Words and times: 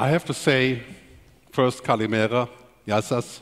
I 0.00 0.08
have 0.08 0.24
to 0.24 0.32
say, 0.32 0.82
first, 1.52 1.84
Kalimera, 1.84 2.48
Yassas. 2.88 3.40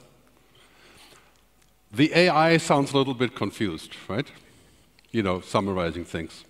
The 1.93 2.13
AI 2.13 2.57
sounds 2.57 2.93
a 2.93 2.97
little 2.97 3.15
bit 3.15 3.37
confused, 3.37 3.95
right? 4.09 4.29
You 5.13 5.23
know, 5.23 5.41
summarizing 5.41 6.05
things. 6.05 6.45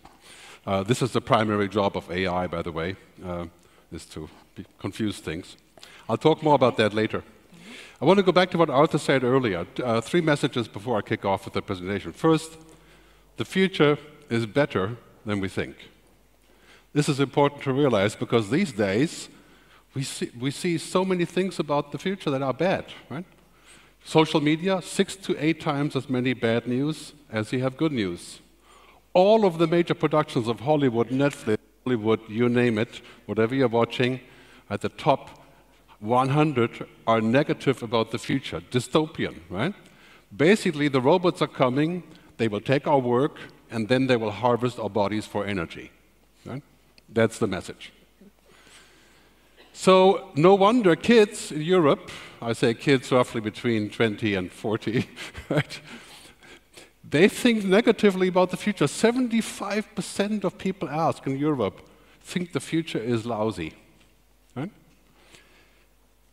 Uh, 0.67 0.83
this 0.83 1.03
is 1.03 1.13
the 1.13 1.21
primary 1.21 1.69
job 1.69 1.95
of 1.95 2.11
AI, 2.11 2.47
by 2.47 2.63
the 2.63 2.73
way, 2.73 2.97
uh, 3.23 3.49
is 3.93 4.07
to 4.07 4.31
confuse 4.79 5.19
things. 5.19 5.59
I'll 6.09 6.17
talk 6.17 6.43
more 6.43 6.55
about 6.55 6.79
that 6.79 6.95
later. 6.95 7.23
I 8.01 8.07
want 8.07 8.17
to 8.17 8.23
go 8.23 8.33
back 8.33 8.51
to 8.53 8.57
what 8.57 8.71
Arthur 8.71 8.97
said 8.97 9.25
earlier. 9.25 9.67
Uh, 9.85 10.01
three 10.01 10.23
messages 10.23 10.69
before 10.69 10.97
I 10.97 11.03
kick 11.03 11.27
off 11.27 11.45
with 11.45 11.53
the 11.53 11.61
presentation. 11.61 12.15
First, 12.15 12.57
the 13.37 13.45
future 13.45 13.99
is 14.31 14.47
better 14.47 14.97
than 15.27 15.41
we 15.41 15.49
think. 15.49 15.77
This 16.95 17.11
is 17.11 17.21
important 17.21 17.61
to 17.65 17.75
realize 17.75 18.17
because 18.17 18.49
these 18.49 18.73
days 18.73 19.29
we 19.99 20.05
see, 20.05 20.31
we 20.39 20.53
see 20.53 20.79
so 20.79 21.05
many 21.05 21.25
things 21.25 21.59
about 21.59 21.91
the 21.91 21.99
future 21.99 22.31
that 22.31 22.41
are 22.41 22.55
bad, 22.55 22.85
right? 23.11 23.25
Social 24.05 24.41
media, 24.41 24.81
six 24.81 25.17
to 25.17 25.37
eight 25.45 25.61
times 25.61 25.97
as 25.97 26.09
many 26.09 26.35
bad 26.35 26.69
news 26.69 27.15
as 27.33 27.53
you 27.53 27.61
have 27.65 27.77
good 27.77 27.91
news. 27.91 28.39
All 29.13 29.45
of 29.45 29.59
the 29.59 29.67
major 29.67 29.95
productions 29.95 30.47
of 30.47 30.61
Hollywood, 30.61 31.09
Netflix, 31.09 31.59
Hollywood, 31.85 32.21
you 32.29 32.49
name 32.49 32.79
it, 32.79 33.01
whatever 33.27 33.57
you're 33.57 33.67
watching, 33.67 34.21
at 34.71 34.83
the 34.83 34.89
top 34.89 35.23
100 35.99 36.87
are 37.09 37.21
negative 37.21 37.83
about 37.83 38.13
the 38.13 38.19
future, 38.19 38.61
dystopian, 38.71 39.41
right? 39.51 39.75
Basically, 40.37 40.87
the 40.87 41.01
robots 41.01 41.43
are 41.43 41.55
coming, 41.65 42.05
they 42.37 42.47
will 42.47 42.61
take 42.61 42.87
our 42.87 43.01
work, 43.01 43.39
and 43.69 43.89
then 43.89 44.07
they 44.07 44.17
will 44.17 44.31
harvest 44.31 44.79
our 44.79 44.91
bodies 44.91 45.27
for 45.27 45.45
energy. 45.45 45.91
Right? 46.47 46.63
That's 47.09 47.41
the 47.41 47.49
message. 47.49 47.93
So, 49.81 50.33
no 50.35 50.57
wonder 50.57 50.97
kids 50.97 51.53
in 51.53 51.63
Europe, 51.63 52.11
I 52.43 52.53
say 52.53 52.75
kids 52.75 53.13
roughly 53.13 53.41
between 53.41 53.91
20 53.91 54.35
and 54.35 54.51
40, 54.51 55.09
right? 55.49 55.81
They 57.09 57.29
think 57.29 57.63
negatively 57.63 58.27
about 58.27 58.51
the 58.51 58.57
future. 58.57 58.87
75% 58.87 60.43
of 60.43 60.59
people 60.59 60.89
asked 60.89 61.29
in 61.29 61.39
Europe 61.39 61.89
think 62.21 62.51
the 62.51 62.61
future 62.61 62.99
is 62.99 63.25
lousy. 63.25 63.73
Right? 64.57 64.73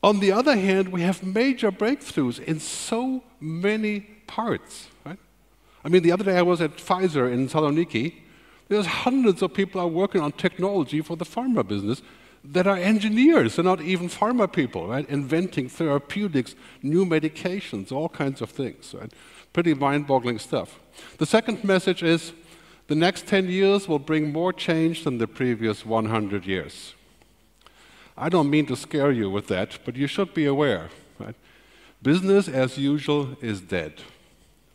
On 0.02 0.19
the 0.21 0.31
other 0.31 0.55
hand, 0.55 0.89
we 0.89 1.02
have 1.02 1.21
major 1.21 1.71
breakthroughs 1.71 2.43
in 2.43 2.59
so 2.59 3.23
many 3.39 3.99
parts. 4.25 4.87
Right? 5.05 5.19
I 5.83 5.89
mean, 5.89 6.02
the 6.02 6.11
other 6.11 6.23
day 6.23 6.39
I 6.39 6.41
was 6.41 6.61
at 6.61 6.77
Pfizer 6.77 7.31
in 7.31 7.47
Saloniki. 7.47 8.15
There's 8.69 8.87
hundreds 8.87 9.43
of 9.43 9.53
people 9.53 9.80
are 9.80 9.87
working 9.87 10.21
on 10.21 10.31
technology 10.31 11.02
for 11.02 11.15
the 11.15 11.25
pharma 11.25 11.65
business 11.65 12.02
that 12.51 12.67
are 12.67 12.77
engineers. 12.77 13.55
They're 13.55 13.65
not 13.65 13.81
even 13.81 14.07
pharma 14.09 14.51
people, 14.51 14.88
right? 14.88 15.07
Inventing 15.09 15.69
therapeutics, 15.69 16.55
new 16.81 17.05
medications, 17.05 17.91
all 17.91 18.09
kinds 18.09 18.41
of 18.41 18.49
things, 18.49 18.93
right? 18.93 19.11
Pretty 19.53 19.73
mind-boggling 19.73 20.39
stuff. 20.39 20.79
The 21.17 21.25
second 21.25 21.63
message 21.63 22.03
is 22.03 22.33
the 22.87 22.95
next 22.95 23.25
10 23.27 23.47
years 23.47 23.87
will 23.87 23.99
bring 23.99 24.31
more 24.31 24.53
change 24.53 25.03
than 25.03 25.17
the 25.17 25.27
previous 25.27 25.85
100 25.85 26.45
years. 26.45 26.93
I 28.17 28.29
don't 28.29 28.49
mean 28.49 28.65
to 28.67 28.75
scare 28.75 29.11
you 29.11 29.30
with 29.30 29.47
that, 29.47 29.80
but 29.83 29.95
you 29.95 30.07
should 30.07 30.33
be 30.33 30.45
aware. 30.45 30.89
Right? 31.19 31.35
Business 32.02 32.47
as 32.47 32.77
usual 32.77 33.35
is 33.41 33.61
dead 33.61 34.02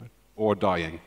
right? 0.01 0.11
or 0.37 0.55
dying. 0.55 1.01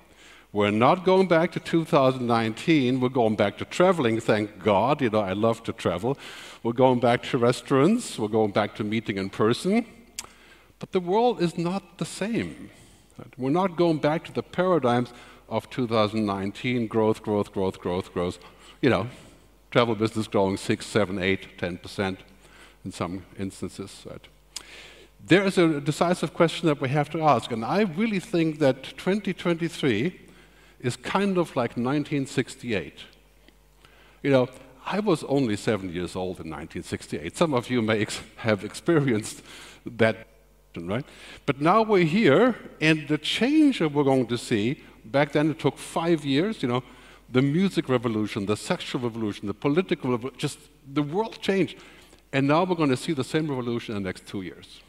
We're 0.54 0.72
not 0.72 1.04
going 1.04 1.28
back 1.28 1.52
to 1.54 1.60
2019. 1.60 3.00
We're 3.00 3.10
going 3.10 3.36
back 3.36 3.58
to 3.58 3.66
traveling, 3.66 4.20
thank 4.20 4.60
God. 4.60 5.02
You 5.02 5.10
know, 5.10 5.20
I 5.20 5.34
love 5.34 5.64
to 5.64 5.74
travel. 5.74 6.16
We're 6.64 6.72
going 6.72 7.02
back 7.02 7.24
to 7.24 7.38
restaurants. 7.38 8.18
We're 8.18 8.30
going 8.30 8.52
back 8.52 8.74
to 8.76 8.86
meeting 8.86 9.18
in 9.18 9.30
person. 9.30 9.86
But 10.80 10.94
the 10.94 11.02
world 11.02 11.42
is 11.42 11.58
not 11.58 11.98
the 11.98 12.06
same. 12.06 12.70
We're 13.38 13.50
not 13.50 13.76
going 13.76 13.98
back 13.98 14.24
to 14.26 14.32
the 14.32 14.44
paradigms 14.44 15.12
of 15.50 15.70
2019 15.70 16.88
growth, 16.88 17.22
growth, 17.22 17.52
growth, 17.52 17.82
growth, 17.82 18.14
growth. 18.14 18.40
You 18.82 18.90
know, 18.90 19.08
travel 19.72 19.94
business 19.96 20.26
growing 20.28 20.56
6, 20.56 20.86
7, 20.86 21.20
8, 21.20 21.58
10% 21.58 22.18
in 22.86 22.92
some 22.94 23.26
instances. 23.38 24.06
Right? 24.10 24.26
There 25.26 25.44
is 25.44 25.58
a 25.58 25.82
decisive 25.82 26.34
question 26.34 26.68
that 26.68 26.80
we 26.80 26.88
have 26.88 27.10
to 27.10 27.22
ask, 27.24 27.52
and 27.52 27.66
I 27.66 27.82
really 27.82 28.22
think 28.22 28.60
that 28.60 28.84
2023 28.84 30.18
is 30.80 30.96
kind 30.96 31.38
of 31.38 31.50
like 31.58 31.72
1968. 31.72 33.00
You 34.22 34.32
know, 34.32 34.50
I 34.86 35.00
was 35.00 35.24
only 35.26 35.56
seven 35.56 35.94
years 35.94 36.16
old 36.16 36.40
in 36.40 36.50
1968. 36.50 37.38
Some 37.38 37.54
of 37.54 37.70
you 37.70 37.82
may 37.82 38.02
ex 38.02 38.22
have 38.38 38.64
experienced 38.64 39.42
that, 39.86 40.28
right? 40.76 41.06
But 41.46 41.62
now 41.62 41.84
we're 41.84 42.04
here, 42.04 42.56
and 42.82 43.08
the 43.08 43.18
change 43.18 43.80
that 43.80 43.94
we're 43.94 44.04
going 44.04 44.28
to 44.28 44.38
see, 44.38 44.84
back 45.06 45.32
then 45.32 45.52
it 45.52 45.60
took 45.60 45.78
five 45.78 46.26
years, 46.26 46.62
you 46.62 46.70
know, 46.70 46.84
the 47.32 47.42
music 47.42 47.90
revolution, 47.90 48.46
the 48.46 48.58
sexual 48.58 49.02
revolution, 49.02 49.48
the 49.48 49.54
political 49.54 50.12
revolution, 50.12 50.38
just 50.38 50.60
the 50.94 51.02
world 51.02 51.42
changed. 51.42 51.78
And 52.32 52.48
now 52.48 52.64
we're 52.64 52.76
going 52.76 52.90
to 52.90 52.98
see 52.98 53.14
the 53.14 53.24
same 53.24 53.50
revolution 53.50 53.96
in 53.96 54.04
the 54.04 54.10
next 54.10 54.28
two 54.28 54.42
years. 54.42 54.82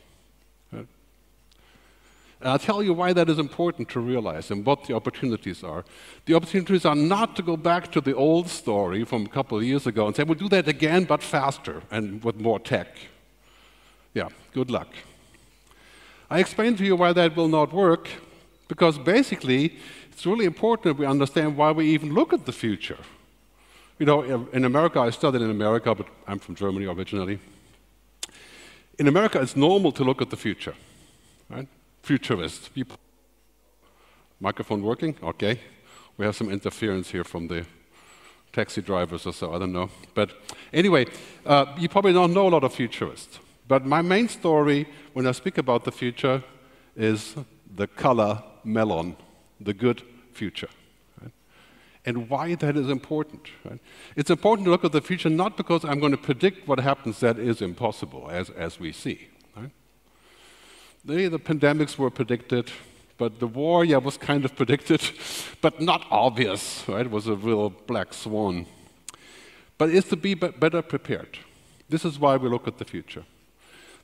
And 2.41 2.50
I'll 2.50 2.59
tell 2.59 2.83
you 2.83 2.93
why 2.93 3.12
that 3.12 3.28
is 3.28 3.39
important 3.39 3.89
to 3.91 4.00
realize 4.00 4.50
and 4.50 4.67
what 4.67 4.84
the 4.84 4.95
opportunities 4.95 5.65
are. 5.65 5.84
The 6.27 6.34
opportunities 6.34 6.84
are 6.84 6.95
not 6.95 7.37
to 7.37 7.43
go 7.43 7.56
back 7.56 7.91
to 7.93 8.00
the 8.00 8.15
old 8.15 8.49
story 8.49 9.05
from 9.05 9.25
a 9.25 9.28
couple 9.28 9.56
of 9.59 9.65
years 9.65 9.87
ago 9.87 10.06
and 10.06 10.15
say, 10.15 10.25
we'll 10.25 10.39
do 10.39 10.49
that 10.50 10.69
again, 10.69 11.05
but 11.05 11.23
faster 11.23 11.83
and 11.91 12.23
with 12.23 12.37
more 12.37 12.59
tech. 12.59 12.89
Yeah, 14.12 14.28
good 14.53 14.71
luck. 14.71 14.89
I 16.31 16.41
explained 16.41 16.78
to 16.78 16.84
you 16.84 16.97
why 16.97 17.12
that 17.12 17.37
will 17.37 17.49
not 17.49 17.73
work, 17.73 18.09
because 18.69 18.99
basically, 18.99 19.77
it's 20.11 20.27
really 20.27 20.44
important 20.44 20.84
that 20.84 21.00
we 21.00 21.06
understand 21.06 21.56
why 21.56 21.73
we 21.73 21.87
even 21.91 22.15
look 22.15 22.33
at 22.33 22.47
the 22.47 22.53
future. 22.53 22.99
You 23.99 24.06
know, 24.06 24.49
in 24.53 24.65
America, 24.65 25.00
I 25.00 25.11
studied 25.11 25.43
in 25.43 25.50
America, 25.50 25.94
but 25.94 26.06
I'm 26.27 26.39
from 26.39 26.55
Germany 26.56 26.87
originally. 26.87 27.39
In 28.99 29.06
America, 29.09 29.41
it's 29.41 29.56
normal 29.56 29.93
to 29.93 30.05
look 30.05 30.21
at 30.23 30.31
the 30.31 30.37
future, 30.37 30.75
right? 31.49 31.69
Futurist. 32.04 32.75
People. 32.75 32.98
Microphone 34.38 34.82
working? 34.82 35.16
Okay. 35.22 35.59
We 36.19 36.26
have 36.26 36.37
some 36.37 36.50
interference 36.50 37.10
here 37.10 37.25
from 37.25 37.48
the 37.48 37.65
taxi 38.53 38.82
drivers 38.82 39.26
or 39.26 39.32
so, 39.32 39.54
I 39.54 39.59
don't 39.59 39.72
know. 39.72 39.88
But 40.14 40.31
anyway, 40.70 41.06
uh, 41.47 41.64
you 41.78 41.88
probably 41.88 42.12
don't 42.12 42.34
know 42.34 42.47
a 42.47 42.50
lot 42.50 42.62
of 42.62 42.75
futurists. 42.75 43.38
But 43.66 43.87
my 43.87 44.03
main 44.03 44.28
story 44.28 44.87
when 45.14 45.26
I 45.26 45.32
speak 45.32 45.56
about 45.56 45.84
the 45.84 45.93
future 45.93 46.44
is 46.94 47.37
the 47.75 47.87
color 47.87 48.43
melon 48.64 49.16
the 49.59 49.72
good 49.72 50.03
future. 50.32 50.69
And 52.04 52.28
why 52.28 52.54
that 52.56 52.76
is 52.76 52.91
important. 52.91 53.48
Right? 53.64 53.81
It's 54.14 54.28
important 54.28 54.66
to 54.66 54.70
look 54.70 54.84
at 54.84 54.93
the 54.93 55.00
future 55.00 55.31
not 55.31 55.56
because 55.56 55.87
I'm 55.87 56.00
going 56.00 56.12
to 56.12 56.19
predict 56.19 56.69
what 56.69 56.81
happens 56.81 57.20
that 57.20 57.38
is 57.38 57.62
impossible, 57.62 58.28
as, 58.31 58.50
as 58.50 58.78
we 58.78 58.93
see. 58.93 59.28
The, 61.04 61.28
the 61.28 61.38
pandemics 61.38 61.98
were 61.98 62.10
predicted, 62.10 62.70
but 63.19 63.38
the 63.38 63.47
war, 63.47 63.84
yeah, 63.84 63.98
was 63.98 64.16
kind 64.16 64.44
of 64.44 64.56
predicted, 64.56 65.03
but 65.60 65.81
not 65.81 66.06
obvious. 66.10 66.82
Right? 66.88 67.04
It 67.04 67.10
was 67.10 67.26
a 67.26 67.34
real 67.34 67.70
black 67.70 68.15
swan. 68.15 68.66
But 69.76 69.91
it's 69.91 70.09
to 70.09 70.16
be 70.16 70.34
better 70.34 70.81
prepared. 70.81 71.38
This 71.88 72.04
is 72.04 72.19
why 72.19 72.37
we 72.37 72.48
look 72.48 72.66
at 72.66 72.78
the 72.78 72.84
future. 72.84 73.25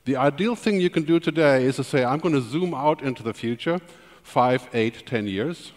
The 0.05 0.17
ideal 0.17 0.57
thing 0.57 0.81
you 0.81 0.91
can 0.91 1.05
do 1.05 1.21
today 1.21 1.65
is 1.65 1.77
to 1.77 1.85
say, 1.85 2.05
I'm 2.05 2.19
going 2.19 2.35
to 2.35 2.41
zoom 2.41 2.75
out 2.75 3.03
into 3.03 3.23
the 3.23 3.33
future 3.33 3.81
five, 4.23 4.69
eight, 4.75 5.07
ten 5.07 5.27
years. 5.27 5.73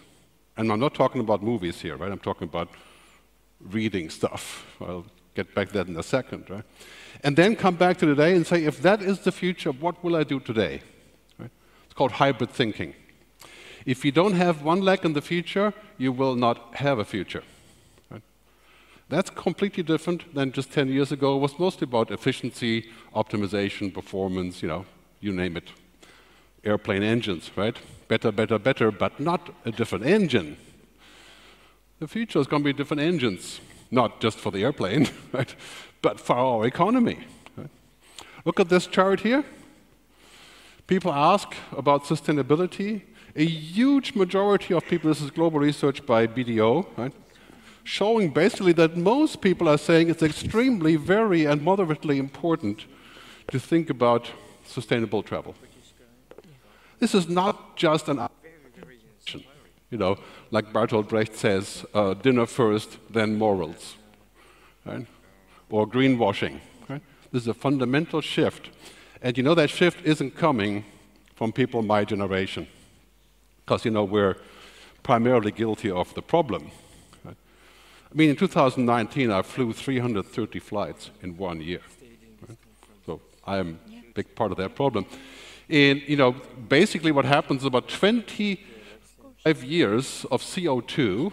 And 0.56 0.70
I'm 0.70 0.80
not 0.80 0.94
talking 0.94 1.20
about 1.20 1.42
movies 1.42 1.80
here, 1.80 1.96
right? 1.96 2.12
I'm 2.12 2.18
talking 2.18 2.48
about 2.48 2.68
reading 3.60 4.10
stuff. 4.10 4.66
I'll 4.80 5.06
get 5.34 5.54
back 5.54 5.68
to 5.68 5.74
that 5.74 5.88
in 5.88 5.96
a 5.96 6.02
second, 6.02 6.48
right? 6.50 6.64
And 7.22 7.36
then 7.36 7.56
come 7.56 7.76
back 7.76 7.96
to 7.98 8.06
today 8.06 8.36
and 8.36 8.46
say, 8.46 8.64
if 8.64 8.82
that 8.82 9.02
is 9.02 9.20
the 9.20 9.32
future, 9.32 9.72
what 9.72 10.02
will 10.04 10.16
I 10.16 10.24
do 10.24 10.38
today? 10.38 10.82
It's 11.94 11.98
called 11.98 12.12
hybrid 12.12 12.50
thinking. 12.50 12.92
If 13.86 14.04
you 14.04 14.10
don't 14.10 14.32
have 14.32 14.62
one 14.62 14.80
leg 14.80 15.04
in 15.04 15.12
the 15.12 15.22
future, 15.22 15.72
you 15.96 16.10
will 16.10 16.34
not 16.34 16.74
have 16.74 16.98
a 16.98 17.04
future. 17.04 17.44
That's 19.08 19.30
completely 19.30 19.84
different 19.84 20.34
than 20.34 20.50
just 20.50 20.72
10 20.72 20.88
years 20.88 21.12
ago. 21.12 21.36
It 21.36 21.40
was 21.40 21.56
mostly 21.56 21.84
about 21.84 22.10
efficiency, 22.10 22.90
optimization, 23.14 23.94
performance, 23.94 24.60
you 24.60 24.66
know, 24.66 24.86
you 25.20 25.32
name 25.32 25.56
it. 25.56 25.70
Airplane 26.64 27.04
engines, 27.04 27.52
right? 27.54 27.78
better, 28.08 28.32
better, 28.32 28.58
better, 28.58 28.90
but 28.90 29.20
not 29.20 29.50
a 29.64 29.70
different 29.70 30.04
engine. 30.04 30.56
The 32.00 32.08
future 32.08 32.40
is 32.40 32.48
going 32.48 32.64
to 32.64 32.64
be 32.64 32.72
different 32.72 33.02
engines, 33.02 33.60
not 33.92 34.20
just 34.20 34.38
for 34.38 34.50
the 34.50 34.64
airplane, 34.64 35.08
right, 35.32 35.54
but 36.02 36.18
for 36.18 36.34
our 36.34 36.66
economy. 36.66 37.18
Right? 37.56 37.70
Look 38.44 38.58
at 38.58 38.68
this 38.68 38.88
chart 38.88 39.20
here. 39.20 39.44
People 40.86 41.12
ask 41.12 41.54
about 41.76 42.04
sustainability. 42.04 43.02
A 43.36 43.44
huge 43.44 44.14
majority 44.14 44.74
of 44.74 44.84
people, 44.86 45.08
this 45.08 45.20
is 45.20 45.30
global 45.30 45.58
research 45.58 46.04
by 46.06 46.26
BDO, 46.26 46.86
right, 46.96 47.12
showing 47.82 48.30
basically 48.30 48.72
that 48.72 48.96
most 48.96 49.40
people 49.40 49.68
are 49.68 49.78
saying 49.78 50.08
it's 50.08 50.22
extremely, 50.22 50.96
very, 50.96 51.44
and 51.44 51.62
moderately 51.62 52.18
important 52.18 52.84
to 53.48 53.58
think 53.58 53.90
about 53.90 54.30
sustainable 54.64 55.22
travel. 55.22 55.54
This 57.00 57.14
is 57.14 57.28
not 57.28 57.76
just 57.76 58.08
an 58.08 58.18
option, 58.20 59.44
you 59.90 59.98
know, 59.98 60.16
like 60.50 60.72
Bertolt 60.72 61.08
Brecht 61.08 61.34
says, 61.34 61.84
uh, 61.92 62.14
dinner 62.14 62.46
first, 62.46 62.98
then 63.10 63.36
morals, 63.36 63.96
right? 64.84 65.06
or 65.74 65.88
greenwashing. 65.88 66.60
Right? 66.88 67.02
This 67.32 67.42
is 67.42 67.48
a 67.48 67.54
fundamental 67.54 68.20
shift. 68.20 68.70
And 69.24 69.38
you 69.38 69.42
know 69.42 69.54
that 69.54 69.70
shift 69.70 70.04
isn't 70.04 70.36
coming 70.36 70.84
from 71.34 71.50
people 71.50 71.80
my 71.82 72.04
generation, 72.04 72.66
because 73.64 73.86
you 73.86 73.90
know 73.90 74.04
we're 74.04 74.36
primarily 75.02 75.50
guilty 75.50 75.90
of 75.90 76.12
the 76.12 76.20
problem. 76.20 76.70
Right? 77.24 77.36
I 78.12 78.14
mean, 78.14 78.28
in 78.28 78.36
2019, 78.36 79.30
I 79.30 79.40
flew 79.40 79.72
330 79.72 80.58
flights 80.58 81.10
in 81.22 81.38
one 81.38 81.62
year. 81.62 81.80
Right? 82.46 82.58
So 83.06 83.22
I 83.46 83.56
am 83.56 83.78
a 83.88 84.12
big 84.12 84.34
part 84.34 84.50
of 84.52 84.58
that 84.58 84.74
problem. 84.74 85.06
And 85.70 86.02
you 86.06 86.16
know, 86.16 86.36
basically, 86.68 87.10
what 87.10 87.24
happens 87.24 87.64
about 87.64 87.88
20 87.88 88.60
five 89.42 89.64
years 89.64 90.26
of 90.30 90.42
CO2 90.42 91.32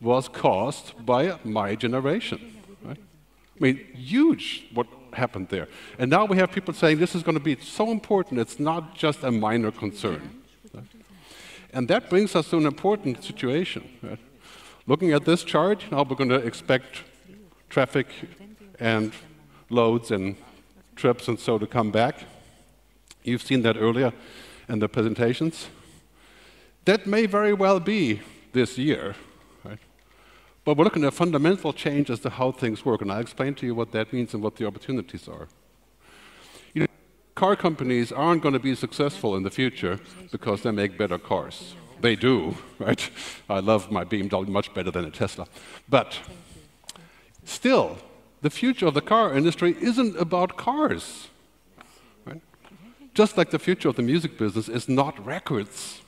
was 0.00 0.28
caused 0.28 1.06
by 1.06 1.38
my 1.44 1.76
generation. 1.76 2.40
Right? 2.84 2.98
I 2.98 3.58
mean, 3.60 3.76
huge 3.94 4.64
what 4.74 4.88
happened 5.14 5.48
there. 5.48 5.68
And 5.98 6.10
now 6.10 6.24
we 6.24 6.36
have 6.36 6.52
people 6.52 6.74
saying 6.74 6.98
this 6.98 7.14
is 7.14 7.22
going 7.22 7.36
to 7.36 7.44
be 7.44 7.56
so 7.60 7.90
important, 7.90 8.40
it's 8.40 8.58
not 8.58 8.94
just 8.94 9.22
a 9.22 9.30
minor 9.30 9.70
concern. 9.70 10.42
And 11.72 11.88
that 11.88 12.10
brings 12.10 12.36
us 12.36 12.50
to 12.50 12.58
an 12.58 12.66
important 12.66 13.24
situation. 13.24 14.18
Looking 14.86 15.12
at 15.12 15.24
this 15.24 15.42
chart, 15.44 15.84
now 15.90 16.02
we're 16.02 16.16
going 16.16 16.30
to 16.30 16.36
expect 16.46 17.02
traffic 17.70 18.08
and 18.78 19.12
loads 19.70 20.10
and 20.10 20.36
trips 20.96 21.28
and 21.28 21.38
so 21.38 21.58
to 21.58 21.66
come 21.66 21.90
back. 21.90 22.24
You've 23.22 23.42
seen 23.42 23.62
that 23.62 23.76
earlier 23.76 24.12
in 24.68 24.80
the 24.80 24.88
presentations. 24.88 25.68
That 26.84 27.06
may 27.06 27.26
very 27.26 27.54
well 27.54 27.80
be 27.80 28.20
this 28.52 28.76
year? 28.76 29.14
But 30.64 30.76
we're 30.76 30.84
looking 30.84 31.02
at 31.02 31.08
a 31.08 31.10
fundamental 31.10 31.72
change 31.72 32.08
as 32.08 32.20
to 32.20 32.30
how 32.30 32.52
things 32.52 32.84
work, 32.84 33.02
and 33.02 33.10
I'll 33.10 33.20
explain 33.20 33.54
to 33.56 33.66
you 33.66 33.74
what 33.74 33.90
that 33.92 34.12
means 34.12 34.32
and 34.32 34.42
what 34.42 34.56
the 34.56 34.66
opportunities 34.66 35.26
are. 35.26 35.48
You 36.72 36.82
know, 36.82 36.86
car 37.34 37.56
companies 37.56 38.12
aren't 38.12 38.42
going 38.42 38.54
to 38.54 38.60
be 38.60 38.76
successful 38.76 39.34
in 39.34 39.42
the 39.42 39.50
future 39.50 39.98
because 40.30 40.62
they 40.62 40.70
make 40.70 40.96
better 40.96 41.18
cars. 41.18 41.74
They 42.00 42.14
do, 42.14 42.56
right? 42.78 43.10
I 43.48 43.58
love 43.58 43.90
my 43.90 44.04
BMW 44.04 44.48
much 44.48 44.72
better 44.72 44.92
than 44.92 45.04
a 45.04 45.10
Tesla. 45.10 45.46
But 45.88 46.20
still, 47.44 47.98
the 48.40 48.50
future 48.50 48.86
of 48.86 48.94
the 48.94 49.00
car 49.00 49.34
industry 49.34 49.76
isn't 49.80 50.16
about 50.16 50.56
cars. 50.56 51.28
Right? 52.24 52.40
Just 53.14 53.36
like 53.36 53.50
the 53.50 53.58
future 53.58 53.88
of 53.88 53.96
the 53.96 54.02
music 54.02 54.38
business 54.38 54.68
is 54.68 54.88
not 54.88 55.24
records. 55.24 56.02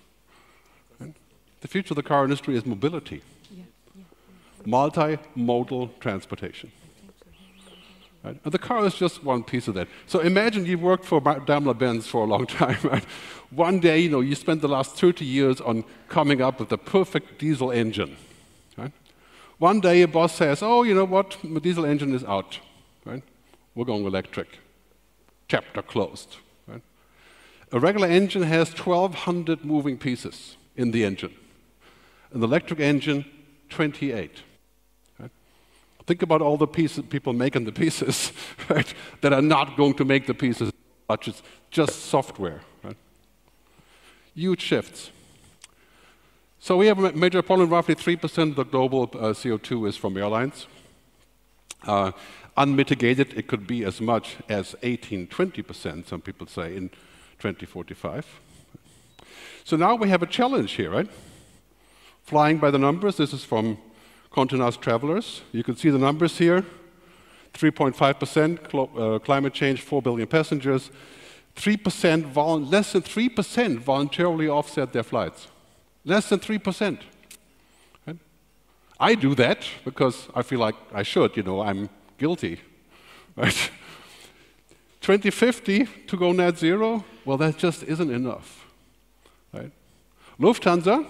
The 1.61 1.69
future 1.69 1.93
of 1.93 1.97
the 1.97 2.03
car 2.03 2.25
industry 2.25 2.57
is 2.57 2.67
mobility, 2.67 3.23
multimodal 4.67 5.91
transportation. 6.01 6.73
Right? 8.23 8.41
And 8.43 8.53
the 8.53 8.59
car 8.59 8.85
is 8.87 8.95
just 8.95 9.23
one 9.23 9.45
piece 9.45 9.69
of 9.69 9.75
that. 9.75 9.87
So 10.07 10.21
imagine 10.21 10.65
you've 10.65 10.81
worked 10.81 11.05
for 11.05 11.21
Daimler 11.21 11.75
Benz 11.75 12.07
for 12.07 12.25
a 12.25 12.27
long 12.27 12.47
time, 12.63 12.79
right? 12.83 13.05
One 13.51 13.81
day, 13.81 14.01
you 14.01 14.09
know, 14.09 14.21
you 14.21 14.35
spent 14.35 14.63
the 14.63 14.69
last 14.69 14.97
30 14.97 15.25
years 15.25 15.61
on 15.61 15.85
coming 16.09 16.41
up 16.41 16.59
with 16.59 16.71
the 16.71 16.79
perfect 16.79 17.39
diesel 17.39 17.71
engine. 17.71 18.17
Right? 18.79 18.93
One 19.59 19.81
day, 19.81 20.03
a 20.03 20.09
boss 20.09 20.35
says, 20.35 20.63
"Oh, 20.63 20.83
you 20.83 20.95
know 20.95 21.05
what? 21.05 21.37
The 21.45 21.61
diesel 21.61 21.85
engine 21.85 22.15
is 22.15 22.25
out. 22.25 22.59
Right? 23.05 23.23
We're 23.75 23.85
going 23.85 24.07
electric." 24.07 24.59
Chapter 25.47 25.83
closed. 25.83 26.37
Right? 26.67 26.83
A 27.71 27.79
regular 27.79 28.09
engine 28.09 28.43
has 28.45 28.73
1,200 28.73 29.65
moving 29.65 29.99
pieces 29.99 30.57
in 30.75 30.91
the 30.91 31.05
engine 31.05 31.35
an 32.35 32.43
electric 32.43 32.81
engine, 32.81 33.25
28. 33.71 34.43
Think 36.07 36.23
about 36.23 36.43
all 36.43 36.57
the 36.57 36.67
pieces, 36.67 37.05
people 37.09 37.33
making 37.33 37.65
the 37.65 37.73
pieces 37.73 38.33
right, 38.69 38.93
that 39.23 39.33
are 39.33 39.43
not 39.43 39.77
going 39.77 39.95
to 39.95 40.05
make 40.05 40.27
the 40.27 40.35
pieces 40.35 40.71
much. 41.09 41.29
It's 41.29 41.43
just 41.71 42.07
software. 42.07 42.61
Right? 42.83 42.97
Huge 44.35 44.61
shifts. 44.61 45.11
So 46.59 46.77
we 46.77 46.87
have 46.87 46.99
a 46.99 47.13
major 47.13 47.43
problem. 47.43 47.71
Roughly 47.71 47.95
3% 47.95 48.51
of 48.51 48.57
the 48.57 48.65
global 48.65 49.03
uh, 49.03 49.33
CO2 49.33 49.89
is 49.89 49.97
from 49.97 50.17
airlines. 50.17 50.67
Uh, 51.87 52.13
unmitigated, 52.57 53.35
it 53.35 53.49
could 53.49 53.67
be 53.67 53.85
as 53.85 54.01
much 54.01 54.37
as 54.49 54.75
18, 54.83 55.27
20%, 55.27 56.07
some 56.07 56.21
people 56.21 56.47
say, 56.47 56.77
in 56.77 56.89
2045. 57.39 58.27
So 59.65 59.77
now 59.77 59.95
we 59.95 60.09
have 60.09 60.23
a 60.23 60.27
challenge 60.27 60.73
here, 60.73 60.91
right? 60.91 61.09
Flying 62.23 62.59
by 62.59 62.71
the 62.71 62.79
numbers, 62.79 63.17
this 63.17 63.33
is 63.33 63.45
from 63.45 63.79
Nast 64.37 64.81
Travelers. 64.81 65.43
You 65.53 65.63
can 65.63 65.77
see 65.77 65.91
the 65.91 65.99
numbers 65.99 66.39
here. 66.39 66.65
3.5% 67.53 68.59
uh, 69.15 69.19
climate 69.21 69.55
change, 69.55 69.81
4 69.81 70.03
billion 70.03 70.27
passengers. 70.27 70.91
3% 71.57 72.71
less 72.71 72.93
than 72.93 73.03
3% 73.03 73.79
voluntarily 73.79 74.49
offset 74.49 74.93
their 74.93 75.05
flights. 75.05 75.47
Less 76.05 76.29
than 76.29 76.41
3%. 76.41 76.99
Right? 78.07 78.17
I 78.99 79.15
do 79.15 79.35
that 79.37 79.67
because 79.85 80.29
I 80.35 80.43
feel 80.43 80.59
like 80.59 80.75
I 80.93 81.05
should, 81.05 81.37
you 81.37 81.43
know, 81.43 81.61
I'm 81.61 81.89
guilty. 82.19 82.61
Right? 83.37 83.71
2050 85.01 85.87
to 86.07 86.17
go 86.17 86.31
net 86.31 86.57
zero, 86.57 87.05
well, 87.25 87.37
that 87.37 87.59
just 87.59 87.83
isn't 87.83 88.11
enough. 88.13 88.65
Right? 89.53 89.73
Lufthansa, 90.39 91.05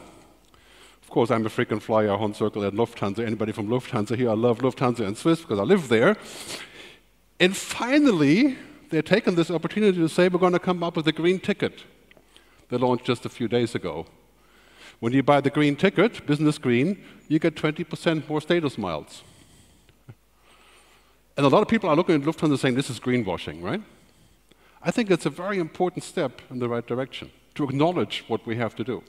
course, 1.15 1.31
I'm 1.31 1.47
a 1.47 1.49
frequent 1.49 1.81
flyer 1.81 2.11
on 2.11 2.35
circle 2.35 2.65
at 2.65 2.73
Lufthansa. 2.73 3.25
Anybody 3.25 3.53
from 3.53 3.69
Lufthansa 3.69 4.17
here? 4.17 4.31
I 4.31 4.35
love 4.35 4.59
Lufthansa 4.59 5.07
and 5.07 5.17
Swiss 5.17 5.43
because 5.43 5.61
I 5.61 5.63
live 5.63 5.89
there. 5.89 6.17
And 7.39 7.57
finally, 7.57 8.59
they're 8.91 9.01
taking 9.01 9.37
this 9.37 9.49
opportunity 9.49 9.97
to 9.99 10.09
say 10.09 10.29
we're 10.29 10.41
going 10.41 10.55
to 10.55 10.59
come 10.59 10.83
up 10.83 10.97
with 10.97 11.07
a 11.07 11.13
green 11.13 11.39
ticket. 11.39 11.85
They 12.69 12.79
launched 12.79 13.05
just 13.05 13.25
a 13.25 13.29
few 13.29 13.47
days 13.47 13.77
ago. 13.77 14.07
When 14.99 15.13
you 15.13 15.23
buy 15.23 15.41
the 15.41 15.51
green 15.51 15.77
ticket, 15.77 16.27
business 16.27 16.59
green, 16.59 17.05
you 17.29 17.39
get 17.39 17.55
20% 17.55 18.29
more 18.29 18.41
status 18.41 18.77
miles. 18.77 19.23
And 21.37 21.47
a 21.47 21.49
lot 21.49 21.63
of 21.63 21.69
people 21.69 21.89
are 21.89 21.95
looking 21.95 22.17
at 22.17 22.23
Lufthansa 22.23 22.59
saying 22.59 22.75
this 22.75 22.91
is 22.91 22.99
greenwashing, 22.99 23.63
right? 23.63 23.83
I 24.83 24.91
think 24.91 25.13
it's 25.13 25.27
a 25.27 25.31
very 25.31 25.61
important 25.61 26.03
step 26.03 26.43
in 26.51 26.59
the 26.59 26.69
right 26.69 26.85
direction 26.85 27.31
to 27.55 27.63
acknowledge 27.63 28.25
what 28.27 28.45
we 28.45 28.57
have 28.57 28.75
to 28.75 28.83
do. 28.83 29.05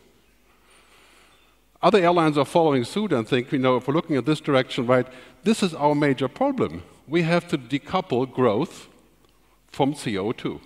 Other 1.85 1.99
airlines 1.99 2.35
are 2.35 2.45
following 2.45 2.83
suit 2.83 3.13
and 3.13 3.27
think, 3.27 3.51
you 3.51 3.59
know, 3.59 3.77
if 3.77 3.87
we're 3.87 3.93
looking 3.93 4.15
at 4.15 4.25
this 4.25 4.41
direction, 4.41 4.87
right, 4.87 5.05
this 5.43 5.61
is 5.61 5.75
our 5.75 5.93
major 5.93 6.27
problem. 6.27 6.81
We 7.07 7.21
have 7.21 7.47
to 7.49 7.59
decouple 7.59 8.33
growth 8.33 8.87
from 9.67 9.93
CO2. 9.93 10.61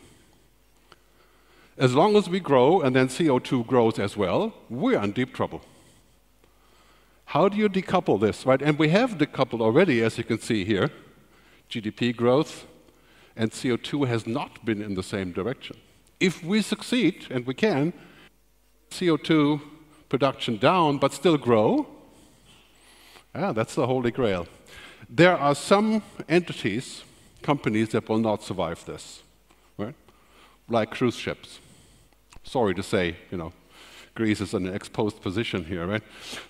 As 1.78 1.94
long 1.94 2.16
as 2.16 2.30
we 2.30 2.40
grow 2.40 2.80
and 2.80 2.96
then 2.96 3.10
CO2 3.10 3.68
grows 3.68 4.00
as 4.00 4.16
well, 4.16 4.54
we're 4.70 4.98
in 5.04 5.12
deep 5.12 5.34
trouble. 5.34 5.62
How 7.26 7.50
do 7.50 7.58
you 7.58 7.68
decouple 7.68 8.18
this, 8.18 8.46
right? 8.46 8.62
And 8.62 8.80
we 8.80 8.88
have 8.88 9.18
decoupled 9.18 9.60
already, 9.60 10.02
as 10.02 10.18
you 10.18 10.24
can 10.24 10.40
see 10.40 10.64
here. 10.64 10.90
GDP 11.70 12.16
growth 12.16 12.66
and 13.36 13.52
CO2 13.52 14.08
has 14.08 14.26
not 14.26 14.64
been 14.64 14.82
in 14.82 14.96
the 14.96 15.04
same 15.04 15.34
direction. 15.34 15.76
If 16.22 16.42
we 16.46 16.62
succeed, 16.62 17.28
and 17.30 17.46
we 17.46 17.56
can, 17.56 17.92
CO2 18.90 19.60
production 20.10 20.58
down 20.58 20.98
but 20.98 21.14
still 21.14 21.38
grow. 21.38 21.88
Yeah, 23.34 23.52
that's 23.52 23.76
the 23.76 23.88
holy 23.88 24.12
grail. 24.12 24.48
There 25.08 25.38
are 25.38 25.56
some 25.56 26.04
entities, 26.28 27.04
companies 27.42 27.90
that 27.90 28.10
will 28.10 28.18
not 28.18 28.44
survive 28.44 28.84
this, 28.86 29.24
right? 29.78 29.96
Like 30.68 30.92
cruise 30.92 31.16
ships. 31.16 31.60
Sorry 32.44 32.74
to 32.74 32.84
say, 32.84 33.16
you 33.32 33.38
know, 33.38 33.54
Greece 34.16 34.42
is 34.42 34.54
in 34.54 34.68
an 34.68 34.76
exposed 34.76 35.22
position 35.22 35.64
here, 35.64 35.88
right? 35.88 36.04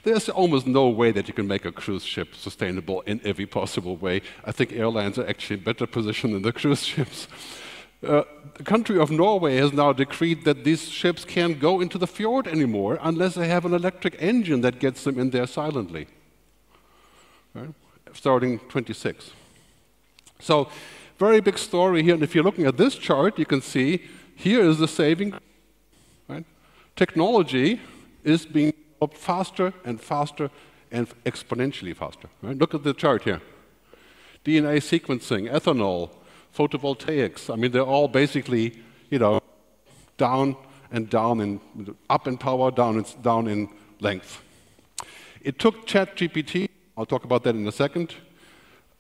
There's 0.04 0.30
almost 0.30 0.66
no 0.66 0.90
way 0.90 1.12
that 1.12 1.28
you 1.28 1.34
can 1.34 1.48
make 1.48 1.66
a 1.66 1.72
cruise 1.72 2.04
ship 2.04 2.34
sustainable 2.34 3.02
in 3.02 3.22
every 3.24 3.46
possible 3.46 3.96
way. 3.96 4.22
I 4.44 4.52
think 4.52 4.74
airlines 4.74 5.20
are 5.20 5.28
actually 5.28 5.58
in 5.58 5.64
better 5.64 5.86
position 5.86 6.32
than 6.32 6.42
the 6.42 6.52
cruise 6.62 6.84
ships. 6.84 7.28
Uh, 8.02 8.24
the 8.56 8.64
country 8.64 8.98
of 8.98 9.12
Norway 9.12 9.58
has 9.58 9.74
now 9.74 9.92
decreed 9.92 10.46
that 10.46 10.64
these 10.64 10.88
ships 10.88 11.26
can't 11.26 11.60
go 11.60 11.82
into 11.82 11.98
the 11.98 12.08
fjord 12.08 12.48
anymore 12.48 12.98
unless 13.02 13.36
they 13.36 13.48
have 13.50 13.66
an 13.66 13.74
electric 13.74 14.16
engine 14.20 14.62
that 14.62 14.80
gets 14.80 15.04
them 15.04 15.20
in 15.20 15.32
there 15.32 15.48
silently. 15.48 16.08
Right? 17.54 17.74
Starting 18.14 18.60
26. 18.60 19.32
So, 20.40 20.70
very 21.18 21.42
big 21.42 21.58
story 21.58 22.02
here. 22.02 22.14
And 22.14 22.24
if 22.24 22.34
you're 22.34 22.44
looking 22.44 22.66
at 22.66 22.78
this 22.78 22.96
chart, 22.96 23.38
you 23.38 23.46
can 23.46 23.62
see 23.62 24.04
here 24.36 24.62
is 24.62 24.78
the 24.78 24.88
saving. 24.88 25.34
Right? 26.30 26.46
Technology 26.96 27.82
is 28.24 28.46
being 28.46 28.74
developed 28.94 29.18
faster 29.18 29.74
and 29.84 30.00
faster 30.00 30.50
and 30.90 31.10
exponentially 31.26 31.94
faster. 31.94 32.30
Right? 32.42 32.58
Look 32.58 32.74
at 32.74 32.84
the 32.84 32.94
chart 32.94 33.24
here 33.24 33.42
DNA 34.46 34.80
sequencing, 34.80 35.52
ethanol, 35.52 36.10
photovoltaics. 36.60 37.52
I 37.52 37.56
mean, 37.56 37.72
they're 37.72 37.92
all 37.96 38.10
basically, 38.10 38.78
you 39.10 39.20
know, 39.20 39.40
down 40.18 40.58
and 40.92 41.10
down 41.10 41.40
in, 41.40 41.62
up 42.10 42.28
in 42.28 42.38
power, 42.38 42.70
down 42.70 42.98
in, 42.98 43.06
down 43.22 43.48
in 43.48 43.70
length. 44.02 44.42
It 45.42 45.58
took 45.58 45.88
ChatGPT, 45.88 46.68
I'll 46.98 47.06
talk 47.06 47.24
about 47.24 47.44
that 47.44 47.56
in 47.56 47.66
a 47.66 47.72
second, 47.72 48.16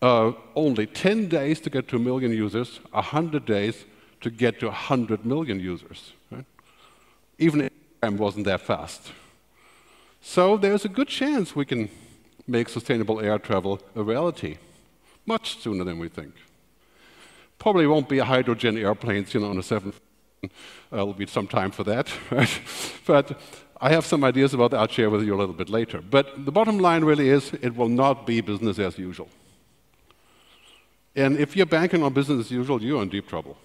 uh, 0.01 0.31
only 0.55 0.85
10 0.87 1.27
days 1.27 1.59
to 1.61 1.69
get 1.69 1.89
to 1.89 1.97
a 1.97 1.99
million 1.99 2.31
users, 2.31 2.79
100 2.91 3.45
days 3.45 3.83
to 4.21 4.29
get 4.29 4.59
to 4.61 4.67
100 4.67 5.25
million 5.25 5.59
users. 5.59 6.13
Right? 6.31 6.45
Even 7.37 7.69
Instagram 7.69 8.17
wasn't 8.17 8.45
that 8.45 8.61
fast. 8.61 9.11
So 10.21 10.55
there's 10.55 10.85
a 10.85 10.89
good 10.89 11.09
chance 11.09 11.55
we 11.55 11.65
can 11.65 11.89
make 12.47 12.69
sustainable 12.69 13.19
air 13.19 13.37
travel 13.37 13.81
a 13.95 14.03
reality 14.03 14.57
much 15.25 15.59
sooner 15.59 15.83
than 15.83 15.99
we 15.99 16.07
think. 16.07 16.33
Probably 17.59 17.85
won't 17.85 18.09
be 18.09 18.19
a 18.19 18.25
hydrogen 18.25 18.77
airplanes, 18.77 19.33
you 19.33 19.41
know, 19.41 19.49
on 19.49 19.57
a 19.57 19.63
7. 19.63 19.93
Uh, 20.41 20.47
there'll 20.89 21.13
be 21.13 21.27
some 21.27 21.47
time 21.47 21.71
for 21.71 21.83
that, 21.83 22.09
right? 22.31 22.61
but 23.05 23.39
I 23.81 23.91
have 23.91 24.05
some 24.05 24.23
ideas 24.23 24.53
about 24.53 24.71
that. 24.71 24.77
I'll 24.77 24.87
share 24.87 25.09
with 25.09 25.23
you 25.23 25.35
a 25.35 25.39
little 25.39 25.53
bit 25.53 25.69
later. 25.69 26.01
But 26.01 26.45
the 26.45 26.51
bottom 26.51 26.79
line 26.79 27.03
really 27.03 27.29
is 27.29 27.53
it 27.61 27.75
will 27.75 27.89
not 27.89 28.25
be 28.25 28.41
business 28.41 28.79
as 28.79 28.97
usual. 28.97 29.29
And 31.15 31.37
if 31.37 31.55
you're 31.55 31.65
banking 31.65 32.01
on 32.03 32.13
business 32.13 32.45
as 32.45 32.51
usual, 32.51 32.81
you're 32.81 33.01
in 33.01 33.09
deep 33.09 33.27
trouble. 33.27 33.57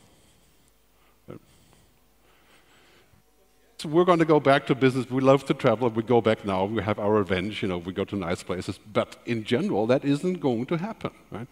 So 3.78 3.90
we're 3.90 4.04
going 4.04 4.20
to 4.20 4.24
go 4.24 4.40
back 4.40 4.66
to 4.68 4.74
business. 4.74 5.10
We 5.10 5.20
love 5.20 5.44
to 5.44 5.52
travel. 5.54 5.90
We 5.90 6.02
go 6.02 6.22
back 6.22 6.44
now. 6.44 6.64
We 6.64 6.82
have 6.82 6.98
our 6.98 7.12
revenge. 7.12 7.60
You 7.60 7.68
know, 7.68 7.78
we 7.78 7.92
go 7.92 8.04
to 8.04 8.16
nice 8.16 8.42
places. 8.42 8.78
But 8.78 9.16
in 9.26 9.44
general, 9.44 9.86
that 9.88 10.04
isn't 10.04 10.40
going 10.40 10.64
to 10.66 10.78
happen. 10.78 11.10
Right? 11.30 11.46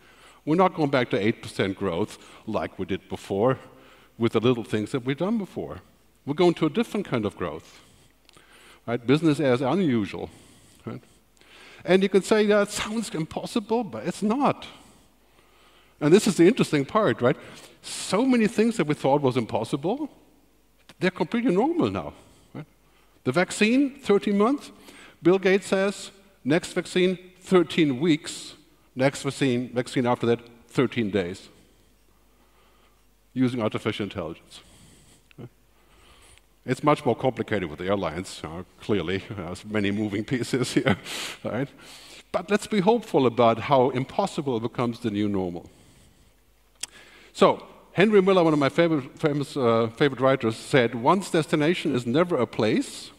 We're 0.45 0.57
not 0.57 0.75
going 0.75 0.91
back 0.91 1.11
to 1.11 1.33
8% 1.33 1.77
growth 1.77 2.19
like 2.47 2.79
we 2.79 2.87
did 2.87 3.09
before 3.09 3.59
with 4.19 4.33
the 4.33 4.41
little 4.41 4.65
things 4.65 4.93
that 4.93 5.05
we've 5.05 5.17
done 5.17 5.39
before. 5.39 5.81
We're 6.27 6.35
going 6.35 6.55
to 6.55 6.67
a 6.67 6.71
different 6.71 7.07
kind 7.07 7.25
of 7.25 7.37
growth. 7.37 7.81
Right? 8.87 9.05
Business 9.05 9.41
as 9.41 9.61
unusual. 9.61 10.31
Right? 10.85 11.01
And 11.85 12.03
you 12.03 12.09
can 12.09 12.23
say 12.23 12.47
that 12.47 12.71
sounds 12.71 13.11
impossible, 13.15 13.85
but 13.85 14.07
it's 14.07 14.23
not. 14.23 14.67
And 16.01 16.13
this 16.13 16.27
is 16.27 16.37
the 16.37 16.47
interesting 16.47 16.85
part, 16.85 17.23
right? 17.23 17.37
So 17.83 18.25
many 18.25 18.49
things 18.49 18.77
that 18.77 18.87
we 18.87 18.95
thought 18.95 19.23
was 19.23 19.37
impossible, 19.37 20.11
they're 20.99 21.11
completely 21.11 21.55
normal 21.55 21.91
now. 21.91 22.13
Right? 22.55 22.67
The 23.25 23.33
vaccine, 23.33 23.97
13 24.01 24.37
months. 24.37 24.73
Bill 25.23 25.39
Gates 25.39 25.67
says, 25.67 26.11
next 26.45 26.73
vaccine, 26.73 27.19
13 27.41 28.01
weeks. 28.01 28.55
Next 28.95 29.23
vaccine, 29.23 29.71
vaccine 29.75 30.07
after 30.07 30.27
that, 30.27 30.41
13 30.69 31.11
days 31.11 31.49
using 33.35 33.63
artificial 33.63 34.05
intelligence. 34.05 34.61
It's 36.65 36.85
much 36.85 37.05
more 37.05 37.17
complicated 37.17 37.69
with 37.69 37.81
the 37.81 37.87
airlines, 37.87 38.41
uh, 38.45 38.63
clearly. 38.81 39.19
There's 39.31 39.65
many 39.65 39.91
moving 39.91 40.25
pieces 40.25 40.73
here, 40.75 40.97
right? 41.43 41.69
But 42.31 42.51
let's 42.51 42.67
be 42.67 42.81
hopeful 42.81 43.27
about 43.27 43.59
how 43.59 43.91
impossible 43.91 44.57
it 44.59 44.63
becomes 44.63 45.01
the 45.01 45.11
new 45.11 45.29
normal. 45.29 45.69
So, 47.33 47.67
Henry 47.93 48.23
Miller, 48.23 48.45
one 48.45 48.53
of 48.53 48.59
my 48.59 48.69
favorite, 48.69 49.19
famous, 49.19 49.57
uh, 49.57 49.91
favorite 49.97 50.21
writers, 50.21 50.57
said, 50.57 50.95
One's 50.95 51.31
destination 51.31 51.95
is 51.95 52.07
never 52.07 52.37
a 52.37 52.47
place, 52.47 53.11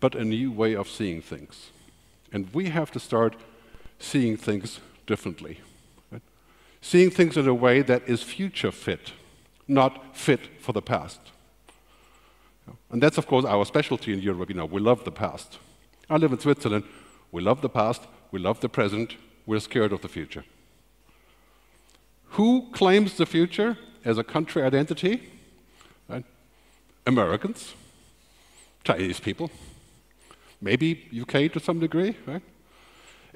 but 0.00 0.14
a 0.14 0.24
new 0.24 0.50
way 0.50 0.74
of 0.74 0.88
seeing 0.88 1.22
things. 1.22 1.70
And 2.32 2.52
we 2.52 2.66
have 2.70 2.90
to 2.90 3.00
start 3.00 3.36
seeing 3.98 4.36
things 4.36 4.80
differently. 5.06 5.60
Right? 6.10 6.22
Seeing 6.80 7.10
things 7.10 7.36
in 7.36 7.48
a 7.48 7.54
way 7.54 7.82
that 7.82 8.08
is 8.08 8.22
future 8.22 8.72
fit 8.72 9.12
not 9.68 10.16
fit 10.16 10.40
for 10.60 10.72
the 10.72 10.82
past. 10.82 11.20
And 12.90 13.02
that's, 13.02 13.18
of 13.18 13.26
course, 13.26 13.44
our 13.44 13.64
specialty 13.64 14.12
in 14.12 14.20
Europe. 14.20 14.48
You 14.48 14.56
know, 14.56 14.64
we 14.64 14.80
love 14.80 15.04
the 15.04 15.12
past. 15.12 15.58
I 16.08 16.16
live 16.16 16.32
in 16.32 16.38
Switzerland. 16.38 16.84
We 17.32 17.42
love 17.42 17.60
the 17.60 17.68
past. 17.68 18.02
We 18.30 18.38
love 18.38 18.60
the 18.60 18.68
present. 18.68 19.16
We're 19.44 19.60
scared 19.60 19.92
of 19.92 20.02
the 20.02 20.08
future. 20.08 20.44
Who 22.30 22.68
claims 22.72 23.16
the 23.16 23.26
future 23.26 23.78
as 24.04 24.18
a 24.18 24.24
country 24.24 24.62
identity? 24.62 25.30
Right? 26.08 26.24
Americans, 27.06 27.74
Chinese 28.84 29.20
people, 29.20 29.50
maybe 30.60 31.08
UK 31.20 31.52
to 31.52 31.60
some 31.60 31.78
degree. 31.78 32.16
Right? 32.26 32.42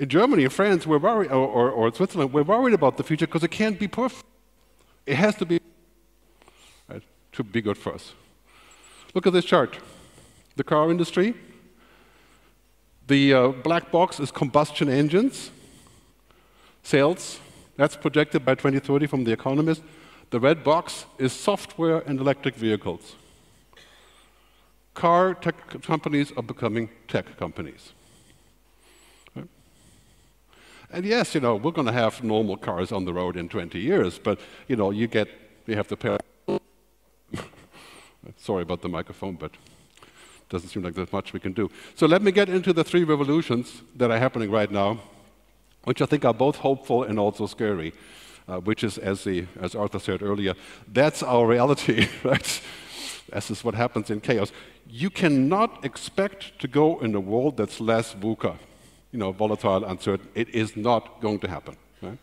In 0.00 0.08
Germany 0.08 0.44
and 0.44 0.52
France, 0.52 0.86
we're 0.86 0.98
worried, 0.98 1.30
or, 1.30 1.46
or, 1.46 1.70
or 1.70 1.94
Switzerland, 1.94 2.32
we're 2.32 2.42
worried 2.42 2.72
about 2.72 2.96
the 2.96 3.02
future 3.04 3.26
because 3.26 3.44
it 3.44 3.50
can't 3.50 3.78
be 3.78 3.86
perfect. 3.86 4.24
It 5.04 5.16
has 5.16 5.34
to 5.36 5.44
be 5.44 5.60
to 7.32 7.44
be 7.44 7.60
good 7.60 7.76
for 7.78 7.94
us. 7.94 8.14
Look 9.14 9.26
at 9.26 9.34
this 9.34 9.44
chart. 9.44 9.78
The 10.56 10.64
car 10.64 10.90
industry, 10.90 11.34
the 13.06 13.34
uh, 13.34 13.48
black 13.48 13.92
box 13.92 14.18
is 14.18 14.32
combustion 14.32 14.88
engines, 14.88 15.50
sales, 16.82 17.38
that's 17.76 17.94
projected 17.94 18.44
by 18.44 18.54
2030 18.54 19.06
from 19.06 19.24
The 19.24 19.32
Economist. 19.32 19.82
The 20.30 20.40
red 20.40 20.64
box 20.64 21.04
is 21.18 21.32
software 21.32 21.98
and 22.06 22.18
electric 22.18 22.54
vehicles. 22.56 23.16
Car 24.94 25.34
tech 25.34 25.82
companies 25.82 26.32
are 26.36 26.42
becoming 26.42 26.88
tech 27.06 27.36
companies. 27.36 27.92
And 30.92 31.04
yes, 31.04 31.34
you 31.34 31.40
know, 31.40 31.54
we're 31.54 31.70
going 31.70 31.86
to 31.86 31.92
have 31.92 32.22
normal 32.24 32.56
cars 32.56 32.90
on 32.90 33.04
the 33.04 33.12
road 33.12 33.36
in 33.36 33.48
20 33.48 33.78
years, 33.78 34.18
but, 34.18 34.40
you 34.66 34.74
know, 34.74 34.90
you 34.90 35.06
get, 35.06 35.28
you 35.66 35.76
have 35.76 35.86
to 35.88 35.96
pay 35.96 36.18
Sorry 38.36 38.62
about 38.62 38.82
the 38.82 38.88
microphone, 38.88 39.36
but 39.36 39.52
doesn't 40.48 40.68
seem 40.68 40.82
like 40.82 40.94
there's 40.94 41.12
much 41.12 41.32
we 41.32 41.38
can 41.38 41.52
do. 41.52 41.70
So 41.94 42.06
let 42.06 42.22
me 42.22 42.32
get 42.32 42.48
into 42.48 42.72
the 42.72 42.82
three 42.82 43.04
revolutions 43.04 43.82
that 43.94 44.10
are 44.10 44.18
happening 44.18 44.50
right 44.50 44.70
now, 44.70 44.98
which 45.84 46.02
I 46.02 46.06
think 46.06 46.24
are 46.24 46.34
both 46.34 46.56
hopeful 46.56 47.04
and 47.04 47.20
also 47.20 47.46
scary, 47.46 47.92
uh, 48.48 48.58
which 48.58 48.82
is, 48.82 48.98
as, 48.98 49.22
the, 49.22 49.46
as 49.60 49.76
Arthur 49.76 50.00
said 50.00 50.22
earlier, 50.22 50.54
that's 50.88 51.22
our 51.22 51.46
reality, 51.46 52.08
right? 52.24 52.60
This 53.32 53.50
is 53.52 53.62
what 53.62 53.76
happens 53.76 54.10
in 54.10 54.20
chaos. 54.20 54.50
You 54.88 55.08
cannot 55.08 55.84
expect 55.84 56.58
to 56.58 56.66
go 56.66 56.98
in 56.98 57.14
a 57.14 57.20
world 57.20 57.56
that's 57.56 57.80
less 57.80 58.14
VUCA, 58.14 58.58
you 59.12 59.18
know, 59.18 59.32
volatile, 59.32 59.84
uncertain. 59.84 60.28
It 60.34 60.48
is 60.50 60.76
not 60.76 61.20
going 61.20 61.38
to 61.40 61.48
happen. 61.48 61.76
Right? 62.02 62.18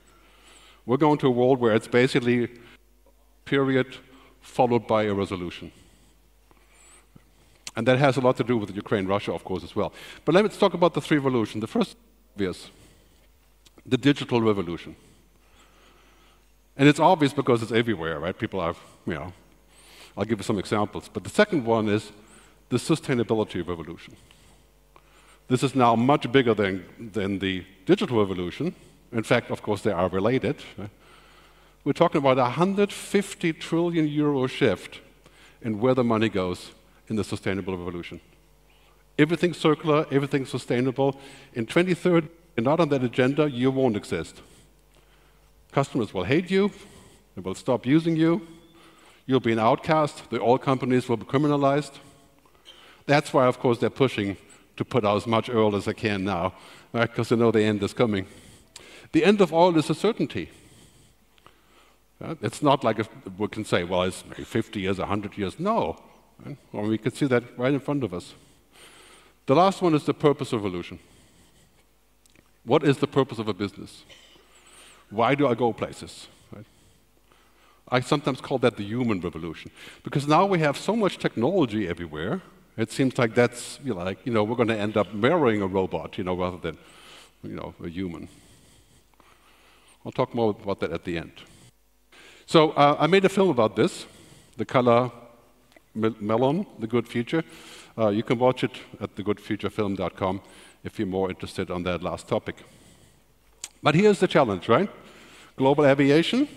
We're 0.86 0.98
going 0.98 1.18
to 1.20 1.28
a 1.28 1.32
world 1.32 1.60
where 1.60 1.76
it's 1.76 1.88
basically 1.88 2.50
period 3.46 3.98
followed 4.42 4.88
by 4.88 5.04
a 5.04 5.14
resolution. 5.14 5.72
And 7.76 7.86
that 7.88 8.00
has 8.00 8.18
a 8.18 8.22
lot 8.22 8.38
to 8.38 8.44
do 8.44 8.58
with 8.58 8.76
Ukraine, 8.76 9.06
Russia, 9.06 9.34
of 9.34 9.44
course, 9.44 9.64
as 9.64 9.76
well. 9.76 9.94
But 10.26 10.34
let's 10.34 10.58
talk 10.58 10.74
about 10.74 10.94
the 10.94 11.02
three 11.02 11.18
revolutions. 11.18 11.62
The 11.62 11.68
first 11.68 11.96
obvious, 12.34 12.70
the 13.86 13.98
digital 13.98 14.42
revolution. 14.42 14.96
And 16.76 16.88
it's 16.88 17.00
obvious 17.00 17.34
because 17.34 17.64
it's 17.64 17.72
everywhere, 17.72 18.20
right? 18.20 18.38
People 18.38 18.62
have, 18.62 18.78
you 19.06 19.16
know, 19.16 19.34
I'll 20.16 20.26
give 20.26 20.40
you 20.40 20.44
some 20.44 20.60
examples. 20.60 21.10
But 21.12 21.24
the 21.24 21.30
second 21.30 21.66
one 21.66 21.88
is 21.90 22.12
the 22.70 22.78
sustainability 22.78 23.68
revolution. 23.68 24.16
This 25.48 25.64
is 25.64 25.76
now 25.76 25.96
much 25.96 26.30
bigger 26.32 26.54
than, 26.54 26.86
than 27.00 27.40
the 27.40 27.64
digital 27.86 28.20
revolution. 28.20 28.76
In 29.14 29.24
fact, 29.24 29.50
of 29.50 29.62
course, 29.62 29.82
they 29.82 29.92
are 29.92 30.10
related. 30.10 30.58
We're 31.86 31.94
talking 31.94 32.20
about 32.20 32.38
a 32.38 32.42
150 32.42 33.54
trillion 33.54 34.08
euro 34.08 34.48
shift 34.48 35.00
in 35.62 35.80
where 35.80 35.94
the 35.94 36.04
money 36.04 36.28
goes 36.28 36.72
in 37.08 37.16
the 37.16 37.24
sustainable 37.24 37.78
revolution. 37.78 38.20
Everything 39.18 39.54
circular, 39.54 40.06
everything 40.12 40.46
sustainable. 40.46 41.18
In 41.54 41.66
2030, 41.66 42.28
you're 42.58 42.64
not 42.64 42.82
on 42.82 42.90
that 42.90 43.04
agenda, 43.04 43.50
you 43.50 43.72
won't 43.72 43.96
exist. 43.96 44.42
Customers 45.72 46.14
will 46.14 46.26
hate 46.26 46.52
you, 46.52 46.72
they 47.36 47.42
will 47.42 47.56
stop 47.56 47.86
using 47.86 48.18
you, 48.18 48.46
you'll 49.26 49.40
be 49.40 49.54
an 49.54 49.60
outcast, 49.60 50.30
the 50.30 50.42
oil 50.42 50.58
companies 50.58 51.08
will 51.08 51.18
be 51.18 51.26
criminalized. 51.26 51.94
That's 53.06 53.32
why, 53.32 53.46
of 53.46 53.60
course, 53.60 53.78
they're 53.78 53.90
pushing 53.90 54.36
to 54.78 54.86
put 54.86 55.04
out 55.04 55.18
as 55.18 55.28
much 55.28 55.50
oil 55.50 55.76
as 55.76 55.88
I 55.88 55.94
can 55.94 56.24
now, 56.24 56.54
right? 56.94 57.10
Because 57.10 57.30
they 57.30 57.36
know 57.36 57.52
the 57.52 57.64
end 57.64 57.84
is 57.84 57.94
coming. 57.94 58.26
The 59.12 59.26
end 59.26 59.42
of 59.42 59.52
oil 59.54 59.78
is 59.78 59.90
a 59.90 59.96
certainty. 59.96 60.50
It's 62.42 62.62
not 62.62 62.84
like 62.84 62.98
we 63.38 63.48
can 63.48 63.66
say, 63.66 63.84
well, 63.84 64.04
it's 64.04 64.22
50 64.22 64.80
years, 64.80 64.98
100 64.98 65.38
years. 65.38 65.60
No. 65.60 65.98
Right? 66.44 66.58
We 66.74 66.98
can 66.98 67.12
see 67.12 67.28
that 67.28 67.44
right 67.58 67.74
in 67.74 67.80
front 67.80 68.04
of 68.04 68.14
us. 68.14 68.34
The 69.46 69.56
last 69.56 69.82
one 69.82 69.96
is 69.96 70.04
the 70.04 70.14
purpose 70.14 70.52
of 70.54 70.60
evolution. 70.60 71.00
What 72.64 72.84
is 72.84 72.98
the 72.98 73.08
purpose 73.08 73.40
of 73.40 73.48
a 73.48 73.54
business? 73.54 74.04
Why 75.10 75.36
do 75.36 75.48
I 75.48 75.54
go 75.54 75.72
places? 75.74 76.28
Right? 76.52 76.66
I 77.88 78.02
sometimes 78.02 78.42
call 78.42 78.58
that 78.60 78.76
the 78.76 78.84
human 78.84 79.22
revolution 79.22 79.72
because 80.04 80.28
now 80.28 80.46
we 80.46 80.60
have 80.60 80.78
so 80.78 80.96
much 80.96 81.18
technology 81.18 81.88
everywhere. 81.88 82.42
It 82.78 82.92
seems 82.92 83.18
like 83.18 83.34
that's 83.34 83.80
you 83.84 83.96
know, 83.96 84.04
like 84.04 84.26
you 84.26 84.32
know 84.32 84.44
we're 84.44 84.56
going 84.56 84.68
to 84.70 84.78
end 84.78 84.98
up 84.98 85.14
marrying 85.14 85.62
a 85.64 85.68
robot, 85.68 86.18
you 86.18 86.24
know, 86.24 86.36
rather 86.36 86.58
than 86.58 86.78
you 87.44 87.56
know 87.56 87.74
a 87.84 87.90
human. 87.90 88.30
I'll 90.06 90.12
talk 90.12 90.36
more 90.36 90.52
about 90.52 90.80
that 90.82 90.92
at 90.92 91.04
the 91.04 91.18
end. 91.18 91.34
So 92.46 92.72
uh, 92.72 92.96
I 93.00 93.08
made 93.08 93.26
a 93.26 93.30
film 93.30 93.50
about 93.50 93.76
this, 93.76 94.06
the 94.56 94.66
color 94.66 95.12
melon, 95.96 96.66
the 96.80 96.88
good 96.88 97.08
future. 97.08 97.44
Uh, 97.98 98.10
you 98.10 98.24
can 98.24 98.38
watch 98.38 98.64
it 98.64 98.72
at 99.02 99.16
thegoodfuturefilm.com 99.16 100.42
if 100.84 101.00
you're 101.00 101.08
more 101.08 101.30
interested 101.30 101.72
on 101.72 101.84
that 101.84 102.04
last 102.04 102.28
topic. 102.28 102.56
But 103.82 103.96
here's 103.96 104.20
the 104.20 104.28
challenge, 104.28 104.70
right? 104.70 104.90
Global 105.56 105.86
aviation, 105.86 106.48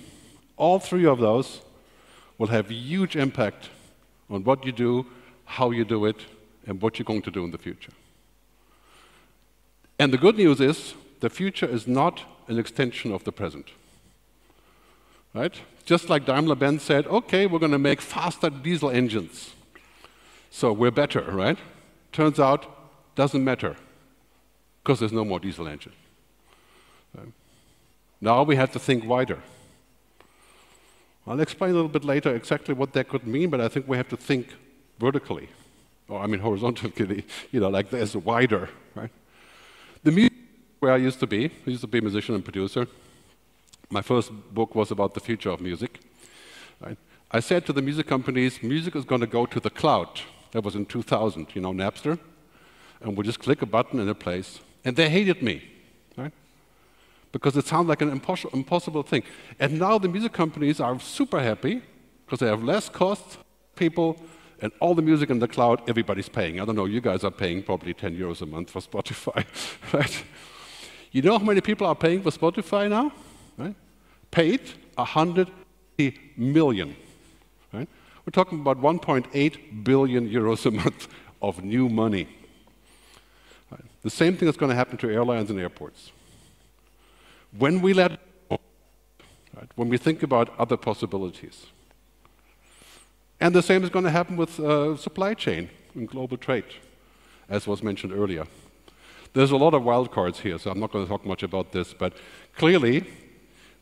all 0.56 0.78
three 0.78 1.06
of 1.06 1.18
those 1.18 1.62
will 2.36 2.48
have 2.48 2.70
huge 2.70 3.16
impact 3.16 3.70
on 4.28 4.44
what 4.44 4.64
you 4.66 4.72
do, 4.72 5.06
how 5.50 5.70
you 5.72 5.84
do 5.84 6.04
it, 6.04 6.26
and 6.66 6.80
what 6.80 6.98
you're 6.98 7.04
going 7.04 7.22
to 7.22 7.30
do 7.30 7.44
in 7.44 7.50
the 7.50 7.58
future. 7.58 7.92
And 9.98 10.12
the 10.12 10.18
good 10.18 10.36
news 10.36 10.60
is 10.60 10.94
the 11.18 11.28
future 11.28 11.66
is 11.66 11.86
not 11.86 12.22
an 12.46 12.58
extension 12.58 13.12
of 13.12 13.24
the 13.24 13.32
present. 13.32 13.70
Right? 15.34 15.60
Just 15.84 16.08
like 16.08 16.24
Daimler 16.24 16.54
Benz 16.54 16.82
said, 16.82 17.06
okay, 17.06 17.46
we're 17.46 17.58
going 17.58 17.72
to 17.72 17.78
make 17.78 18.00
faster 18.00 18.48
diesel 18.48 18.90
engines. 18.90 19.54
So 20.50 20.72
we're 20.72 20.90
better, 20.92 21.22
right? 21.22 21.58
Turns 22.12 22.38
out, 22.38 22.66
doesn't 23.16 23.42
matter 23.42 23.76
because 24.82 25.00
there's 25.00 25.12
no 25.12 25.24
more 25.24 25.40
diesel 25.40 25.66
engine. 25.66 25.92
Right? 27.16 27.32
Now 28.20 28.44
we 28.44 28.56
have 28.56 28.72
to 28.72 28.78
think 28.78 29.04
wider. 29.04 29.38
I'll 31.26 31.40
explain 31.40 31.72
a 31.72 31.74
little 31.74 31.88
bit 31.88 32.04
later 32.04 32.34
exactly 32.34 32.74
what 32.74 32.92
that 32.92 33.08
could 33.08 33.26
mean, 33.26 33.50
but 33.50 33.60
I 33.60 33.68
think 33.68 33.88
we 33.88 33.96
have 33.96 34.08
to 34.08 34.16
think 34.16 34.54
vertically, 35.00 35.48
or 36.08 36.20
I 36.20 36.26
mean 36.26 36.40
horizontally, 36.48 37.24
you 37.50 37.60
know, 37.60 37.70
like 37.70 37.90
there's 37.90 38.14
wider, 38.14 38.68
right? 38.94 39.10
The 40.04 40.12
music 40.12 40.32
where 40.78 40.92
I 40.92 40.96
used 40.96 41.20
to 41.20 41.26
be, 41.26 41.46
I 41.66 41.70
used 41.70 41.82
to 41.82 41.86
be 41.86 41.98
a 41.98 42.02
musician 42.02 42.34
and 42.34 42.44
producer. 42.44 42.86
My 43.90 44.02
first 44.02 44.30
book 44.54 44.74
was 44.74 44.90
about 44.90 45.14
the 45.14 45.20
future 45.20 45.50
of 45.50 45.60
music. 45.60 46.00
Right? 46.80 46.96
I 47.30 47.40
said 47.40 47.66
to 47.66 47.72
the 47.72 47.82
music 47.82 48.06
companies, 48.06 48.62
music 48.62 48.96
is 48.96 49.04
going 49.04 49.20
to 49.20 49.26
go 49.26 49.46
to 49.46 49.60
the 49.60 49.70
cloud. 49.70 50.20
That 50.52 50.64
was 50.64 50.74
in 50.74 50.86
2000, 50.86 51.48
you 51.54 51.60
know, 51.60 51.72
Napster. 51.72 52.18
And 53.00 53.16
we'll 53.16 53.24
just 53.24 53.40
click 53.40 53.62
a 53.62 53.66
button 53.66 54.00
and 54.00 54.08
it 54.08 54.18
plays. 54.18 54.60
And 54.84 54.96
they 54.96 55.08
hated 55.08 55.42
me, 55.42 55.62
right? 56.16 56.32
Because 57.32 57.56
it 57.56 57.66
sounds 57.66 57.88
like 57.88 58.02
an 58.02 58.10
impossible 58.10 59.02
thing. 59.02 59.22
And 59.58 59.78
now 59.78 59.98
the 59.98 60.08
music 60.08 60.32
companies 60.32 60.80
are 60.80 60.98
super 60.98 61.40
happy 61.40 61.82
because 62.24 62.40
they 62.40 62.46
have 62.46 62.62
less 62.62 62.88
cost, 62.88 63.38
people, 63.76 64.16
and 64.62 64.72
all 64.80 64.94
the 64.94 65.02
music 65.02 65.30
in 65.30 65.38
the 65.38 65.48
cloud, 65.48 65.82
everybody's 65.88 66.28
paying. 66.28 66.60
I 66.60 66.64
don't 66.64 66.76
know, 66.76 66.84
you 66.84 67.00
guys 67.00 67.24
are 67.24 67.30
paying 67.30 67.62
probably 67.62 67.94
10 67.94 68.16
euros 68.16 68.42
a 68.42 68.46
month 68.46 68.70
for 68.70 68.80
Spotify, 68.80 69.44
right? 69.92 70.24
You 71.12 71.22
know 71.22 71.38
how 71.38 71.44
many 71.44 71.60
people 71.60 71.86
are 71.86 71.94
paying 71.94 72.22
for 72.22 72.30
Spotify 72.30 72.88
now? 72.88 73.12
Right? 73.56 73.74
Paid 74.30 74.60
180 74.94 76.20
million. 76.36 76.96
Right? 77.72 77.88
We're 78.24 78.30
talking 78.32 78.60
about 78.60 78.80
1.8 78.80 79.84
billion 79.84 80.28
euros 80.28 80.66
a 80.66 80.70
month 80.70 81.08
of 81.42 81.64
new 81.64 81.88
money. 81.88 82.28
Right? 83.70 83.84
The 84.02 84.10
same 84.10 84.36
thing 84.36 84.48
is 84.48 84.56
going 84.56 84.70
to 84.70 84.76
happen 84.76 84.98
to 84.98 85.10
airlines 85.10 85.50
and 85.50 85.58
airports. 85.58 86.12
When 87.58 87.80
we 87.80 87.92
let 87.92 88.20
right, 88.50 89.70
when 89.74 89.88
we 89.88 89.98
think 89.98 90.22
about 90.22 90.56
other 90.58 90.76
possibilities. 90.76 91.66
And 93.40 93.54
the 93.54 93.62
same 93.62 93.82
is 93.82 93.90
going 93.90 94.04
to 94.04 94.10
happen 94.10 94.36
with 94.36 94.60
uh, 94.60 94.96
supply 94.96 95.34
chain 95.34 95.70
and 95.94 96.08
global 96.08 96.36
trade, 96.36 96.64
as 97.48 97.66
was 97.66 97.82
mentioned 97.82 98.12
earlier. 98.12 98.46
There's 99.32 99.50
a 99.50 99.56
lot 99.56 99.74
of 99.74 99.82
wild 99.82 100.10
cards 100.10 100.40
here, 100.40 100.58
so 100.58 100.70
I'm 100.70 100.80
not 100.80 100.92
going 100.92 101.04
to 101.04 101.08
talk 101.08 101.24
much 101.24 101.42
about 101.42 101.72
this, 101.72 101.94
but 101.94 102.12
clearly, 102.56 103.06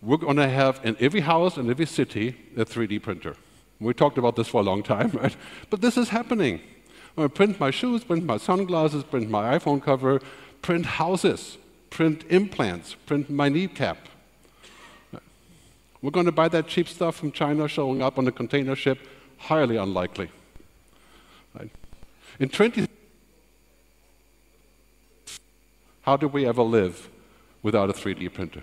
we're 0.01 0.19
going 0.19 0.37
to 0.37 0.49
have 0.49 0.81
in 0.85 0.97
every 1.01 1.21
house 1.21 1.57
and 1.57 1.69
every 1.71 1.87
city 1.87 2.37
a 2.57 2.65
3D 2.65 3.03
printer. 3.03 3.35
We 3.81 3.95
talked 3.95 4.19
about 4.19 4.37
this 4.37 4.49
for 4.49 4.61
a 4.61 4.65
long 4.65 4.83
time, 4.83 5.11
right? 5.15 5.37
But 5.71 5.81
this 5.81 5.97
is 5.97 6.11
happening. 6.11 6.61
I'm 7.17 7.23
going 7.23 7.29
to 7.29 7.35
print 7.35 7.59
my 7.59 7.73
shoes, 7.73 8.05
print 8.05 8.25
my 8.25 8.37
sunglasses, 8.37 9.03
print 9.03 9.29
my 9.29 9.59
iPhone 9.59 9.83
cover, 9.83 10.21
print 10.63 10.87
houses, 10.87 11.59
print 11.91 12.25
implants, 12.29 12.95
print 12.95 13.29
my 13.29 13.49
kneecap. 13.49 13.99
We're 16.01 16.13
going 16.13 16.27
to 16.27 16.33
buy 16.33 16.49
that 16.49 16.69
cheap 16.69 16.89
stuff 16.89 17.17
from 17.17 17.33
China 17.33 17.67
showing 17.67 18.03
up 18.03 18.19
on 18.19 18.29
a 18.29 18.33
container 18.33 18.77
ship? 18.77 19.01
Highly 19.39 19.77
unlikely. 19.77 20.31
Right? 21.59 21.71
In 22.39 22.49
20, 22.49 22.87
how 26.03 26.17
do 26.17 26.29
we 26.29 26.47
ever 26.47 26.63
live 26.63 27.09
without 27.63 27.91
a 27.91 27.93
3D 27.93 28.33
printer? 28.33 28.63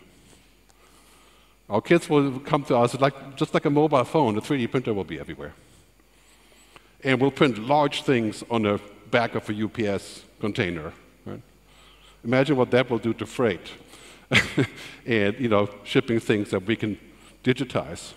Our 1.70 1.82
kids 1.82 2.10
will 2.10 2.40
come 2.40 2.64
to 2.66 2.78
us 2.78 3.00
like, 3.00 3.36
just 3.36 3.54
like 3.54 3.66
a 3.66 3.70
mobile 3.70 4.04
phone, 4.04 4.38
a 4.38 4.42
3D 4.42 4.70
printer 4.70 4.94
will 4.94 5.04
be 5.04 5.20
everywhere. 5.20 5.54
And 7.04 7.20
we'll 7.20 7.32
print 7.32 7.58
large 7.58 8.04
things 8.04 8.44
on 8.50 8.64
the 8.64 8.80
back 9.10 9.36
of 9.36 9.50
a 9.50 9.54
UPS 9.54 10.24
container. 10.40 10.94
Right? 11.26 11.42
Imagine 12.24 12.56
what 12.56 12.72
that 12.72 12.90
will 12.90 13.00
do 13.00 13.14
to 13.14 13.26
freight 13.26 13.72
and 15.06 15.40
you 15.40 15.48
know, 15.48 15.70
shipping 15.84 16.20
things 16.20 16.50
that 16.52 16.64
we 16.66 16.76
can 16.76 16.98
digitize. 17.44 18.14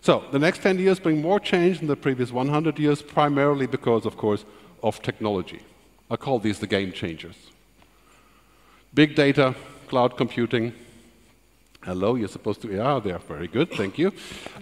So 0.00 0.24
the 0.30 0.38
next 0.38 0.62
10 0.62 0.78
years 0.78 1.00
bring 1.00 1.20
more 1.20 1.40
change 1.40 1.78
than 1.78 1.88
the 1.88 1.96
previous 1.96 2.32
100 2.32 2.78
years, 2.78 3.02
primarily 3.02 3.66
because, 3.66 4.06
of 4.06 4.16
course, 4.16 4.44
of 4.82 5.02
technology. 5.02 5.60
I 6.10 6.16
call 6.16 6.38
these 6.38 6.58
the 6.58 6.66
game 6.66 6.92
changers. 6.92 7.36
Big 8.94 9.14
data, 9.14 9.54
cloud 9.88 10.16
computing. 10.16 10.72
Hello, 11.84 12.14
you're 12.14 12.28
supposed 12.28 12.60
to, 12.62 12.68
yeah, 12.68 13.00
they're 13.02 13.18
very 13.18 13.46
good, 13.48 13.70
thank 13.70 13.98
you. 13.98 14.12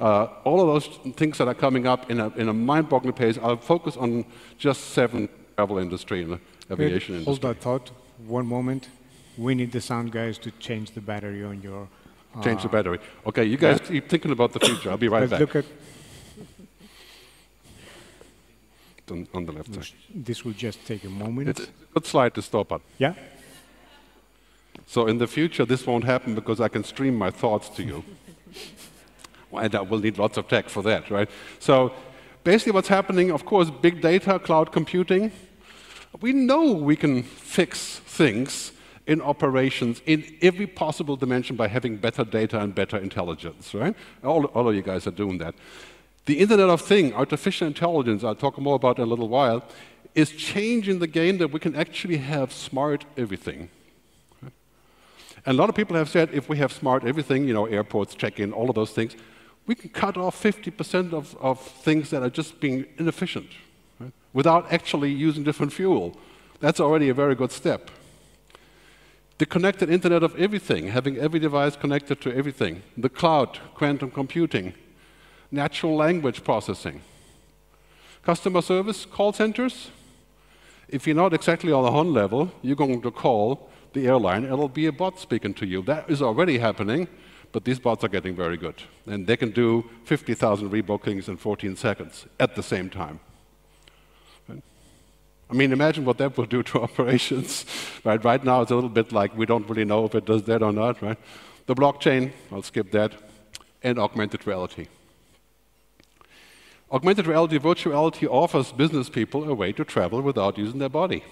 Uh, 0.01 0.27
all 0.45 0.61
of 0.61 0.67
those 0.67 1.15
things 1.17 1.39
that 1.39 1.49
are 1.49 1.55
coming 1.55 1.87
up 1.87 2.11
in 2.11 2.21
a, 2.21 2.29
in 2.37 2.49
a 2.49 2.53
mind-boggling 2.53 3.15
pace, 3.15 3.39
I'll 3.43 3.57
focus 3.57 3.97
on 3.97 4.25
just 4.59 4.91
seven 4.91 5.29
travel 5.57 5.79
industry 5.79 6.23
and 6.23 6.39
aviation 6.71 7.15
Wait, 7.15 7.21
industry. 7.21 7.25
Hold 7.25 7.43
that 7.43 7.61
thought, 7.61 7.91
one 8.27 8.47
moment. 8.47 8.89
We 9.39 9.55
need 9.55 9.73
the 9.73 9.81
sound 9.81 10.13
guys 10.13 10.39
to 10.39 10.51
change 10.53 10.93
the 10.93 11.01
battery 11.01 11.45
on 11.45 11.63
your... 11.63 11.89
Change 12.43 12.63
the 12.63 12.69
ah. 12.69 12.73
battery. 12.73 12.99
Okay, 13.27 13.45
you 13.45 13.57
guys 13.57 13.79
yeah. 13.83 13.89
keep 13.89 14.09
thinking 14.09 14.31
about 14.31 14.53
the 14.53 14.61
future. 14.61 14.91
I'll 14.91 14.97
be 14.97 15.09
right 15.09 15.21
Let's 15.21 15.31
back. 15.31 15.41
Look 15.41 15.57
at 15.57 15.65
on, 19.11 19.29
on 19.35 19.47
the 19.47 19.53
left 19.53 19.75
side. 19.75 19.89
This 20.15 20.45
will 20.45 20.53
just 20.53 20.85
take 20.87 21.05
a 21.05 21.09
moment. 21.09 21.49
It's 21.49 21.61
a 21.61 21.69
good 21.95 22.07
slide 22.07 22.35
to 22.35 22.43
stop 22.43 22.73
on. 22.73 22.81
Yeah. 22.99 23.15
So 24.87 25.07
in 25.07 25.19
the 25.19 25.27
future, 25.27 25.65
this 25.65 25.87
won't 25.87 26.05
happen 26.05 26.35
because 26.35 26.61
I 26.61 26.69
can 26.69 26.85
stream 26.85 27.17
my 27.17 27.31
thoughts 27.31 27.69
to 27.71 27.83
you. 27.83 28.05
and 29.53 29.75
I 29.75 29.81
will 29.81 29.99
need 29.99 30.19
lots 30.19 30.37
of 30.37 30.49
tech 30.49 30.69
for 30.69 30.83
that, 30.83 31.11
right? 31.11 31.29
So 31.59 31.93
basically 32.45 32.73
what's 32.73 32.89
happening, 32.89 33.31
of 33.31 33.45
course, 33.45 33.71
big 33.71 34.01
data, 34.01 34.39
cloud 34.39 34.73
computing. 34.73 35.33
We 36.21 36.33
know 36.33 36.73
we 36.73 36.97
can 36.97 37.23
fix 37.23 37.99
things 37.99 38.73
in 39.07 39.23
operations 39.23 40.03
in 40.07 40.25
every 40.43 40.67
possible 40.67 41.17
dimension 41.17 41.57
by 41.57 41.69
having 41.69 41.97
better 41.97 42.25
data 42.25 42.61
and 42.61 42.75
better 42.75 42.97
intelligence, 42.97 43.73
right? 43.73 43.95
All, 44.25 44.47
all 44.47 44.69
of 44.69 44.75
you 44.75 44.83
guys 44.83 45.07
are 45.07 45.13
doing 45.13 45.39
that. 45.39 45.55
The 46.27 46.41
Internet 46.41 46.69
of 46.69 46.81
Things, 46.81 47.13
artificial 47.13 47.69
intelligence, 47.69 48.25
I'll 48.25 48.35
talk 48.35 48.59
more 48.59 48.75
about 48.75 48.99
in 48.99 49.05
a 49.05 49.07
little 49.07 49.29
while, 49.29 49.63
is 50.15 50.33
changing 50.33 50.99
the 50.99 51.07
game 51.07 51.39
that 51.39 51.53
we 51.53 51.61
can 51.61 51.77
actually 51.77 52.17
have 52.17 52.53
smart 52.53 53.05
everything. 53.17 53.69
And 54.43 55.57
a 55.57 55.61
lot 55.61 55.69
of 55.69 55.77
people 55.77 55.95
have 55.95 56.09
said 56.09 56.31
if 56.33 56.49
we 56.49 56.59
have 56.59 56.73
smart 56.73 57.05
everything, 57.05 57.47
you 57.47 57.55
know, 57.55 57.67
airports, 57.67 58.17
check-in, 58.17 58.53
all 58.53 58.69
of 58.69 58.75
those 58.75 58.91
things, 58.91 59.15
we 59.67 59.77
can 59.77 59.91
cut 59.91 60.17
off 60.17 60.41
50% 60.43 61.13
of, 61.13 61.37
of 61.41 61.61
things 61.61 62.11
that 62.11 62.23
are 62.23 62.31
just 62.31 62.59
being 62.59 62.87
inefficient 62.99 63.51
right? 64.01 64.13
without 64.33 64.73
actually 64.73 65.13
using 65.13 65.45
different 65.45 65.73
fuel. 65.73 66.17
That's 66.59 66.81
already 66.81 67.09
a 67.09 67.15
very 67.15 67.37
good 67.37 67.53
step. 67.53 67.91
The 69.39 69.47
connected 69.47 69.91
Internet 69.91 70.23
of 70.23 70.35
everything, 70.37 70.89
having 70.89 71.19
every 71.19 71.39
device 71.39 71.77
connected 71.77 72.23
to 72.23 72.35
everything, 72.35 72.83
the 72.97 73.11
cloud, 73.11 73.59
quantum 73.75 74.11
computing, 74.11 74.73
natural 75.51 75.95
language 75.95 76.43
processing. 76.43 77.03
Customer 78.23 78.63
service 78.63 79.05
call 79.05 79.35
centers, 79.35 79.91
if 80.89 81.07
you're 81.07 81.17
not 81.17 81.35
exactly 81.35 81.71
on 81.71 81.85
the 81.85 81.91
HON 81.91 82.15
level, 82.15 82.51
you're 82.63 82.77
going 82.77 83.03
to 83.03 83.11
call 83.11 83.69
the 83.93 84.07
airline, 84.07 84.45
it'll 84.45 84.69
be 84.69 84.87
a 84.87 84.93
bot 84.93 85.19
speaking 85.21 85.53
to 85.55 85.67
you. 85.67 85.83
That 85.83 86.09
is 86.09 86.23
already 86.23 86.59
happening, 86.59 87.07
but 87.53 87.65
these 87.65 87.79
bots 87.79 88.05
are 88.05 88.09
getting 88.09 88.35
very 88.35 88.57
good. 88.57 88.83
And 89.07 89.27
they 89.27 89.37
can 89.37 89.51
do 89.51 89.85
50,000 90.05 90.71
rebookings 90.71 91.29
in 91.29 91.37
14 91.37 91.77
seconds 91.77 92.27
at 92.41 92.57
the 92.57 92.63
same 92.63 92.89
time. 92.89 93.21
I 95.49 95.55
mean, 95.55 95.73
imagine 95.73 96.05
what 96.05 96.19
that 96.19 96.37
will 96.37 96.47
do 96.47 96.63
to 96.63 96.83
operations. 96.83 97.65
right? 98.05 98.23
right 98.25 98.43
now, 98.45 98.63
it's 98.63 98.71
a 98.71 98.75
little 98.75 98.91
bit 98.91 99.13
like 99.13 99.37
we 99.37 99.47
don't 99.47 99.69
really 99.69 99.85
know 99.85 100.05
if 100.05 100.15
it 100.15 100.25
does 100.25 100.43
that 100.45 100.63
or 100.63 100.73
not. 100.73 101.01
Right? 101.01 101.19
The 101.67 101.75
blockchain, 101.75 102.33
I'll 102.51 102.63
skip 102.63 102.91
that, 102.93 103.13
and 103.83 103.99
augmented 103.99 104.47
reality. 104.47 104.89
Augmented 106.91 107.27
reality, 107.27 107.59
virtuality 107.59 108.29
offers 108.29 108.71
business 108.71 109.09
people 109.09 109.49
a 109.49 109.55
way 109.55 109.73
to 109.73 109.85
travel 109.85 110.23
without 110.23 110.57
using 110.57 110.79
their 110.79 110.89
body. 110.89 111.25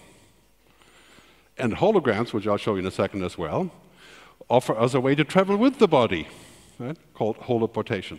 And 1.56 1.76
holograms, 1.76 2.32
which 2.32 2.46
I'll 2.48 2.56
show 2.56 2.72
you 2.74 2.80
in 2.80 2.86
a 2.86 2.90
second 2.90 3.22
as 3.22 3.38
well, 3.38 3.70
offer 4.48 4.76
us 4.76 4.94
a 4.94 5.00
way 5.00 5.14
to 5.14 5.24
travel 5.24 5.56
with 5.56 5.78
the 5.78 5.86
body. 5.86 6.26
right, 6.78 6.96
called 7.14 7.38
holoportation. 7.38 8.18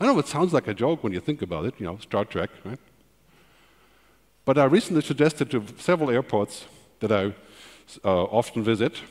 I 0.00 0.06
know 0.06 0.18
it 0.18 0.28
sounds 0.28 0.52
like 0.52 0.68
a 0.68 0.74
joke 0.74 1.02
when 1.02 1.12
you 1.12 1.20
think 1.20 1.42
about 1.42 1.64
it, 1.64 1.74
you 1.78 1.86
know, 1.86 1.98
Star 1.98 2.24
Trek, 2.24 2.50
right? 2.64 2.78
But 4.46 4.56
I 4.56 4.64
recently 4.64 5.02
suggested 5.02 5.50
to 5.50 5.64
several 5.76 6.08
airports 6.08 6.66
that 7.00 7.10
I 7.10 7.34
uh, 8.04 8.24
often 8.24 8.62
visit 8.62 9.02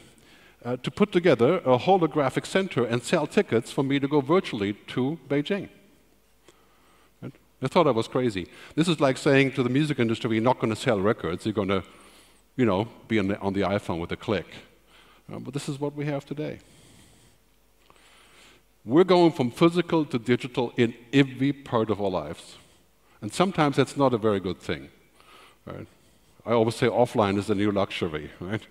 uh, 0.63 0.77
to 0.77 0.89
put 0.89 1.11
together 1.11 1.57
a 1.57 1.77
holographic 1.77 2.45
center 2.45 2.85
and 2.85 3.03
sell 3.03 3.27
tickets 3.27 3.69
for 3.69 3.83
me 3.83 3.99
to 3.99 4.07
go 4.07 4.21
virtually 4.21 4.73
to 4.87 5.19
Beijing. 5.29 5.67
I 7.61 7.67
thought 7.67 7.87
I 7.87 7.91
was 7.91 8.07
crazy. 8.07 8.47
This 8.75 8.87
is 8.87 8.99
like 8.99 9.17
saying 9.17 9.53
to 9.53 9.63
the 9.63 9.69
music 9.69 9.99
industry, 9.99 10.35
you're 10.35 10.43
not 10.43 10.59
going 10.59 10.73
to 10.73 10.79
sell 10.79 11.01
records, 11.01 11.45
you're 11.45 11.53
going 11.53 11.67
to, 11.67 11.83
you 12.55 12.65
know, 12.65 12.87
be 13.07 13.19
on 13.19 13.27
the, 13.27 13.39
on 13.39 13.53
the 13.53 13.61
iPhone 13.61 13.99
with 13.99 14.11
a 14.11 14.17
click. 14.17 14.47
Uh, 15.31 15.39
but 15.39 15.53
this 15.53 15.67
is 15.67 15.79
what 15.79 15.95
we 15.95 16.05
have 16.05 16.25
today. 16.25 16.59
We're 18.85 19.03
going 19.03 19.31
from 19.31 19.51
physical 19.51 20.05
to 20.05 20.19
digital 20.19 20.71
in 20.77 20.93
every 21.11 21.51
part 21.51 21.89
of 21.89 21.99
our 21.99 22.09
lives. 22.09 22.57
And 23.21 23.33
sometimes 23.33 23.75
that's 23.75 23.97
not 23.97 24.13
a 24.13 24.17
very 24.17 24.39
good 24.39 24.59
thing. 24.59 24.89
Right? 25.65 25.87
I 26.45 26.51
always 26.51 26.75
say 26.75 26.87
offline 26.87 27.37
is 27.37 27.47
the 27.47 27.55
new 27.55 27.71
luxury, 27.71 28.31
right? 28.39 28.61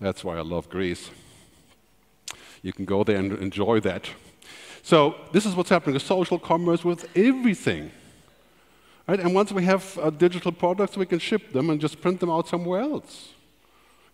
That's 0.00 0.24
why 0.24 0.36
I 0.36 0.40
love 0.42 0.68
Greece. 0.68 1.10
You 2.62 2.72
can 2.72 2.84
go 2.84 3.04
there 3.04 3.16
and 3.16 3.32
enjoy 3.38 3.80
that. 3.80 4.10
So 4.82 5.14
this 5.32 5.46
is 5.46 5.54
what's 5.54 5.70
happening 5.70 5.94
with 5.94 6.02
social 6.02 6.38
commerce 6.38 6.84
with 6.84 7.08
everything. 7.16 7.92
Right? 9.06 9.20
And 9.20 9.34
once 9.34 9.52
we 9.52 9.64
have 9.64 9.96
uh, 9.98 10.10
digital 10.10 10.52
products, 10.52 10.96
we 10.96 11.06
can 11.06 11.20
ship 11.20 11.52
them 11.52 11.70
and 11.70 11.80
just 11.80 12.00
print 12.00 12.20
them 12.20 12.30
out 12.30 12.48
somewhere 12.48 12.80
else. 12.80 13.30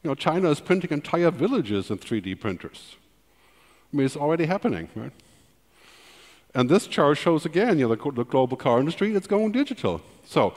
You 0.02 0.10
know, 0.10 0.14
China 0.14 0.50
is 0.50 0.60
printing 0.60 0.90
entire 0.90 1.30
villages 1.30 1.90
in 1.90 1.98
3D 1.98 2.40
printers. 2.40 2.96
I 3.92 3.96
mean, 3.96 4.06
it's 4.06 4.16
already 4.16 4.46
happening, 4.46 4.88
right? 4.94 5.12
And 6.54 6.68
this 6.68 6.86
chart 6.86 7.16
shows 7.16 7.46
again, 7.46 7.78
you 7.78 7.88
know, 7.88 7.94
the, 7.94 8.10
the 8.10 8.24
global 8.24 8.56
car 8.56 8.80
industry, 8.80 9.14
it's 9.14 9.26
going 9.26 9.52
digital. 9.52 10.02
So 10.26 10.54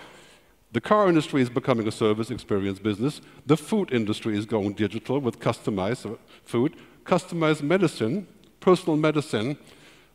the 0.75 0.81
car 0.81 1.07
industry 1.07 1.41
is 1.41 1.49
becoming 1.49 1.87
a 1.87 1.91
service 1.91 2.29
experience 2.29 2.79
business. 2.79 3.21
The 3.45 3.55
food 3.55 3.93
industry 3.93 4.37
is 4.37 4.45
going 4.45 4.73
digital 4.73 5.21
with 5.21 5.39
customized 5.39 6.17
food, 6.43 6.75
customized 7.05 7.61
medicine, 7.61 8.27
personal 8.59 8.97
medicine, 8.97 9.57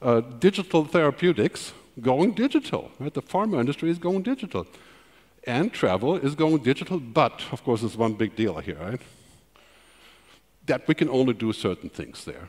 uh, 0.03 0.21
digital 0.21 0.85
therapeutics 0.85 1.73
going 2.03 2.33
digital. 2.33 2.91
Right? 2.99 3.15
The 3.15 3.23
pharma 3.23 3.59
industry 3.59 3.89
is 3.89 3.99
going 3.99 4.21
digital. 4.21 4.67
And 5.45 5.73
travel 5.73 6.17
is 6.17 6.35
going 6.35 6.59
digital, 6.63 7.01
but 7.01 7.43
of 7.53 7.65
course, 7.65 7.81
there's 7.81 7.97
one 7.97 8.13
big 8.13 8.37
deal 8.37 8.59
here, 8.59 8.77
right? 8.77 9.01
That 10.67 10.87
we 10.87 10.95
can 10.95 11.09
only 11.09 11.33
do 11.33 11.55
certain 11.55 11.89
things 11.89 12.27
there. 12.27 12.49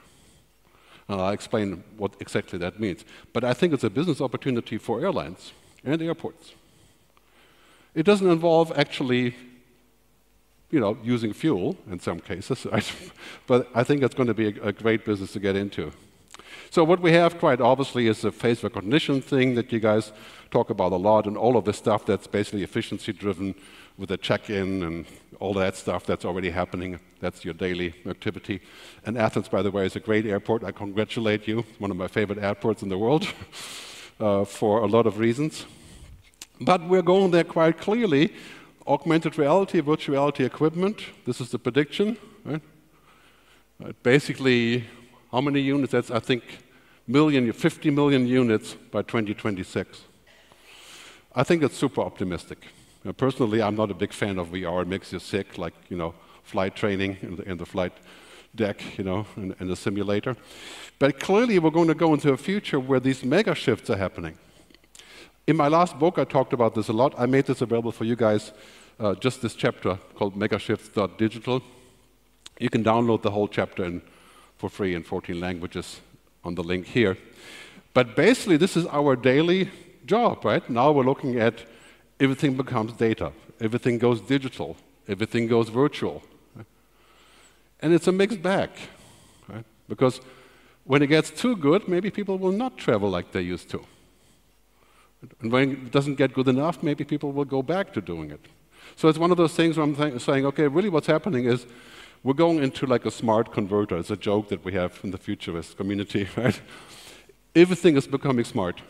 And 1.08 1.22
I'll 1.22 1.32
explain 1.32 1.82
what 1.96 2.12
exactly 2.20 2.60
that 2.60 2.78
means. 2.78 3.06
But 3.32 3.46
I 3.46 3.54
think 3.54 3.72
it's 3.72 3.86
a 3.86 3.90
business 3.90 4.20
opportunity 4.20 4.78
for 4.78 5.00
airlines 5.00 5.54
and 5.86 6.02
airports. 6.02 6.56
It 7.94 8.04
doesn't 8.04 8.30
involve 8.30 8.72
actually, 8.78 9.36
you 10.70 10.80
know, 10.80 10.98
using 11.04 11.34
fuel 11.34 11.76
in 11.90 12.00
some 12.00 12.20
cases, 12.20 12.66
but 13.48 13.68
I 13.76 13.84
think 13.84 14.02
it's 14.04 14.16
going 14.16 14.28
to 14.28 14.34
be 14.34 14.48
a, 14.48 14.68
a 14.68 14.72
great 14.72 15.06
business 15.06 15.34
to 15.34 15.40
get 15.40 15.56
into. 15.56 15.92
So 16.70 16.86
what 16.86 17.02
we 17.02 17.12
have 17.12 17.38
quite 17.38 17.60
obviously 17.60 18.08
is 18.08 18.24
a 18.24 18.32
face 18.32 18.64
recognition 18.64 19.22
thing 19.22 19.56
that 19.56 19.74
you 19.74 19.80
guys 19.82 20.14
talk 20.52 20.70
about 20.70 20.94
a 20.94 20.96
lot, 20.96 21.26
and 21.26 21.36
all 21.36 21.58
of 21.58 21.66
the 21.66 21.74
stuff 21.74 22.06
that's 22.06 22.28
basically 22.28 22.64
efficiency 22.64 23.12
driven 23.12 23.56
with 23.98 24.08
the 24.08 24.18
check-in 24.18 24.84
and 24.84 25.06
all 25.42 25.54
that 25.56 25.76
stuff 25.76 26.06
that's 26.06 26.24
already 26.24 26.50
happening. 26.50 27.00
That's 27.20 27.44
your 27.44 27.54
daily 27.54 27.94
activity. 28.06 28.62
And 29.06 29.18
Athens, 29.18 29.50
by 29.50 29.62
the 29.62 29.72
way, 29.72 29.86
is 29.86 29.96
a 29.98 30.00
great 30.00 30.26
airport. 30.26 30.64
I 30.64 30.72
congratulate 30.72 31.48
you. 31.48 31.66
One 31.80 31.92
of 31.92 31.98
my 31.98 32.08
favorite 32.08 32.40
airports 32.40 32.84
in 32.84 32.90
the 32.90 32.98
world 32.98 33.28
uh, 34.20 34.46
for 34.46 34.80
a 34.80 34.88
lot 34.88 35.06
of 35.08 35.20
reasons. 35.20 35.66
But 36.62 36.88
we're 36.88 37.02
going 37.02 37.32
there 37.32 37.44
quite 37.44 37.80
clearly. 37.80 38.34
Augmented 38.88 39.38
reality, 39.38 39.80
virtual 39.80 40.14
reality 40.14 40.46
equipment. 40.46 41.02
This 41.26 41.42
is 41.42 41.50
the 41.50 41.58
prediction. 41.58 42.18
Right? 42.46 42.62
Basically, 44.04 44.86
how 45.32 45.42
many 45.42 45.60
units? 45.60 45.92
That's, 45.92 46.12
I 46.12 46.20
think, 46.20 46.44
million, 47.08 47.52
50 47.52 47.90
million 47.90 48.28
units 48.28 48.76
by 48.92 49.02
2026. 49.02 50.02
I 51.34 51.44
think 51.44 51.64
it's 51.64 51.78
super 51.78 52.02
optimistic. 52.02 52.68
Now, 53.04 53.14
personally, 53.14 53.62
I'm 53.62 53.76
not 53.76 53.90
a 53.90 53.96
big 53.96 54.14
fan 54.14 54.38
of 54.38 54.50
VR. 54.50 54.84
It 54.84 54.88
makes 54.88 55.12
you 55.12 55.20
sick, 55.20 55.58
like, 55.58 55.74
you 55.90 55.98
know, 55.98 56.14
flight 56.44 56.76
training 56.76 57.18
in 57.24 57.38
the, 57.38 57.56
the 57.56 57.66
flight 57.66 57.94
deck, 58.54 58.98
you 59.00 59.04
know, 59.04 59.26
in 59.36 59.68
the 59.68 59.76
simulator. 59.76 60.36
But 61.00 61.20
clearly, 61.20 61.58
we're 61.58 61.72
going 61.72 61.88
to 61.88 61.96
go 61.96 62.14
into 62.14 62.32
a 62.32 62.38
future 62.38 62.80
where 62.80 63.00
these 63.00 63.26
mega 63.26 63.56
shifts 63.56 63.90
are 63.90 63.98
happening. 63.98 64.38
In 65.48 65.58
my 65.58 65.68
last 65.68 65.98
book, 65.98 66.20
I 66.20 66.24
talked 66.24 66.54
about 66.54 66.76
this 66.76 66.88
a 66.88 66.94
lot. 66.94 67.16
I 67.18 67.26
made 67.26 67.46
this 67.46 67.62
available 67.62 67.92
for 67.92 68.06
you 68.06 68.16
guys, 68.16 68.52
uh, 69.00 69.16
just 69.16 69.42
this 69.42 69.56
chapter 69.56 69.98
called 70.16 70.36
megashifts.digital. 70.36 71.64
You 72.60 72.70
can 72.70 72.84
download 72.84 73.24
the 73.24 73.32
whole 73.32 73.48
chapter 73.48 73.84
in, 73.84 74.04
for 74.58 74.70
free 74.70 74.94
in 74.94 75.04
14 75.04 75.40
languages 75.40 76.00
on 76.44 76.56
the 76.56 76.64
link 76.64 76.86
here. 76.86 77.18
But 77.94 78.16
basically, 78.16 78.58
this 78.58 78.78
is 78.78 78.86
our 78.88 79.16
daily 79.16 79.72
job, 80.06 80.46
right? 80.46 80.68
Now 80.70 80.92
we're 80.92 81.06
looking 81.06 81.40
at 81.40 81.66
everything 82.20 82.56
becomes 82.56 82.94
data, 82.94 83.32
everything 83.60 83.98
goes 83.98 84.22
digital, 84.22 84.78
everything 85.08 85.48
goes 85.48 85.70
virtual. 85.70 86.22
Right? 86.56 86.68
And 87.82 87.94
it's 87.94 88.08
a 88.08 88.12
mixed 88.12 88.44
bag, 88.44 88.70
right? 89.48 89.66
Because 89.90 90.22
when 90.84 91.02
it 91.02 91.08
gets 91.08 91.32
too 91.32 91.56
good, 91.56 91.88
maybe 91.88 92.12
people 92.12 92.38
will 92.38 92.52
not 92.52 92.78
travel 92.78 93.10
like 93.10 93.32
they 93.32 93.42
used 93.42 93.70
to. 93.72 93.84
And 95.40 95.52
when 95.52 95.72
it 95.72 95.92
doesn't 95.92 96.16
get 96.16 96.34
good 96.34 96.48
enough, 96.48 96.82
maybe 96.82 97.04
people 97.04 97.32
will 97.32 97.46
go 97.46 97.62
back 97.62 97.94
to 97.94 98.02
doing 98.02 98.32
it. 98.32 98.46
So 98.96 99.08
it's 99.08 99.20
one 99.20 99.32
of 99.32 99.38
those 99.38 99.54
things 99.54 99.78
where 99.78 99.86
I'm 99.86 100.20
saying, 100.20 100.46
okay, 100.48 100.68
really 100.68 100.90
what's 100.90 101.08
happening 101.08 101.46
is 101.46 101.66
we're 102.24 102.34
going 102.34 102.62
into 102.64 102.86
like 102.86 103.06
a 103.06 103.12
smart 103.12 103.52
converter. 103.52 103.98
It's 103.98 104.12
a 104.12 104.18
joke 104.18 104.50
that 104.50 104.64
we 104.64 104.74
have 104.74 105.00
in 105.04 105.12
the 105.12 105.18
futurist 105.18 105.78
community, 105.78 106.28
right? 106.38 106.60
Everything 107.56 107.98
is 107.98 108.08
becoming 108.08 108.46
smart. 108.46 108.82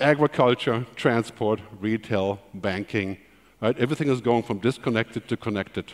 Agriculture, 0.00 0.86
transport, 0.96 1.60
retail, 1.80 2.40
banking, 2.54 3.18
right? 3.60 3.76
Everything 3.78 4.08
is 4.08 4.20
going 4.20 4.42
from 4.42 4.58
disconnected 4.58 5.28
to 5.28 5.36
connected. 5.36 5.92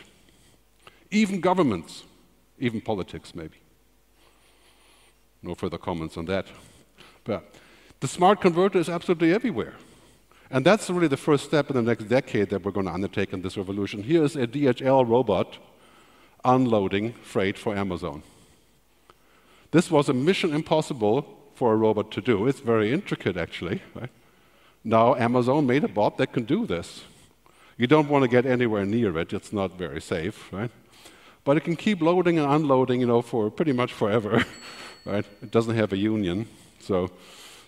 Even 1.11 1.39
governments, 1.39 2.03
even 2.59 2.81
politics, 2.81 3.33
maybe. 3.33 3.57
No 5.41 5.55
further 5.55 5.77
comments 5.77 6.17
on 6.17 6.25
that. 6.25 6.47
But 7.23 7.51
the 8.05 8.09
smart 8.09 8.39
converter 8.39 8.77
is 8.77 8.87
absolutely 8.87 9.33
everywhere. 9.33 9.73
And 10.51 10.63
that's 10.63 10.91
really 10.91 11.07
the 11.07 11.17
first 11.17 11.43
step 11.43 11.71
in 11.71 11.75
the 11.75 11.81
next 11.81 12.03
decade 12.03 12.51
that 12.51 12.63
we're 12.63 12.69
going 12.69 12.85
to 12.85 12.93
undertake 12.93 13.33
in 13.33 13.41
this 13.41 13.57
revolution. 13.57 14.03
Here 14.03 14.23
is 14.23 14.35
a 14.35 14.45
DHL 14.45 15.09
robot 15.09 15.57
unloading 16.43 17.13
freight 17.23 17.57
for 17.57 17.75
Amazon. 17.75 18.21
This 19.71 19.89
was 19.89 20.07
a 20.07 20.13
mission 20.13 20.53
impossible 20.53 21.25
for 21.55 21.73
a 21.73 21.75
robot 21.75 22.11
to 22.11 22.21
do. 22.21 22.45
It's 22.45 22.59
very 22.59 22.93
intricate, 22.93 23.37
actually. 23.37 23.81
Right? 23.95 24.11
Now, 24.83 25.15
Amazon 25.15 25.65
made 25.65 25.83
a 25.83 25.87
bot 25.87 26.19
that 26.19 26.31
can 26.31 26.43
do 26.43 26.67
this. 26.67 27.05
You 27.75 27.87
don't 27.87 28.07
want 28.07 28.21
to 28.21 28.27
get 28.27 28.45
anywhere 28.45 28.85
near 28.85 29.17
it, 29.17 29.33
it's 29.33 29.51
not 29.51 29.79
very 29.79 29.99
safe, 29.99 30.53
right? 30.53 30.69
But 31.43 31.57
it 31.57 31.61
can 31.61 31.75
keep 31.75 32.03
loading 32.03 32.37
and 32.37 32.47
unloading, 32.51 33.01
you 33.01 33.07
know, 33.07 33.23
for 33.23 33.49
pretty 33.49 33.73
much 33.73 33.93
forever, 33.93 34.45
right? 35.05 35.25
It 35.41 35.49
doesn't 35.49 35.75
have 35.75 35.91
a 35.91 35.97
union, 35.97 36.47
so 36.79 37.09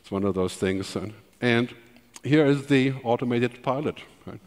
it's 0.08 0.12
one 0.14 0.24
of 0.24 0.36
those 0.36 0.56
things. 0.56 0.96
And 1.42 1.76
here 2.24 2.46
is 2.46 2.68
the 2.68 2.94
automated 3.04 3.62
pilot. 3.62 3.98
Right? 4.26 4.40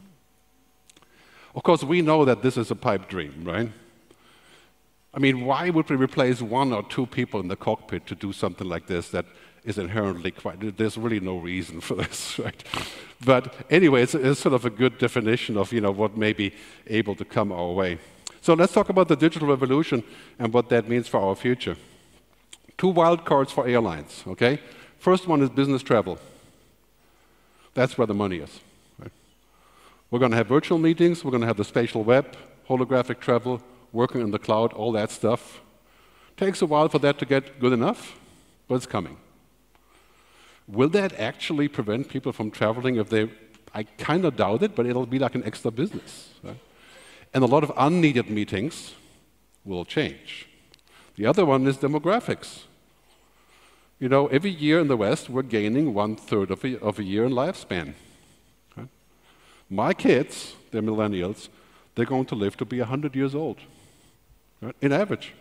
Of 1.55 1.63
course, 1.65 1.85
we 1.85 2.01
know 2.01 2.25
that 2.25 2.41
this 2.41 2.57
is 2.57 2.71
a 2.71 2.75
pipe 2.75 3.11
dream, 3.11 3.45
right? 3.45 3.71
I 5.13 5.19
mean, 5.19 5.45
why 5.45 5.69
would 5.69 5.91
we 5.91 5.97
replace 5.97 6.41
one 6.41 6.73
or 6.73 6.83
two 6.83 7.05
people 7.05 7.41
in 7.41 7.49
the 7.49 7.57
cockpit 7.57 8.07
to 8.07 8.15
do 8.15 8.33
something 8.33 8.67
like 8.67 8.87
this 8.87 9.11
that 9.11 9.27
is 9.63 9.77
inherently 9.77 10.31
quite, 10.31 10.79
there's 10.79 10.97
really 10.97 11.21
no 11.21 11.37
reason 11.37 11.83
for 11.83 11.97
this, 11.97 12.39
right? 12.43 12.65
But 13.23 13.55
anyway, 13.69 14.05
it's, 14.05 14.15
it's, 14.15 14.41
sort 14.41 14.55
of 14.55 14.65
a 14.65 14.71
good 14.71 14.97
definition 14.97 15.59
of, 15.59 15.75
you 15.75 15.83
know, 15.83 15.91
what 15.91 16.17
may 16.17 16.33
be 16.33 16.55
able 16.87 17.15
to 17.17 17.25
come 17.27 17.53
our 17.53 17.73
way. 17.73 17.99
So 18.41 18.55
let's 18.55 18.73
talk 18.73 18.89
about 18.89 19.09
the 19.09 19.17
digital 19.17 19.49
revolution 19.49 20.05
and 20.39 20.55
what 20.55 20.71
that 20.71 20.89
means 20.89 21.07
for 21.07 21.21
our 21.21 21.35
future. 21.35 21.77
Two 22.79 22.89
wild 22.89 23.27
cards 23.27 23.53
for 23.53 23.67
airlines, 23.67 24.25
okay? 24.27 24.59
First 25.01 25.27
one 25.27 25.41
is 25.43 25.49
business 25.49 25.83
travel. 25.83 26.19
That's 27.75 27.97
where 27.97 28.07
the 28.07 28.15
money 28.15 28.37
is. 28.37 28.61
Right? 28.99 29.11
We're 30.11 30.19
going 30.19 30.31
to 30.31 30.37
have 30.37 30.47
virtual 30.47 30.79
meetings, 30.79 31.25
we're 31.25 31.31
going 31.31 31.41
to 31.41 31.47
have 31.47 31.57
the 31.57 31.65
spatial 31.65 32.05
web, 32.05 32.37
holographic 32.69 33.19
travel, 33.19 33.63
working 33.93 34.21
in 34.21 34.31
the 34.31 34.39
cloud, 34.39 34.73
all 34.75 34.93
that 34.93 35.11
stuff. 35.11 35.61
Takes 36.37 36.61
a 36.63 36.67
while 36.67 36.89
for 36.89 36.99
that 36.99 37.19
to 37.19 37.25
get 37.25 37.59
good 37.59 37.73
enough, 37.73 38.19
but 38.69 38.75
it's 38.75 38.87
coming. 38.87 39.17
Will 40.69 40.91
that 40.91 41.19
actually 41.19 41.67
prevent 41.67 42.09
people 42.09 42.33
from 42.33 42.51
traveling 42.51 42.97
if 42.97 43.09
they 43.09 43.31
I 43.75 43.85
kind 43.85 44.25
of 44.25 44.37
doubt 44.37 44.63
it, 44.63 44.75
but 44.75 44.87
it'll 44.87 45.07
be 45.07 45.19
like 45.19 45.35
an 45.35 45.45
extra 45.45 45.71
business. 45.71 46.31
Right? 46.43 46.59
And 47.33 47.45
a 47.45 47.47
lot 47.47 47.63
of 47.63 47.73
unneeded 47.77 48.29
meetings 48.29 48.95
will 49.65 49.85
change. 49.85 50.49
The 51.17 51.27
other 51.27 51.47
one 51.47 51.67
is 51.67 51.79
demographics. 51.79 52.65
You 54.01 54.09
know, 54.09 54.29
every 54.29 54.51
year 54.51 54.81
in 54.81 54.89
the 54.89 54.97
West, 54.97 55.29
we're 55.29 55.43
gaining 55.43 55.93
one 55.93 56.17
third 56.17 56.51
of 56.51 56.65
a, 56.65 56.81
of 56.81 56.99
a 56.99 57.05
year 57.05 57.27
in 57.27 57.33
lifespan. 57.33 57.93
Right? 58.75 58.89
My 59.69 59.93
kids, 59.93 60.55
they're 60.71 60.81
millennials, 60.81 61.49
they're 61.95 62.07
going 62.07 62.25
to 62.27 62.35
live 62.35 62.57
to 62.57 62.65
be 62.65 62.79
100 62.79 63.15
years 63.15 63.35
old, 63.35 63.59
right? 64.63 64.75
in 64.81 64.91
average. 64.91 65.35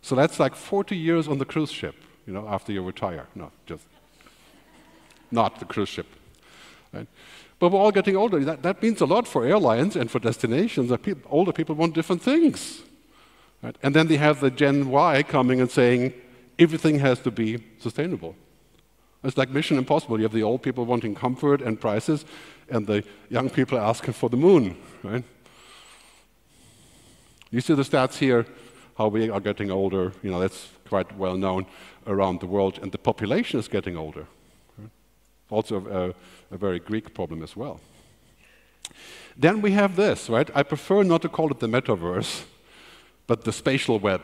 So 0.00 0.14
that's 0.14 0.38
like 0.38 0.54
40 0.54 0.96
years 0.96 1.26
on 1.26 1.38
the 1.38 1.44
cruise 1.44 1.72
ship, 1.72 1.96
you 2.24 2.32
know, 2.32 2.46
after 2.46 2.72
you 2.72 2.82
retire. 2.82 3.26
No, 3.34 3.50
just 3.66 3.84
not 5.32 5.58
the 5.58 5.64
cruise 5.64 5.88
ship. 5.88 6.06
Right? 6.92 7.08
But 7.58 7.72
we're 7.72 7.80
all 7.80 7.92
getting 7.92 8.16
older. 8.16 8.44
That, 8.44 8.62
that 8.62 8.80
means 8.80 9.00
a 9.00 9.06
lot 9.06 9.26
for 9.26 9.44
airlines 9.44 9.96
and 9.96 10.08
for 10.08 10.20
destinations. 10.20 10.92
Older 11.28 11.52
people 11.52 11.74
want 11.74 11.94
different 11.94 12.22
things. 12.22 12.82
Right? 13.60 13.76
And 13.82 13.94
then 13.94 14.06
they 14.06 14.16
have 14.18 14.40
the 14.40 14.50
Gen 14.50 14.88
Y 14.88 15.24
coming 15.24 15.60
and 15.60 15.70
saying, 15.70 16.14
everything 16.60 16.98
has 17.00 17.18
to 17.20 17.30
be 17.30 17.58
sustainable. 17.78 18.36
It's 19.24 19.36
like 19.36 19.50
Mission 19.50 19.78
Impossible. 19.78 20.18
You 20.18 20.24
have 20.24 20.32
the 20.32 20.42
old 20.42 20.62
people 20.62 20.84
wanting 20.84 21.14
comfort 21.14 21.60
and 21.60 21.80
prices, 21.80 22.24
and 22.68 22.86
the 22.86 23.02
young 23.28 23.50
people 23.50 23.78
asking 23.78 24.14
for 24.14 24.30
the 24.30 24.36
moon, 24.36 24.76
right? 25.02 25.24
You 27.50 27.60
see 27.60 27.74
the 27.74 27.82
stats 27.82 28.18
here, 28.18 28.46
how 28.96 29.08
we 29.08 29.28
are 29.28 29.40
getting 29.40 29.70
older. 29.70 30.12
You 30.22 30.30
know, 30.30 30.40
that's 30.40 30.68
quite 30.88 31.16
well 31.16 31.36
known 31.36 31.66
around 32.06 32.40
the 32.40 32.46
world, 32.46 32.78
and 32.80 32.92
the 32.92 32.98
population 32.98 33.58
is 33.58 33.68
getting 33.68 33.96
older. 33.96 34.26
Right? 34.78 34.90
Also 35.50 36.14
a, 36.50 36.54
a 36.54 36.58
very 36.58 36.78
Greek 36.78 37.12
problem 37.12 37.42
as 37.42 37.56
well. 37.56 37.80
Then 39.36 39.62
we 39.62 39.72
have 39.72 39.96
this, 39.96 40.28
right? 40.28 40.50
I 40.54 40.62
prefer 40.62 41.02
not 41.02 41.22
to 41.22 41.28
call 41.28 41.50
it 41.50 41.60
the 41.60 41.66
metaverse, 41.66 42.44
but 43.26 43.44
the 43.44 43.52
spatial 43.52 43.98
web. 43.98 44.22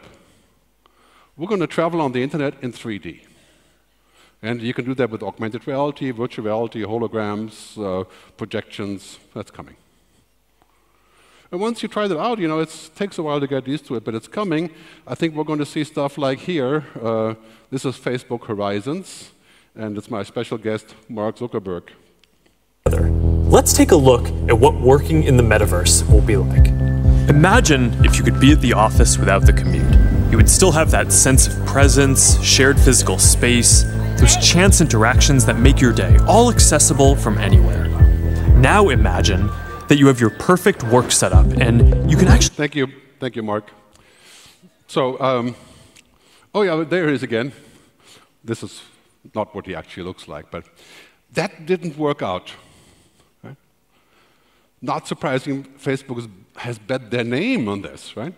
We're 1.36 1.48
going 1.48 1.60
to 1.60 1.66
travel 1.66 2.00
on 2.00 2.12
the 2.12 2.22
internet 2.22 2.54
in 2.62 2.72
3D. 2.72 3.20
And 4.42 4.62
you 4.62 4.72
can 4.72 4.84
do 4.84 4.94
that 4.94 5.10
with 5.10 5.22
augmented 5.22 5.66
reality, 5.66 6.10
virtual 6.10 6.44
reality, 6.44 6.82
holograms, 6.82 7.76
uh, 7.78 8.04
projections. 8.36 9.18
That's 9.34 9.50
coming. 9.50 9.76
And 11.52 11.60
once 11.60 11.82
you 11.82 11.88
try 11.88 12.08
that 12.08 12.18
out, 12.18 12.38
you 12.38 12.48
know, 12.48 12.58
it 12.58 12.90
takes 12.96 13.18
a 13.18 13.22
while 13.22 13.40
to 13.40 13.46
get 13.46 13.68
used 13.68 13.86
to 13.86 13.96
it, 13.96 14.04
but 14.04 14.14
it's 14.14 14.28
coming. 14.28 14.70
I 15.06 15.14
think 15.14 15.34
we're 15.34 15.44
going 15.44 15.58
to 15.58 15.66
see 15.66 15.84
stuff 15.84 16.18
like 16.18 16.40
here. 16.40 16.84
Uh, 17.00 17.34
this 17.70 17.84
is 17.84 17.96
Facebook 17.96 18.46
Horizons, 18.46 19.30
and 19.74 19.96
it's 19.96 20.10
my 20.10 20.22
special 20.22 20.58
guest, 20.58 20.94
Mark 21.08 21.36
Zuckerberg. 21.36 21.90
Let's 23.48 23.72
take 23.72 23.92
a 23.92 23.96
look 23.96 24.26
at 24.48 24.58
what 24.58 24.74
working 24.80 25.22
in 25.22 25.36
the 25.36 25.42
metaverse 25.42 26.08
will 26.10 26.20
be 26.20 26.36
like. 26.36 26.66
Imagine 27.28 27.92
if 28.04 28.16
you 28.16 28.24
could 28.24 28.40
be 28.40 28.52
at 28.52 28.60
the 28.60 28.72
office 28.72 29.18
without 29.18 29.46
the 29.46 29.52
commute. 29.52 29.95
You 30.30 30.36
would 30.36 30.50
still 30.50 30.72
have 30.72 30.90
that 30.90 31.12
sense 31.12 31.46
of 31.46 31.66
presence, 31.66 32.42
shared 32.42 32.80
physical 32.80 33.16
space, 33.18 33.84
those 34.18 34.36
chance 34.36 34.80
interactions 34.80 35.46
that 35.46 35.58
make 35.58 35.80
your 35.80 35.92
day 35.92 36.18
all 36.26 36.50
accessible 36.50 37.14
from 37.14 37.38
anywhere. 37.38 37.86
Now 38.56 38.88
imagine 38.88 39.48
that 39.88 39.98
you 39.98 40.08
have 40.08 40.20
your 40.20 40.30
perfect 40.30 40.82
work 40.82 41.12
setup 41.12 41.46
and 41.58 42.10
you 42.10 42.16
can 42.16 42.26
actually. 42.26 42.56
Thank 42.56 42.74
you. 42.74 42.88
Thank 43.20 43.36
you, 43.36 43.44
Mark. 43.44 43.70
So, 44.88 45.18
um, 45.20 45.54
oh 46.54 46.62
yeah, 46.62 46.82
there 46.82 47.06
he 47.06 47.14
is 47.14 47.22
again. 47.22 47.52
This 48.42 48.62
is 48.64 48.82
not 49.32 49.54
what 49.54 49.66
he 49.66 49.74
actually 49.76 50.02
looks 50.02 50.26
like, 50.26 50.50
but 50.50 50.64
that 51.34 51.66
didn't 51.66 51.96
work 51.96 52.22
out. 52.22 52.52
Right? 53.44 53.56
Not 54.82 55.06
surprising, 55.06 55.64
Facebook 55.78 56.28
has 56.56 56.78
bet 56.78 57.10
their 57.10 57.24
name 57.24 57.68
on 57.68 57.82
this, 57.82 58.16
right? 58.16 58.34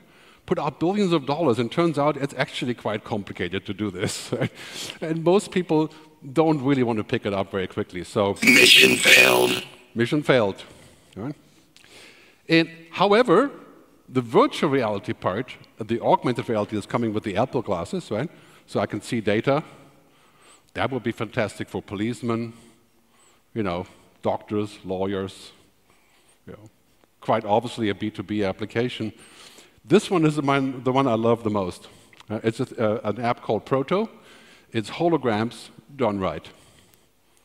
Put 0.49 0.59
out 0.59 0.81
billions 0.81 1.13
of 1.13 1.27
dollars, 1.27 1.59
and 1.59 1.71
turns 1.71 1.99
out 1.99 2.17
it's 2.17 2.33
actually 2.39 2.73
quite 2.73 3.05
complicated 3.05 3.67
to 3.67 3.75
do 3.75 3.91
this. 3.91 4.33
Right? 4.39 4.51
And 5.03 5.23
most 5.23 5.51
people 5.51 5.93
don't 6.33 6.63
really 6.63 6.83
want 6.83 6.97
to 6.97 7.05
pick 7.05 7.27
it 7.27 7.35
up 7.35 7.51
very 7.51 7.67
quickly. 7.67 8.03
So 8.03 8.35
mission 8.43 8.97
failed. 8.97 9.63
Mission 9.95 10.23
failed. 10.23 10.65
Right? 11.15 11.35
And 12.49 12.71
however, 12.93 13.51
the 14.09 14.23
virtual 14.23 14.71
reality 14.71 15.13
part, 15.13 15.55
the 15.79 16.01
augmented 16.01 16.49
reality 16.49 16.79
is 16.79 16.87
coming 16.87 17.13
with 17.13 17.25
the 17.25 17.37
Apple 17.37 17.61
glasses, 17.61 18.11
right? 18.11 18.31
So 18.67 18.81
I 18.81 18.87
can 18.87 19.03
see 19.03 19.21
data. 19.21 19.63
That 20.73 20.91
would 20.91 21.03
be 21.03 21.13
fantastic 21.13 21.69
for 21.69 21.83
policemen, 21.83 22.55
you 23.53 23.63
know, 23.63 23.87
doctors, 24.23 24.79
lawyers, 24.83 25.53
you 26.47 26.55
know, 26.55 26.71
quite 27.21 27.45
obviously 27.45 27.91
a 27.91 27.95
B2B 27.95 28.49
application. 28.49 29.13
This 29.88 30.11
one 30.11 30.27
is 30.27 30.37
the 30.37 30.42
one, 30.42 30.85
the 30.85 30.92
one 30.92 31.07
I 31.07 31.14
love 31.14 31.44
the 31.44 31.51
most. 31.51 31.88
Uh, 32.29 32.40
it's 32.44 32.61
a, 32.61 32.66
uh, 32.79 33.09
an 33.09 33.20
app 33.22 33.40
called 33.40 33.64
Proto. 33.64 34.11
It's 34.70 34.90
holograms 34.90 35.70
done 35.96 36.20
right. 36.20 36.46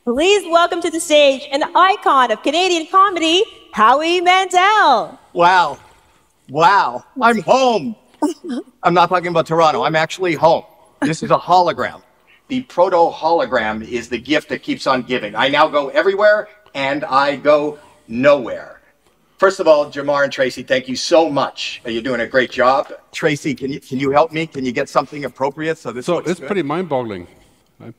Please 0.03 0.43
welcome 0.51 0.81
to 0.81 0.91
the 0.91 0.99
stage 0.99 1.47
an 1.53 1.63
icon 1.73 2.31
of 2.31 2.43
Canadian 2.43 2.87
comedy, 2.87 3.45
Howie 3.71 4.19
Mandel. 4.19 5.17
Wow. 5.31 5.79
Wow. 6.49 7.05
I'm 7.21 7.41
home. 7.43 7.95
I'm 8.83 8.93
not 8.93 9.07
talking 9.07 9.29
about 9.29 9.47
Toronto. 9.47 9.83
I'm 9.83 9.95
actually 9.95 10.33
home. 10.33 10.65
This 11.01 11.23
is 11.23 11.31
a 11.31 11.37
hologram. 11.37 12.01
The 12.49 12.63
proto 12.63 13.09
hologram 13.09 13.87
is 13.87 14.09
the 14.09 14.19
gift 14.19 14.49
that 14.49 14.63
keeps 14.63 14.85
on 14.85 15.03
giving. 15.03 15.33
I 15.33 15.47
now 15.47 15.69
go 15.69 15.87
everywhere 15.89 16.49
and 16.73 17.05
I 17.05 17.37
go 17.37 17.79
nowhere. 18.09 18.72
First 19.37 19.59
of 19.59 19.67
all, 19.67 19.91
Jamar 19.91 20.23
and 20.23 20.31
Tracy, 20.31 20.63
thank 20.63 20.87
you 20.87 20.95
so 20.95 21.29
much. 21.29 21.81
You're 21.85 22.01
doing 22.01 22.21
a 22.21 22.27
great 22.27 22.51
job. 22.51 22.91
Tracy, 23.11 23.53
can 23.55 23.73
you 23.73 23.79
can 23.79 23.99
you 23.99 24.11
help 24.11 24.31
me? 24.31 24.47
Can 24.47 24.65
you 24.65 24.71
get 24.71 24.89
something 24.89 25.25
appropriate 25.25 25.77
so 25.77 25.91
this? 25.91 26.05
So 26.05 26.19
it's 26.19 26.39
good? 26.39 26.47
pretty 26.47 26.63
mind-boggling. 26.63 27.27
Right? 27.79 27.93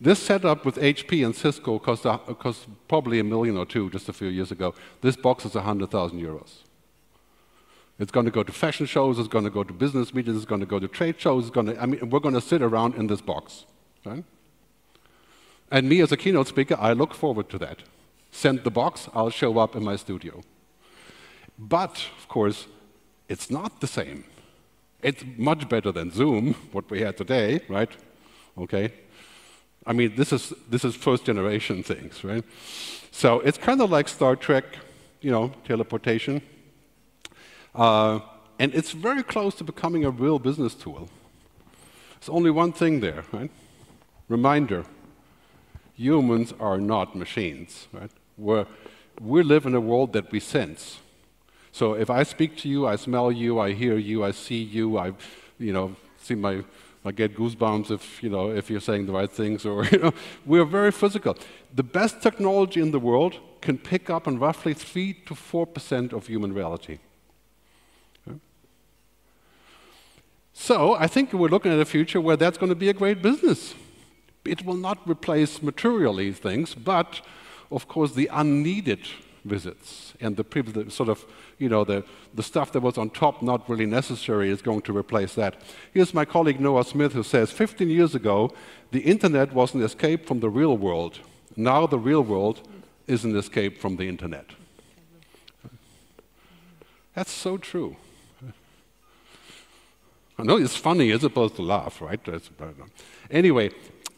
This 0.00 0.18
setup 0.18 0.64
with 0.64 0.76
HP 0.76 1.24
and 1.24 1.34
Cisco 1.34 1.78
cost, 1.78 2.04
uh, 2.04 2.18
cost 2.18 2.66
probably 2.86 3.18
a 3.18 3.24
million 3.24 3.56
or 3.56 3.64
two 3.64 3.88
just 3.90 4.08
a 4.08 4.12
few 4.12 4.28
years 4.28 4.52
ago. 4.52 4.74
This 5.00 5.16
box 5.16 5.46
is 5.46 5.54
100,000 5.54 6.20
euros. 6.20 6.58
It's 7.98 8.12
going 8.12 8.26
to 8.26 8.32
go 8.32 8.42
to 8.42 8.52
fashion 8.52 8.84
shows, 8.84 9.18
it's 9.18 9.28
going 9.28 9.44
to 9.44 9.50
go 9.50 9.64
to 9.64 9.72
business 9.72 10.12
meetings, 10.12 10.36
it's 10.36 10.44
going 10.44 10.60
to 10.60 10.66
go 10.66 10.78
to 10.78 10.86
trade 10.86 11.18
shows, 11.18 11.44
it's 11.44 11.54
going 11.54 11.68
to, 11.68 11.80
I 11.80 11.86
mean, 11.86 12.10
we're 12.10 12.20
going 12.20 12.34
to 12.34 12.42
sit 12.42 12.60
around 12.60 12.94
in 12.96 13.06
this 13.06 13.22
box. 13.22 13.64
Right? 14.04 14.22
And 15.70 15.88
me 15.88 16.02
as 16.02 16.12
a 16.12 16.16
keynote 16.18 16.48
speaker, 16.48 16.76
I 16.78 16.92
look 16.92 17.14
forward 17.14 17.48
to 17.50 17.58
that. 17.58 17.82
Send 18.30 18.64
the 18.64 18.70
box, 18.70 19.08
I'll 19.14 19.30
show 19.30 19.58
up 19.58 19.74
in 19.74 19.82
my 19.82 19.96
studio. 19.96 20.42
But, 21.58 22.04
of 22.18 22.28
course, 22.28 22.66
it's 23.28 23.50
not 23.50 23.80
the 23.80 23.86
same. 23.86 24.24
It's 25.02 25.24
much 25.36 25.68
better 25.68 25.92
than 25.92 26.10
Zoom, 26.10 26.54
what 26.72 26.90
we 26.90 27.00
had 27.00 27.16
today, 27.16 27.60
right? 27.68 27.90
Okay? 28.58 28.92
I 29.86 29.92
mean, 29.92 30.16
this 30.16 30.32
is, 30.32 30.52
this 30.68 30.84
is 30.84 30.94
first 30.96 31.24
generation 31.24 31.82
things, 31.82 32.24
right? 32.24 32.44
So 33.10 33.40
it's 33.40 33.58
kind 33.58 33.80
of 33.80 33.90
like 33.90 34.08
Star 34.08 34.36
Trek, 34.36 34.64
you 35.20 35.30
know, 35.30 35.52
teleportation. 35.64 36.42
Uh, 37.74 38.20
and 38.58 38.74
it's 38.74 38.92
very 38.92 39.22
close 39.22 39.54
to 39.56 39.64
becoming 39.64 40.04
a 40.04 40.10
real 40.10 40.38
business 40.38 40.74
tool. 40.74 41.08
There's 42.14 42.28
only 42.28 42.50
one 42.50 42.72
thing 42.72 43.00
there, 43.00 43.24
right? 43.32 43.50
Reminder 44.28 44.84
humans 45.94 46.52
are 46.60 46.78
not 46.78 47.16
machines, 47.16 47.88
right? 47.92 48.10
We're, 48.36 48.66
we 49.20 49.42
live 49.42 49.64
in 49.66 49.74
a 49.74 49.80
world 49.80 50.12
that 50.12 50.30
we 50.30 50.40
sense. 50.40 50.98
So 51.76 51.92
if 51.92 52.08
I 52.08 52.22
speak 52.22 52.56
to 52.62 52.70
you, 52.70 52.86
I 52.86 52.96
smell 52.96 53.30
you, 53.30 53.58
I 53.58 53.74
hear 53.74 53.98
you, 53.98 54.24
I 54.24 54.30
see 54.30 54.62
you, 54.62 54.96
I, 54.96 55.12
you 55.58 55.74
know, 55.74 55.94
see 56.16 56.34
my, 56.34 56.64
I 57.04 57.12
get 57.12 57.36
goosebumps 57.36 57.90
if, 57.90 58.22
you 58.22 58.30
know, 58.30 58.50
if 58.50 58.70
you're 58.70 58.80
saying 58.80 59.04
the 59.04 59.12
right 59.12 59.30
things, 59.30 59.66
or, 59.66 59.84
you 59.92 59.98
know, 59.98 60.14
we're 60.46 60.64
very 60.64 60.90
physical. 60.90 61.36
The 61.74 61.82
best 61.82 62.22
technology 62.22 62.80
in 62.80 62.92
the 62.92 62.98
world 62.98 63.34
can 63.60 63.76
pick 63.76 64.08
up 64.08 64.26
on 64.26 64.38
roughly 64.38 64.72
3 64.72 65.12
to 65.26 65.34
4% 65.34 66.14
of 66.14 66.26
human 66.28 66.54
reality. 66.54 66.98
So 70.54 70.94
I 70.94 71.08
think 71.08 71.34
we're 71.34 71.50
looking 71.50 71.72
at 71.74 71.78
a 71.78 71.84
future 71.84 72.22
where 72.22 72.38
that's 72.38 72.56
going 72.56 72.70
to 72.70 72.80
be 72.86 72.88
a 72.88 72.94
great 72.94 73.20
business. 73.20 73.74
It 74.46 74.64
will 74.64 74.78
not 74.78 75.06
replace 75.06 75.62
materially 75.62 76.32
things, 76.32 76.74
but 76.74 77.20
of 77.70 77.86
course 77.86 78.12
the 78.14 78.30
unneeded 78.32 79.00
visits 79.46 80.14
and 80.20 80.36
the, 80.36 80.42
the 80.42 80.90
sort 80.90 81.08
of 81.08 81.24
you 81.58 81.68
know, 81.68 81.84
the, 81.84 82.04
the 82.34 82.42
stuff 82.42 82.72
that 82.72 82.80
was 82.80 82.98
on 82.98 83.10
top, 83.10 83.42
not 83.42 83.68
really 83.68 83.86
necessary, 83.86 84.50
is 84.50 84.60
going 84.60 84.82
to 84.82 84.96
replace 84.96 85.34
that. 85.34 85.56
Here's 85.92 86.12
my 86.12 86.24
colleague 86.24 86.60
Noah 86.60 86.84
Smith 86.84 87.12
who 87.12 87.22
says 87.22 87.50
15 87.50 87.88
years 87.88 88.14
ago, 88.14 88.52
the 88.90 89.00
internet 89.00 89.52
was 89.52 89.74
an 89.74 89.82
escape 89.82 90.26
from 90.26 90.40
the 90.40 90.50
real 90.50 90.76
world. 90.76 91.20
Now 91.56 91.86
the 91.86 91.98
real 91.98 92.22
world 92.22 92.66
is 93.06 93.24
an 93.24 93.34
escape 93.36 93.80
from 93.80 93.96
the 93.96 94.08
internet. 94.08 94.46
That's 97.14 97.32
so 97.32 97.56
true. 97.56 97.96
I 100.38 100.42
know 100.42 100.58
it's 100.58 100.76
funny, 100.76 101.10
it's 101.10 101.22
supposed 101.22 101.56
to 101.56 101.62
laugh, 101.62 102.02
right? 102.02 102.20
Anyway, 103.30 103.70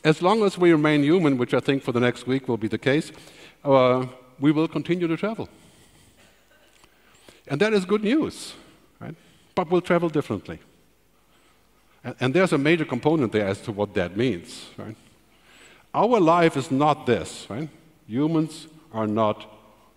as 0.03 0.21
long 0.21 0.43
as 0.43 0.59
we 0.59 0.73
remain 0.73 1.05
human, 1.05 1.39
which 1.39 1.55
I 1.55 1.61
think 1.61 1.85
for 1.85 1.93
the 1.93 2.01
next 2.01 2.27
week 2.27 2.49
will 2.49 2.57
be 2.57 2.67
the 2.67 2.79
case, 2.79 3.13
uh, 3.65 4.07
we 4.41 4.51
will 4.51 4.67
continue 4.67 5.07
to 5.07 5.17
travel. 5.17 5.49
And 7.49 7.61
that 7.61 7.73
is 7.73 7.85
good 7.85 8.05
news, 8.05 8.55
right? 9.01 9.15
But 9.55 9.71
we'll 9.71 9.81
travel 9.81 10.09
differently. 10.09 10.61
And 12.21 12.33
there's 12.33 12.53
a 12.53 12.59
major 12.59 12.85
component 12.85 13.33
there 13.33 13.47
as 13.47 13.61
to 13.63 13.73
what 13.73 13.95
that 13.95 14.17
means, 14.17 14.71
right? 14.77 14.97
Our 15.93 16.21
life 16.21 16.57
is 16.57 16.71
not 16.71 17.07
this, 17.07 17.47
right? 17.51 17.69
Humans 18.07 18.69
are 18.93 19.07
not 19.07 19.47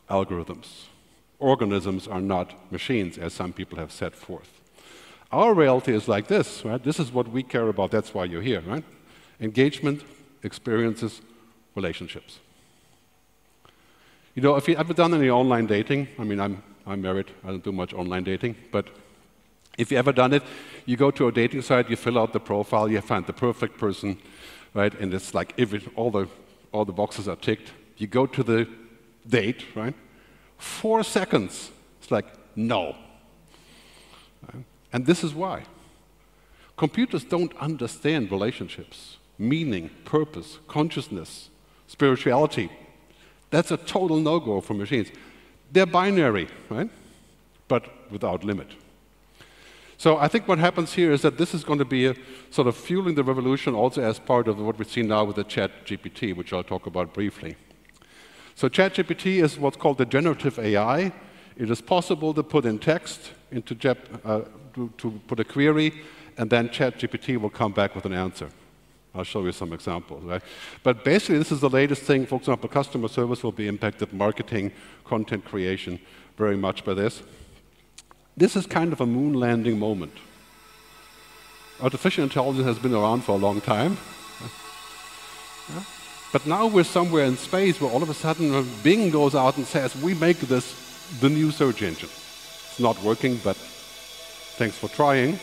algorithms. 0.09 0.85
Organisms 1.39 2.07
are 2.07 2.21
not 2.21 2.71
machines, 2.71 3.17
as 3.17 3.33
some 3.33 3.53
people 3.53 3.77
have 3.77 3.91
set 3.91 4.15
forth. 4.15 4.49
Our 5.31 5.53
reality 5.53 5.93
is 5.93 6.07
like 6.07 6.27
this, 6.27 6.65
right? 6.65 6.83
This 6.83 6.99
is 6.99 7.11
what 7.11 7.29
we 7.29 7.43
care 7.43 7.67
about. 7.67 7.91
That's 7.91 8.13
why 8.13 8.25
you're 8.25 8.41
here, 8.41 8.61
right? 8.61 8.83
Engagement, 9.39 10.03
experiences, 10.43 11.21
relationships. 11.75 12.39
You 14.35 14.41
know, 14.41 14.55
if 14.55 14.67
you 14.67 14.75
ever 14.75 14.93
done 14.93 15.13
any 15.13 15.29
online 15.29 15.67
dating, 15.67 16.07
I 16.19 16.23
mean, 16.23 16.39
I'm, 16.39 16.63
I'm 16.85 17.01
married, 17.01 17.31
I 17.43 17.47
don't 17.47 17.63
do 17.63 17.71
much 17.71 17.93
online 17.93 18.23
dating, 18.23 18.55
but 18.71 18.87
if 19.77 19.91
you 19.91 19.97
ever 19.97 20.11
done 20.11 20.33
it, 20.33 20.43
you 20.85 20.97
go 20.97 21.11
to 21.11 21.27
a 21.27 21.31
dating 21.31 21.61
site, 21.61 21.89
you 21.89 21.95
fill 21.95 22.19
out 22.19 22.33
the 22.33 22.39
profile, 22.39 22.89
you 22.89 23.01
find 23.01 23.25
the 23.25 23.33
perfect 23.33 23.77
person, 23.77 24.17
right? 24.73 24.93
And 24.99 25.13
it's 25.13 25.33
like 25.33 25.53
every, 25.57 25.81
all, 25.95 26.11
the, 26.11 26.27
all 26.71 26.85
the 26.85 26.93
boxes 26.93 27.27
are 27.27 27.35
ticked. 27.35 27.71
You 27.97 28.07
go 28.07 28.25
to 28.25 28.43
the 28.43 28.67
date, 29.27 29.65
right? 29.75 29.93
Four 30.57 31.03
seconds, 31.03 31.71
it's 32.01 32.11
like, 32.11 32.25
no. 32.55 32.95
Right? 34.53 34.63
And 34.91 35.05
this 35.05 35.23
is 35.23 35.33
why. 35.33 35.63
Computers 36.77 37.23
don't 37.23 37.55
understand 37.57 38.31
relationships, 38.31 39.17
meaning, 39.37 39.89
purpose, 40.03 40.59
consciousness, 40.67 41.49
spirituality. 41.87 42.71
That's 43.51 43.71
a 43.71 43.77
total 43.77 44.19
no 44.19 44.39
go 44.39 44.61
for 44.61 44.73
machines. 44.73 45.09
They're 45.71 45.85
binary, 45.85 46.47
right? 46.69 46.89
But 47.67 48.11
without 48.11 48.43
limit. 48.43 48.67
So 49.97 50.17
I 50.17 50.27
think 50.27 50.47
what 50.47 50.57
happens 50.57 50.93
here 50.93 51.11
is 51.11 51.21
that 51.21 51.37
this 51.37 51.53
is 51.53 51.63
going 51.63 51.79
to 51.79 51.85
be 51.85 52.07
a, 52.07 52.15
sort 52.49 52.67
of 52.67 52.75
fueling 52.75 53.15
the 53.15 53.23
revolution 53.23 53.75
also 53.75 54.01
as 54.01 54.17
part 54.19 54.47
of 54.47 54.59
what 54.59 54.79
we 54.79 54.85
see 54.85 55.03
now 55.03 55.23
with 55.23 55.35
the 55.35 55.43
chat 55.43 55.85
GPT, 55.85 56.35
which 56.35 56.51
I'll 56.53 56.63
talk 56.63 56.87
about 56.87 57.13
briefly. 57.13 57.55
So 58.55 58.67
ChatGPT 58.67 59.43
is 59.43 59.59
what's 59.59 59.77
called 59.77 59.99
the 59.99 60.05
generative 60.05 60.57
AI. 60.57 61.13
It 61.55 61.69
is 61.69 61.81
possible 61.81 62.33
to 62.33 62.43
put 62.43 62.65
in 62.65 62.79
text 62.79 63.31
into 63.51 63.75
uh, 64.25 64.41
to, 64.73 64.91
to 64.97 65.11
put 65.27 65.39
a 65.39 65.43
query, 65.43 65.93
and 66.37 66.49
then 66.49 66.69
ChatGPT 66.69 67.37
will 67.37 67.49
come 67.49 67.71
back 67.71 67.95
with 67.95 68.05
an 68.05 68.13
answer. 68.13 68.49
I'll 69.13 69.23
show 69.23 69.43
you 69.43 69.51
some 69.51 69.73
examples. 69.73 70.23
Right? 70.23 70.41
But 70.83 71.03
basically, 71.03 71.37
this 71.37 71.51
is 71.51 71.59
the 71.59 71.69
latest 71.69 72.03
thing. 72.03 72.25
For 72.25 72.35
example, 72.35 72.69
customer 72.69 73.07
service 73.07 73.43
will 73.43 73.51
be 73.51 73.67
impacted, 73.67 74.13
marketing, 74.13 74.71
content 75.05 75.45
creation, 75.45 75.99
very 76.37 76.55
much 76.55 76.85
by 76.85 76.93
this. 76.93 77.21
This 78.37 78.55
is 78.55 78.65
kind 78.65 78.93
of 78.93 79.01
a 79.01 79.05
moon 79.05 79.33
landing 79.33 79.77
moment. 79.77 80.13
Artificial 81.81 82.23
intelligence 82.23 82.65
has 82.65 82.79
been 82.79 82.93
around 82.93 83.23
for 83.23 83.33
a 83.33 83.37
long 83.37 83.59
time. 83.59 83.97
Yeah? 85.69 85.83
But 86.31 86.45
now 86.45 86.67
we're 86.67 86.85
somewhere 86.85 87.25
in 87.25 87.35
space 87.35 87.81
where 87.81 87.91
all 87.91 88.01
of 88.01 88.09
a 88.09 88.13
sudden 88.13 88.65
Bing 88.83 89.09
goes 89.09 89.35
out 89.35 89.57
and 89.57 89.65
says, 89.65 89.95
we 89.95 90.13
make 90.13 90.39
this 90.39 91.19
the 91.19 91.29
new 91.29 91.51
search 91.51 91.81
engine. 91.81 92.07
It's 92.07 92.79
not 92.79 93.01
working, 93.03 93.37
but 93.43 93.57
thanks 94.57 94.77
for 94.77 94.87
trying. 94.87 95.37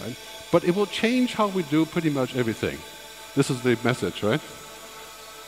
Right? 0.00 0.16
But 0.50 0.64
it 0.64 0.74
will 0.74 0.86
change 0.86 1.34
how 1.34 1.48
we 1.48 1.62
do 1.64 1.84
pretty 1.84 2.10
much 2.10 2.36
everything. 2.36 2.78
This 3.34 3.50
is 3.50 3.62
the 3.62 3.78
message, 3.84 4.22
right? 4.22 4.40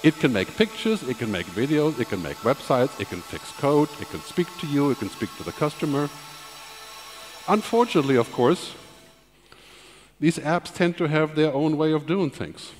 It 0.03 0.19
can 0.19 0.33
make 0.33 0.57
pictures, 0.57 1.03
it 1.03 1.19
can 1.19 1.31
make 1.31 1.47
videos, 1.47 1.99
it 1.99 2.09
can 2.09 2.23
make 2.23 2.37
websites, 2.39 2.99
it 3.01 3.09
can 3.09 3.21
fix 3.21 3.51
code, 3.53 3.89
it 4.01 4.09
can 4.11 4.21
speak 4.21 4.47
to 4.61 4.67
you, 4.67 4.91
it 4.91 4.99
can 4.99 5.11
speak 5.11 5.29
to 5.37 5.45
the 5.45 5.53
customer. 5.53 6.09
Unfortunately, 7.49 8.17
of 8.17 8.31
course, 8.33 8.75
these 10.19 10.39
apps 10.39 10.73
tend 10.73 10.97
to 10.99 11.09
have 11.09 11.35
their 11.35 11.53
own 11.53 11.77
way 11.77 11.93
of 11.93 12.07
doing 12.07 12.31
things. 12.31 12.73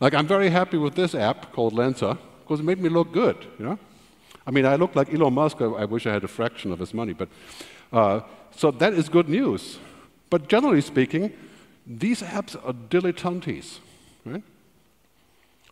Like, 0.00 0.14
I'm 0.14 0.26
very 0.26 0.50
happy 0.50 0.78
with 0.78 0.94
this 0.94 1.14
app 1.14 1.52
called 1.52 1.74
Lensa 1.74 2.18
because 2.42 2.60
it 2.60 2.64
made 2.64 2.80
me 2.80 2.88
look 2.88 3.12
good, 3.12 3.36
you 3.58 3.64
know? 3.64 3.78
I 4.46 4.50
mean, 4.50 4.64
I 4.64 4.76
look 4.76 4.96
like 4.96 5.12
Elon 5.12 5.34
Musk. 5.34 5.60
I 5.60 5.84
wish 5.84 6.06
I 6.06 6.12
had 6.12 6.24
a 6.24 6.28
fraction 6.28 6.72
of 6.72 6.78
his 6.78 6.94
money, 6.94 7.12
but 7.12 7.28
uh, 7.92 8.20
so 8.56 8.70
that 8.70 8.94
is 8.94 9.08
good 9.08 9.28
news. 9.28 9.78
But 10.30 10.48
generally 10.48 10.80
speaking, 10.80 11.32
these 11.86 12.22
apps 12.22 12.54
are 12.56 12.72
dilettantes, 12.72 13.78
right? 14.24 14.42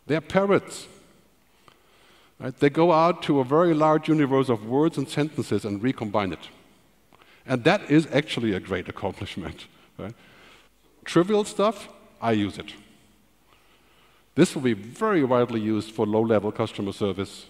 They're 0.07 0.21
parrots. 0.21 0.87
Right? 2.39 2.57
They 2.57 2.69
go 2.69 2.91
out 2.91 3.21
to 3.23 3.39
a 3.39 3.43
very 3.43 3.73
large 3.73 4.07
universe 4.07 4.49
of 4.49 4.65
words 4.65 4.97
and 4.97 5.07
sentences 5.07 5.65
and 5.65 5.81
recombine 5.81 6.33
it. 6.33 6.49
And 7.45 7.63
that 7.63 7.89
is 7.89 8.07
actually 8.11 8.53
a 8.53 8.59
great 8.59 8.89
accomplishment. 8.93 9.67
Right? 9.97 10.13
Trivial 11.05 11.45
stuff, 11.45 11.89
I 12.21 12.31
use 12.33 12.57
it. 12.57 12.73
This 14.35 14.53
will 14.53 14.61
be 14.61 14.73
very 14.73 15.23
widely 15.23 15.59
used 15.59 15.91
for 15.91 16.05
low-level 16.05 16.51
customer 16.51 16.93
service, 16.93 17.47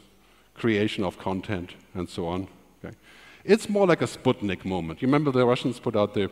creation 0.56 1.04
of 1.04 1.20
content, 1.20 1.72
and 1.94 2.08
so 2.08 2.28
on. 2.28 2.48
Okay? 2.84 2.96
It's 3.44 3.68
more 3.68 3.86
like 3.86 4.02
a 4.02 4.06
Sputnik 4.06 4.64
moment. 4.64 5.02
You 5.02 5.08
remember 5.08 5.32
the 5.32 5.46
Russians 5.46 5.80
put 5.80 5.98
out 5.98 6.14
the, 6.14 6.32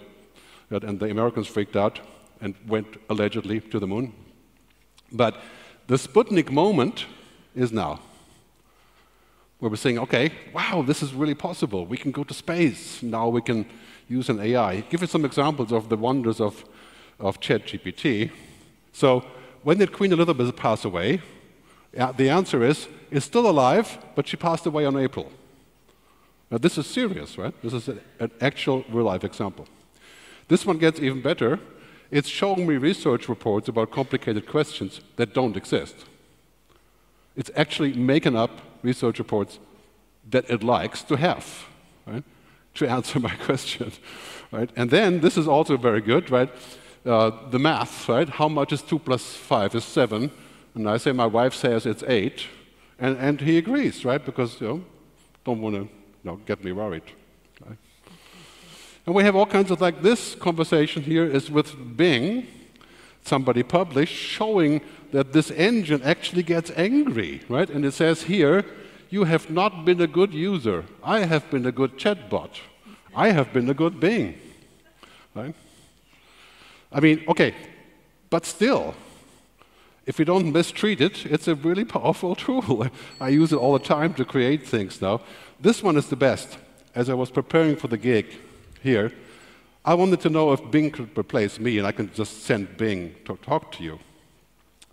and 0.69 0.99
the 0.99 1.09
Americans 1.09 1.47
freaked 1.47 1.75
out 1.75 1.99
and 2.41 2.55
went 2.67 2.97
allegedly 3.09 3.59
to 3.59 3.79
the 3.79 3.87
moon? 3.87 4.13
But 5.11 5.41
the 5.87 5.95
Sputnik 5.95 6.51
moment 6.51 7.05
is 7.55 7.71
now, 7.71 7.99
where 9.59 9.69
we're 9.69 9.77
saying, 9.77 9.99
okay, 9.99 10.31
wow, 10.53 10.83
this 10.85 11.01
is 11.01 11.13
really 11.13 11.35
possible. 11.35 11.85
We 11.85 11.97
can 11.97 12.11
go 12.11 12.23
to 12.23 12.33
space. 12.33 13.01
Now 13.01 13.29
we 13.29 13.41
can 13.41 13.65
use 14.09 14.29
an 14.29 14.39
AI. 14.39 14.81
Give 14.81 15.01
you 15.01 15.07
some 15.07 15.25
examples 15.25 15.71
of 15.71 15.89
the 15.89 15.95
wonders 15.95 16.41
of, 16.41 16.65
of 17.19 17.39
ChatGPT. 17.39 18.31
So 18.91 19.25
when 19.63 19.77
did 19.77 19.93
Queen 19.93 20.11
Elizabeth 20.11 20.55
pass 20.55 20.85
away? 20.85 21.21
The 21.93 22.29
answer 22.29 22.63
is, 22.63 22.87
is 23.09 23.23
still 23.23 23.49
alive, 23.49 23.97
but 24.15 24.27
she 24.27 24.37
passed 24.37 24.65
away 24.65 24.85
on 24.85 24.97
April. 24.97 25.31
Now, 26.51 26.57
this 26.57 26.77
is 26.77 26.85
serious, 26.85 27.37
right? 27.37 27.53
This 27.63 27.73
is 27.73 27.87
an 28.19 28.31
actual 28.41 28.85
real 28.89 29.05
life 29.05 29.23
example. 29.23 29.67
This 30.47 30.65
one 30.65 30.77
gets 30.77 30.99
even 30.99 31.21
better. 31.21 31.59
It's 32.11 32.29
showing 32.29 32.67
me 32.67 32.77
research 32.77 33.27
reports 33.27 33.67
about 33.67 33.91
complicated 33.91 34.47
questions 34.47 35.01
that 35.15 35.33
don't 35.33 35.57
exist. 35.57 35.95
It's 37.35 37.51
actually 37.55 37.93
making 37.93 38.35
up 38.35 38.61
research 38.83 39.19
reports 39.19 39.59
that 40.29 40.49
it 40.49 40.63
likes 40.63 41.03
to 41.03 41.15
have, 41.17 41.65
right? 42.05 42.23
To 42.75 42.87
answer 42.87 43.19
my 43.29 43.35
question, 43.35 43.91
right? 44.51 44.69
And 44.75 44.89
then 44.89 45.21
this 45.21 45.37
is 45.37 45.47
also 45.47 45.77
very 45.77 46.01
good, 46.01 46.29
right? 46.31 46.49
uh, 47.05 47.31
the 47.49 47.59
math, 47.59 48.09
right? 48.09 48.27
How 48.27 48.47
much 48.47 48.73
is 48.73 48.81
2 48.81 48.99
plus 48.99 49.35
5 49.35 49.75
is 49.75 49.83
7. 49.83 50.31
And 50.73 50.89
I 50.89 50.97
say, 50.97 51.11
my 51.11 51.25
wife 51.25 51.53
says 51.53 51.85
it's 51.85 52.03
8. 52.03 52.45
And, 52.99 53.17
and 53.17 53.41
he 53.41 53.57
agrees, 53.57 54.03
right? 54.05 54.23
Because, 54.23 54.59
you 54.59 54.67
know, 54.67 54.83
don't 55.43 55.61
want 55.61 55.75
to 55.75 55.81
you 55.81 55.89
know, 56.23 56.37
get 56.45 56.63
me 56.63 56.71
worried. 56.71 57.03
Right? 57.65 57.77
And 59.05 59.13
we 59.13 59.23
have 59.23 59.35
all 59.35 59.45
kinds 59.45 59.69
of 59.69 59.81
like 59.81 60.01
this 60.01 60.33
conversation 60.35 61.03
here 61.03 61.25
is 61.25 61.51
with 61.51 61.95
Bing, 61.95 62.47
somebody 63.23 63.61
published, 63.61 64.15
showing 64.15 64.81
that 65.11 65.31
this 65.31 65.51
engine 65.51 66.01
actually 66.03 66.43
gets 66.43 66.71
angry, 66.75 67.41
right? 67.47 67.69
And 67.69 67.85
it 67.85 67.91
says 67.91 68.23
here, 68.23 68.65
you 69.11 69.25
have 69.25 69.49
not 69.51 69.85
been 69.85 70.01
a 70.01 70.07
good 70.07 70.33
user. 70.33 70.85
I 71.03 71.19
have 71.19 71.49
been 71.51 71.65
a 71.67 71.71
good 71.71 71.97
chatbot. 71.97 72.49
I 73.15 73.29
have 73.29 73.53
been 73.53 73.69
a 73.69 73.75
good 73.75 73.99
Bing, 73.99 74.35
right? 75.35 75.53
I 76.91 76.99
mean, 76.99 77.23
okay, 77.27 77.53
but 78.31 78.45
still, 78.45 78.95
if 80.07 80.17
we 80.17 80.25
don't 80.25 80.51
mistreat 80.51 80.99
it, 80.99 81.27
it's 81.27 81.47
a 81.47 81.55
really 81.55 81.85
powerful 81.85 82.35
tool. 82.45 82.87
I 83.21 83.29
use 83.29 83.53
it 83.53 83.57
all 83.57 83.73
the 83.73 83.85
time 83.85 84.15
to 84.15 84.25
create 84.25 84.67
things 84.67 84.99
now. 84.99 85.21
This 85.59 85.83
one 85.83 85.95
is 85.95 86.09
the 86.09 86.15
best. 86.15 86.57
As 86.95 87.09
I 87.09 87.13
was 87.13 87.29
preparing 87.29 87.75
for 87.75 87.87
the 87.87 87.97
gig 87.97 88.25
here, 88.85 89.11
I 89.83 89.93
wanted 89.93 90.21
to 90.21 90.29
know 90.29 90.53
if 90.53 90.71
Bing 90.71 90.91
could 90.91 91.17
replace 91.17 91.59
me 91.59 91.77
and 91.77 91.85
I 91.85 91.91
could 91.91 92.13
just 92.13 92.43
send 92.43 92.77
Bing 92.77 93.15
to 93.25 93.35
talk 93.37 93.71
to 93.73 93.83
you. 93.83 93.99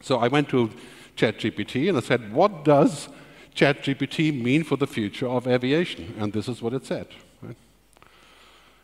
So 0.01 0.19
I 0.19 0.29
went 0.29 0.49
to 0.49 0.71
ChatGPT 1.17 1.89
and 1.89 1.97
I 1.97 2.01
said, 2.01 2.33
What 2.33 2.65
does 2.65 3.09
ChatGPT 3.55 4.43
mean 4.43 4.65
for 4.65 4.77
the 4.77 4.87
future 4.87 5.29
of 5.29 5.47
aviation? 5.47 6.15
And 6.19 6.33
this 6.33 6.49
is 6.49 6.61
what 6.61 6.73
it 6.73 6.85
said. 6.85 7.07
Right? 7.41 7.57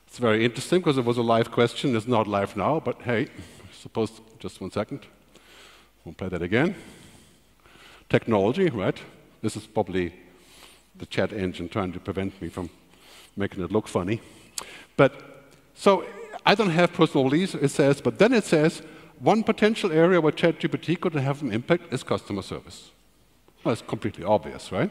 It's 0.07 0.19
very 0.19 0.45
interesting 0.45 0.81
because 0.81 0.99
it 0.99 1.05
was 1.05 1.19
a 1.19 1.23
live 1.23 1.51
question. 1.51 1.97
It's 1.97 2.07
not 2.07 2.27
live 2.27 2.57
now, 2.57 2.81
but 2.81 3.03
hey, 3.03 3.29
suppose 3.73 4.21
just 4.39 4.61
one 4.61 4.71
second. 4.71 5.01
We'll 6.05 6.15
play 6.15 6.29
that 6.29 6.43
again. 6.43 6.75
Technology, 8.09 8.71
right? 8.71 8.99
This 9.43 9.57
is 9.57 9.67
probably 9.67 10.15
the 10.97 11.07
chat 11.07 11.33
engine 11.33 11.69
trying 11.69 11.93
to 11.93 12.01
prevent 12.01 12.41
me 12.41 12.49
from 12.49 12.71
making 13.37 13.63
it 13.63 13.71
look 13.71 13.89
funny. 13.89 14.21
But 14.99 15.13
so 15.75 16.05
I 16.45 16.55
don't 16.55 16.71
have 16.71 16.93
personal 16.93 17.25
beliefs, 17.25 17.55
it 17.55 17.71
says, 17.71 18.03
but 18.03 18.19
then 18.19 18.35
it 18.35 18.45
says 18.45 18.83
one 19.21 19.43
potential 19.43 19.91
area 19.91 20.21
where 20.21 20.33
ChatGPT 20.33 21.01
could 21.01 21.15
have 21.15 21.41
an 21.41 21.53
impact 21.53 21.93
is 21.93 22.03
customer 22.03 22.43
service. 22.43 22.91
Well, 23.65 23.73
it's 23.73 23.83
completely 23.83 24.25
obvious, 24.25 24.71
right? 24.71 24.91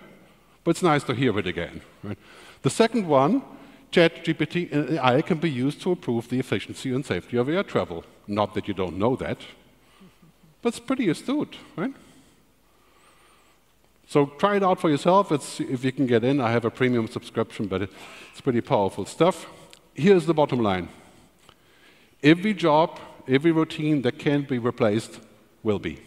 But 0.63 0.71
it's 0.71 0.83
nice 0.83 1.03
to 1.03 1.13
hear 1.13 1.37
it 1.37 1.45
again. 1.45 1.81
Right? 2.03 2.17
The 2.63 2.69
second 2.69 3.05
one 3.07 3.43
ChatGPT 3.91 4.57
AI 4.93 5.21
can 5.21 5.37
be 5.37 5.49
used 5.49 5.81
to 5.81 5.91
improve 5.91 6.29
the 6.29 6.39
efficiency 6.39 6.93
and 6.93 7.05
safety 7.05 7.37
of 7.37 7.49
air 7.49 7.63
travel. 7.63 8.03
Not 8.27 8.53
that 8.53 8.67
you 8.67 8.73
don't 8.73 8.97
know 8.97 9.15
that, 9.17 9.39
but 10.61 10.69
it's 10.69 10.79
pretty 10.79 11.09
astute, 11.09 11.57
right? 11.75 11.93
So 14.07 14.25
try 14.25 14.55
it 14.55 14.63
out 14.63 14.79
for 14.79 14.89
yourself. 14.89 15.31
It's, 15.31 15.59
if 15.59 15.83
you 15.83 15.91
can 15.91 16.07
get 16.07 16.23
in, 16.23 16.39
I 16.39 16.51
have 16.51 16.63
a 16.63 16.71
premium 16.71 17.07
subscription, 17.07 17.67
but 17.67 17.81
it's 17.81 18.41
pretty 18.41 18.61
powerful 18.61 19.05
stuff. 19.05 19.47
Here's 19.97 20.27
the 20.27 20.33
bottom 20.33 20.59
line. 20.59 20.89
Every 22.21 22.53
job, 22.53 22.99
every 23.27 23.51
routine 23.51 24.03
that 24.03 24.19
can 24.19 24.43
be 24.43 24.59
replaced 24.59 25.19
will 25.63 25.79
be. 25.79 25.99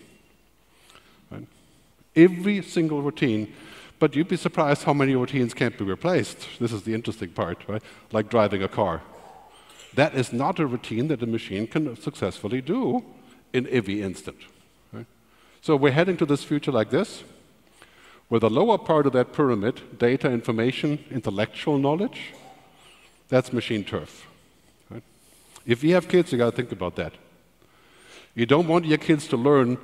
Right? 1.31 1.47
Every 2.15 2.63
single 2.63 3.03
routine, 3.03 3.53
but 3.99 4.15
you'd 4.15 4.29
be 4.29 4.37
surprised 4.37 4.85
how 4.85 4.95
many 4.95 5.17
routines 5.17 5.53
can't 5.53 5.77
be 5.77 5.85
replaced. 5.85 6.47
This 6.61 6.73
is 6.73 6.85
the 6.85 6.95
interesting 6.95 7.31
part, 7.31 7.59
right? 7.67 7.83
Like 8.13 8.31
driving 8.31 8.63
a 8.63 8.69
car. 8.69 9.03
That 9.95 10.15
is 10.15 10.33
not 10.33 10.61
a 10.61 10.67
routine 10.67 11.09
that 11.09 11.23
a 11.23 11.27
machine 11.27 11.67
can 11.67 12.01
successfully 12.01 12.61
do 12.61 13.05
in 13.53 13.67
every 13.69 14.03
instant. 14.03 14.39
So 15.63 15.77
we're 15.77 15.93
heading 15.93 16.17
to 16.19 16.27
this 16.27 16.45
future 16.45 16.73
like 16.73 16.91
this 16.91 17.23
where 18.29 18.41
the 18.41 18.49
lower 18.49 18.79
part 18.79 19.07
of 19.07 19.13
that 19.13 19.33
pyramid, 19.33 19.99
data, 19.99 20.31
information, 20.31 21.05
intellectual 21.11 21.79
knowledge, 21.79 22.33
that's 23.31 23.53
machine 23.53 23.85
turf. 23.85 24.27
Right? 24.91 25.03
If 25.65 25.83
you 25.83 25.95
have 25.95 26.09
kids, 26.09 26.33
you 26.33 26.39
got 26.39 26.51
to 26.51 26.57
think 26.57 26.73
about 26.73 26.97
that. 26.97 27.15
You 28.35 28.45
don't 28.45 28.69
want 28.69 28.85
your 28.85 28.99
kids 28.99 29.27
to 29.29 29.37
learn 29.37 29.79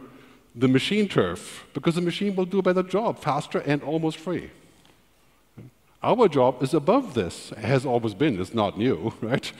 the 0.55 0.68
machine 0.68 1.09
turf 1.09 1.66
because 1.72 1.94
the 1.94 2.01
machine 2.01 2.36
will 2.36 2.44
do 2.44 2.59
a 2.59 2.62
better 2.62 2.82
job, 2.82 3.18
faster 3.18 3.59
and 3.61 3.82
almost 3.82 4.18
free. 4.18 4.51
Our 6.03 6.28
job 6.28 6.62
is 6.62 6.74
above 6.74 7.14
this, 7.14 7.51
has 7.51 7.86
always 7.86 8.14
been, 8.14 8.40
it's 8.40 8.55
not 8.55 8.78
new, 8.78 9.12
right? 9.20 9.51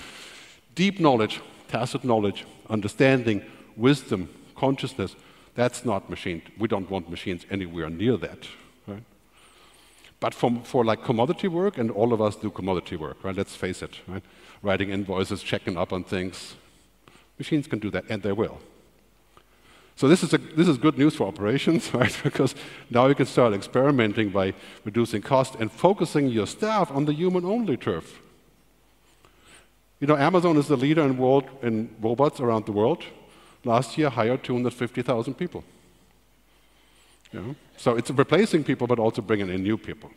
Deep 0.74 1.01
knowledge, 1.01 1.41
tacit 1.68 2.05
knowledge, 2.05 2.45
understanding, 2.68 3.43
wisdom, 3.76 4.28
consciousness, 4.55 5.16
that's 5.55 5.84
not 5.84 6.11
machine. 6.11 6.43
We 6.59 6.68
don't 6.68 6.89
want 6.91 7.11
machines 7.11 7.47
anywhere 7.51 7.89
near 7.89 8.16
that. 8.18 8.47
But 10.19 10.35
for, 10.35 10.85
like 10.85 11.05
commodity 11.05 11.49
work, 11.49 11.79
and 11.79 11.91
all 11.91 12.12
of 12.12 12.23
us 12.23 12.37
do 12.37 12.51
commodity 12.51 12.97
work, 12.97 13.23
right? 13.23 13.37
Let's 13.37 13.55
face 13.55 13.83
it, 13.83 14.01
right? 14.07 14.23
Writing 14.62 14.91
invoices, 14.91 15.43
checking 15.43 15.77
up 15.77 15.93
on 15.93 16.05
things. 16.05 16.55
Machines 17.39 17.67
can 17.67 17.79
do 17.79 17.91
that, 17.91 18.05
and 18.09 18.23
they 18.23 18.33
will. 18.33 18.59
So 19.97 20.09
this 20.09 20.23
is, 20.23 20.33
a, 20.33 20.39
this 20.39 20.69
is 20.69 20.79
good 20.79 20.99
news 20.99 21.17
for 21.17 21.27
operations, 21.27 21.93
right? 21.95 22.19
Because 22.23 22.55
now 22.91 23.07
you 23.07 23.14
can 23.14 23.27
start 23.27 23.53
experimenting 23.53 24.31
by 24.31 24.55
reducing 24.85 25.23
cost 25.23 25.55
and 25.57 25.71
focusing 25.71 26.29
your 26.29 26.47
staff 26.47 26.91
on 26.91 27.05
the 27.05 27.12
human-only 27.12 27.77
turf. 27.77 28.21
You 30.01 30.07
know, 30.07 30.17
Amazon 30.17 30.57
is 30.59 30.69
the 30.69 30.77
leader 30.77 31.03
in, 31.03 31.17
world, 31.17 31.45
in 31.62 31.95
robots 32.01 32.41
around 32.41 32.67
the 32.67 32.73
world. 32.73 33.05
Last 33.64 33.97
year, 33.97 34.11
hired 34.11 34.45
250,000 34.45 35.35
people. 35.35 35.64
So 37.76 37.97
it's 37.97 38.11
replacing 38.11 38.64
people, 38.64 38.87
but 38.87 38.99
also 38.99 39.22
bringing 39.22 39.49
in 39.49 39.62
new 39.62 39.76
people. 39.76 40.11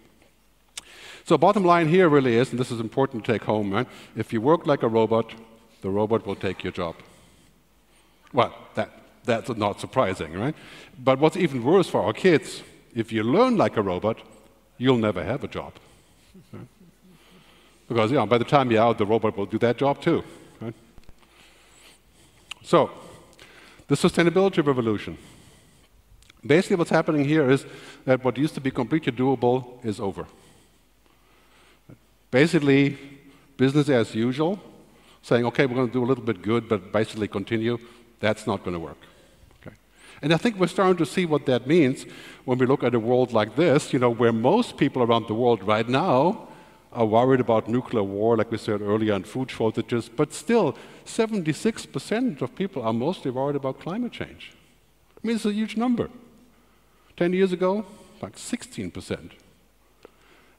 So 1.25 1.37
bottom 1.37 1.63
line 1.63 1.87
here 1.87 2.09
really 2.09 2.35
is, 2.35 2.51
and 2.51 2.59
this 2.59 2.71
is 2.71 2.79
important 2.79 3.25
to 3.25 3.31
take 3.31 3.43
home, 3.43 3.71
right? 3.71 3.87
If 4.15 4.33
you 4.33 4.41
work 4.41 4.65
like 4.65 4.83
a 4.83 4.87
robot, 4.87 5.33
the 5.81 5.89
robot 5.89 6.25
will 6.25 6.35
take 6.35 6.63
your 6.63 6.73
job. 6.73 6.95
Well, 8.33 8.53
that, 8.75 8.89
that's 9.25 9.49
not 9.49 9.79
surprising, 9.79 10.33
right? 10.33 10.55
But 10.97 11.19
what's 11.19 11.37
even 11.37 11.63
worse 11.63 11.89
for 11.89 12.01
our 12.01 12.13
kids, 12.13 12.63
if 12.95 13.11
you 13.11 13.23
learn 13.23 13.57
like 13.57 13.77
a 13.77 13.81
robot, 13.81 14.21
you'll 14.77 14.97
never 14.97 15.23
have 15.23 15.43
a 15.43 15.47
job. 15.47 15.73
Right? 16.51 16.67
Because 17.87 18.11
you 18.11 18.17
know, 18.17 18.27
by 18.27 18.37
the 18.37 18.45
time 18.45 18.69
you're 18.71 18.83
out, 18.83 18.99
the 18.99 19.05
robot 19.05 19.35
will 19.35 19.47
do 19.47 19.57
that 19.59 19.77
job 19.77 19.99
too. 19.99 20.23
Right? 20.61 20.75
So, 22.61 22.91
the 23.87 23.95
sustainability 23.95 24.63
revolution. 24.63 25.17
Basically, 26.45 26.77
what's 26.77 26.89
happening 26.89 27.25
here 27.25 27.49
is 27.49 27.65
that 28.05 28.23
what 28.23 28.37
used 28.37 28.53
to 28.55 28.61
be 28.61 28.71
completely 28.71 29.11
doable 29.11 29.83
is 29.83 29.99
over. 29.99 30.25
Basically, 32.31 32.97
business 33.57 33.89
as 33.89 34.15
usual, 34.15 34.59
saying, 35.21 35.45
okay, 35.45 35.65
we're 35.65 35.75
going 35.75 35.87
to 35.87 35.93
do 35.93 36.03
a 36.03 36.05
little 36.05 36.23
bit 36.23 36.41
good, 36.41 36.69
but 36.69 36.93
basically 36.93 37.27
continue, 37.27 37.77
that's 38.19 38.47
not 38.47 38.63
going 38.63 38.73
to 38.73 38.79
work. 38.79 38.97
Okay. 39.61 39.75
And 40.21 40.33
I 40.33 40.37
think 40.37 40.57
we're 40.57 40.67
starting 40.67 40.97
to 40.97 41.05
see 41.05 41.25
what 41.25 41.45
that 41.47 41.67
means 41.67 42.05
when 42.45 42.57
we 42.57 42.65
look 42.65 42.83
at 42.83 42.95
a 42.95 42.99
world 42.99 43.33
like 43.33 43.55
this, 43.55 43.91
you 43.91 43.99
know, 43.99 44.09
where 44.09 44.31
most 44.31 44.77
people 44.77 45.03
around 45.03 45.27
the 45.27 45.33
world 45.33 45.61
right 45.63 45.89
now 45.89 46.47
are 46.93 47.05
worried 47.05 47.41
about 47.41 47.67
nuclear 47.67 48.03
war, 48.03 48.37
like 48.37 48.49
we 48.49 48.57
said 48.57 48.81
earlier, 48.81 49.13
and 49.13 49.27
food 49.27 49.51
shortages, 49.51 50.09
but 50.09 50.33
still, 50.33 50.75
76% 51.05 52.41
of 52.41 52.55
people 52.55 52.81
are 52.81 52.93
mostly 52.93 53.29
worried 53.29 53.55
about 53.55 53.79
climate 53.79 54.11
change. 54.11 54.53
I 55.21 55.27
mean, 55.27 55.35
it's 55.35 55.45
a 55.45 55.53
huge 55.53 55.75
number. 55.75 56.09
10 57.19 57.33
years 57.33 57.51
ago, 57.51 57.85
like 58.21 58.37
16%. 58.37 59.31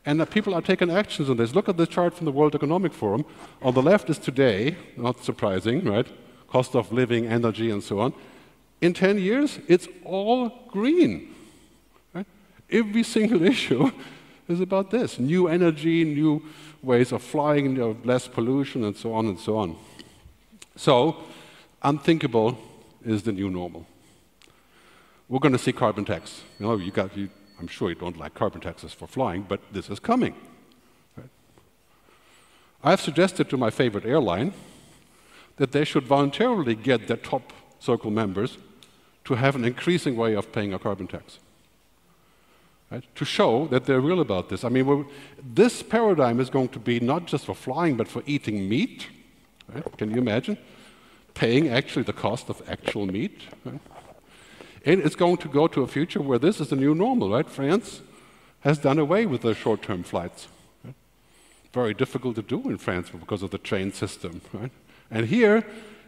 And 0.05 0.21
that 0.21 0.31
people 0.31 0.53
are 0.55 0.61
taking 0.61 0.91
actions 0.91 1.31
on 1.31 1.39
this. 1.39 1.55
Look 1.55 1.71
at 1.71 1.79
the 1.79 1.87
chart 1.87 2.13
from 2.13 2.27
the 2.27 2.33
World 2.33 2.55
Economic 2.55 2.93
Forum. 2.93 3.25
On 3.63 3.73
the 3.73 3.81
left 3.81 4.11
is 4.11 4.19
today, 4.19 4.77
not 4.95 5.25
surprising, 5.25 5.83
right? 5.87 6.07
Cost 6.49 6.77
of 6.77 6.93
living, 6.93 7.27
energy, 7.27 7.71
and 7.71 7.83
so 7.83 8.01
on. 8.01 8.13
In 8.83 8.93
10 8.93 9.17
years, 9.19 9.59
it's 9.69 9.89
all 10.05 10.51
green. 10.69 11.35
Right? 12.13 12.27
Every 12.71 13.05
single 13.05 13.43
issue 13.55 13.91
is 14.47 14.61
about 14.61 14.91
this 14.91 15.19
new 15.19 15.49
energy, 15.49 16.05
new 16.05 16.43
ways 16.83 17.11
of 17.11 17.23
flying, 17.23 17.65
you 17.65 17.73
know, 17.73 17.97
less 18.05 18.29
pollution, 18.29 18.85
and 18.85 18.95
so 18.95 19.15
on 19.15 19.29
and 19.29 19.41
so 19.41 19.57
on. 19.57 19.77
So, 20.77 21.17
unthinkable 21.83 22.59
is 23.03 23.23
the 23.23 23.33
new 23.33 23.49
normal 23.49 23.87
we're 25.31 25.39
going 25.39 25.53
to 25.53 25.59
see 25.59 25.73
carbon 25.73 26.05
tax. 26.05 26.43
You 26.59 26.67
know, 26.67 26.77
you 26.77 26.91
got, 26.91 27.17
you, 27.17 27.31
I'm 27.59 27.69
sure 27.69 27.89
you 27.89 27.95
don't 27.95 28.19
like 28.19 28.35
carbon 28.35 28.61
taxes 28.61 28.93
for 28.93 29.07
flying, 29.07 29.47
but 29.49 29.61
this 29.73 29.89
is 29.89 30.01
coming. 30.01 30.35
Right? 31.17 31.29
I've 32.83 33.01
suggested 33.01 33.49
to 33.51 33.57
my 33.57 33.71
favorite 33.71 34.05
airline 34.05 34.53
that 35.57 35.71
they 35.71 35.85
should 35.85 36.05
voluntarily 36.05 36.75
get 36.75 37.07
their 37.07 37.17
top 37.17 37.53
circle 37.79 38.11
members 38.11 38.59
to 39.25 39.35
have 39.35 39.55
an 39.55 39.65
increasing 39.65 40.17
way 40.17 40.35
of 40.35 40.51
paying 40.51 40.75
a 40.75 40.79
carbon 40.81 41.07
tax. 41.07 41.39
Right? 42.91 43.05
To 43.15 43.25
show 43.25 43.69
that 43.69 43.85
they're 43.85 44.01
real 44.01 44.21
about 44.21 44.49
this. 44.49 44.65
I 44.65 44.69
mean, 44.69 45.07
this 45.41 45.81
paradigm 45.81 46.41
is 46.41 46.51
going 46.51 46.71
to 46.71 46.81
be 46.81 46.99
not 46.99 47.27
just 47.27 47.45
for 47.45 47.55
flying, 47.55 47.97
but 47.97 48.09
for 48.09 48.25
eating 48.27 48.69
meat. 48.69 49.07
Right? 49.73 49.97
Can 49.97 50.11
you 50.11 50.19
imagine? 50.19 50.59
Paying 51.35 51.69
actually 51.69 52.03
the 52.03 52.13
cost 52.13 52.49
of 52.49 52.61
actual 52.69 53.07
meat. 53.07 53.43
Right? 53.65 53.81
And 54.85 55.01
it's 55.01 55.17
going 55.17 55.37
to 55.39 55.49
go 55.49 55.69
to 55.69 55.83
a 55.83 55.87
future 55.87 56.23
where 56.23 56.39
this 56.39 56.61
is 56.61 56.69
the 56.69 56.77
new 56.77 56.95
normal, 56.95 57.31
right? 57.31 57.49
France 57.49 58.01
has 58.61 58.79
done 58.79 58.99
away 58.99 59.27
with 59.27 59.43
the 59.43 59.55
short 59.55 59.83
term 59.83 60.03
flights. 60.03 60.49
Right? 60.85 60.95
Very 61.73 61.95
difficult 61.95 62.37
to 62.37 62.43
do 62.43 62.69
in 62.71 62.79
France 62.79 63.11
because 63.11 63.43
of 63.43 63.51
the 63.51 63.59
train 63.59 63.93
system, 63.93 64.41
right? 64.53 64.71
And 65.11 65.27
here 65.27 65.65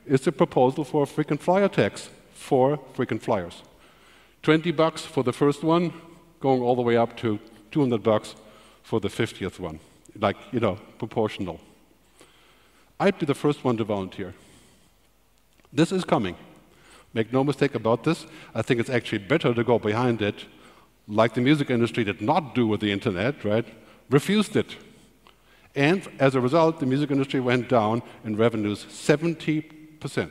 is 0.06 0.26
a 0.26 0.32
proposal 0.32 0.84
for 0.84 1.02
a 1.02 1.06
frequent 1.06 1.42
flyer 1.42 1.68
tax 1.68 2.10
for 2.34 2.78
frequent 2.94 3.22
flyers. 3.22 3.62
20 4.42 4.72
bucks 4.72 5.02
for 5.02 5.22
the 5.22 5.32
first 5.32 5.62
one, 5.62 5.92
going 6.40 6.62
all 6.62 6.74
the 6.74 6.82
way 6.82 6.96
up 6.96 7.16
to 7.18 7.38
200 7.70 8.02
bucks 8.02 8.34
for 8.82 9.00
the 9.00 9.08
50th 9.08 9.60
one. 9.60 9.78
Like, 10.18 10.36
you 10.50 10.60
know, 10.60 10.78
proportional. 10.98 11.60
I'd 12.98 13.18
be 13.18 13.26
the 13.26 13.34
first 13.34 13.64
one 13.64 13.76
to 13.76 13.84
volunteer. 13.84 14.34
This 15.72 15.92
is 15.92 16.04
coming. 16.04 16.36
Make 17.14 17.32
no 17.32 17.44
mistake 17.44 17.74
about 17.74 18.04
this, 18.04 18.26
I 18.54 18.62
think 18.62 18.80
it's 18.80 18.90
actually 18.90 19.18
better 19.18 19.52
to 19.52 19.64
go 19.64 19.78
behind 19.78 20.22
it, 20.22 20.46
like 21.06 21.34
the 21.34 21.40
music 21.40 21.70
industry 21.70 22.04
did 22.04 22.20
not 22.20 22.54
do 22.54 22.66
with 22.66 22.80
the 22.80 22.92
internet, 22.92 23.44
right? 23.44 23.66
Refused 24.08 24.56
it. 24.56 24.76
And 25.74 26.06
as 26.18 26.34
a 26.34 26.40
result, 26.40 26.80
the 26.80 26.86
music 26.86 27.10
industry 27.10 27.40
went 27.40 27.68
down 27.68 28.02
in 28.24 28.36
revenues 28.36 28.84
70% 28.84 30.30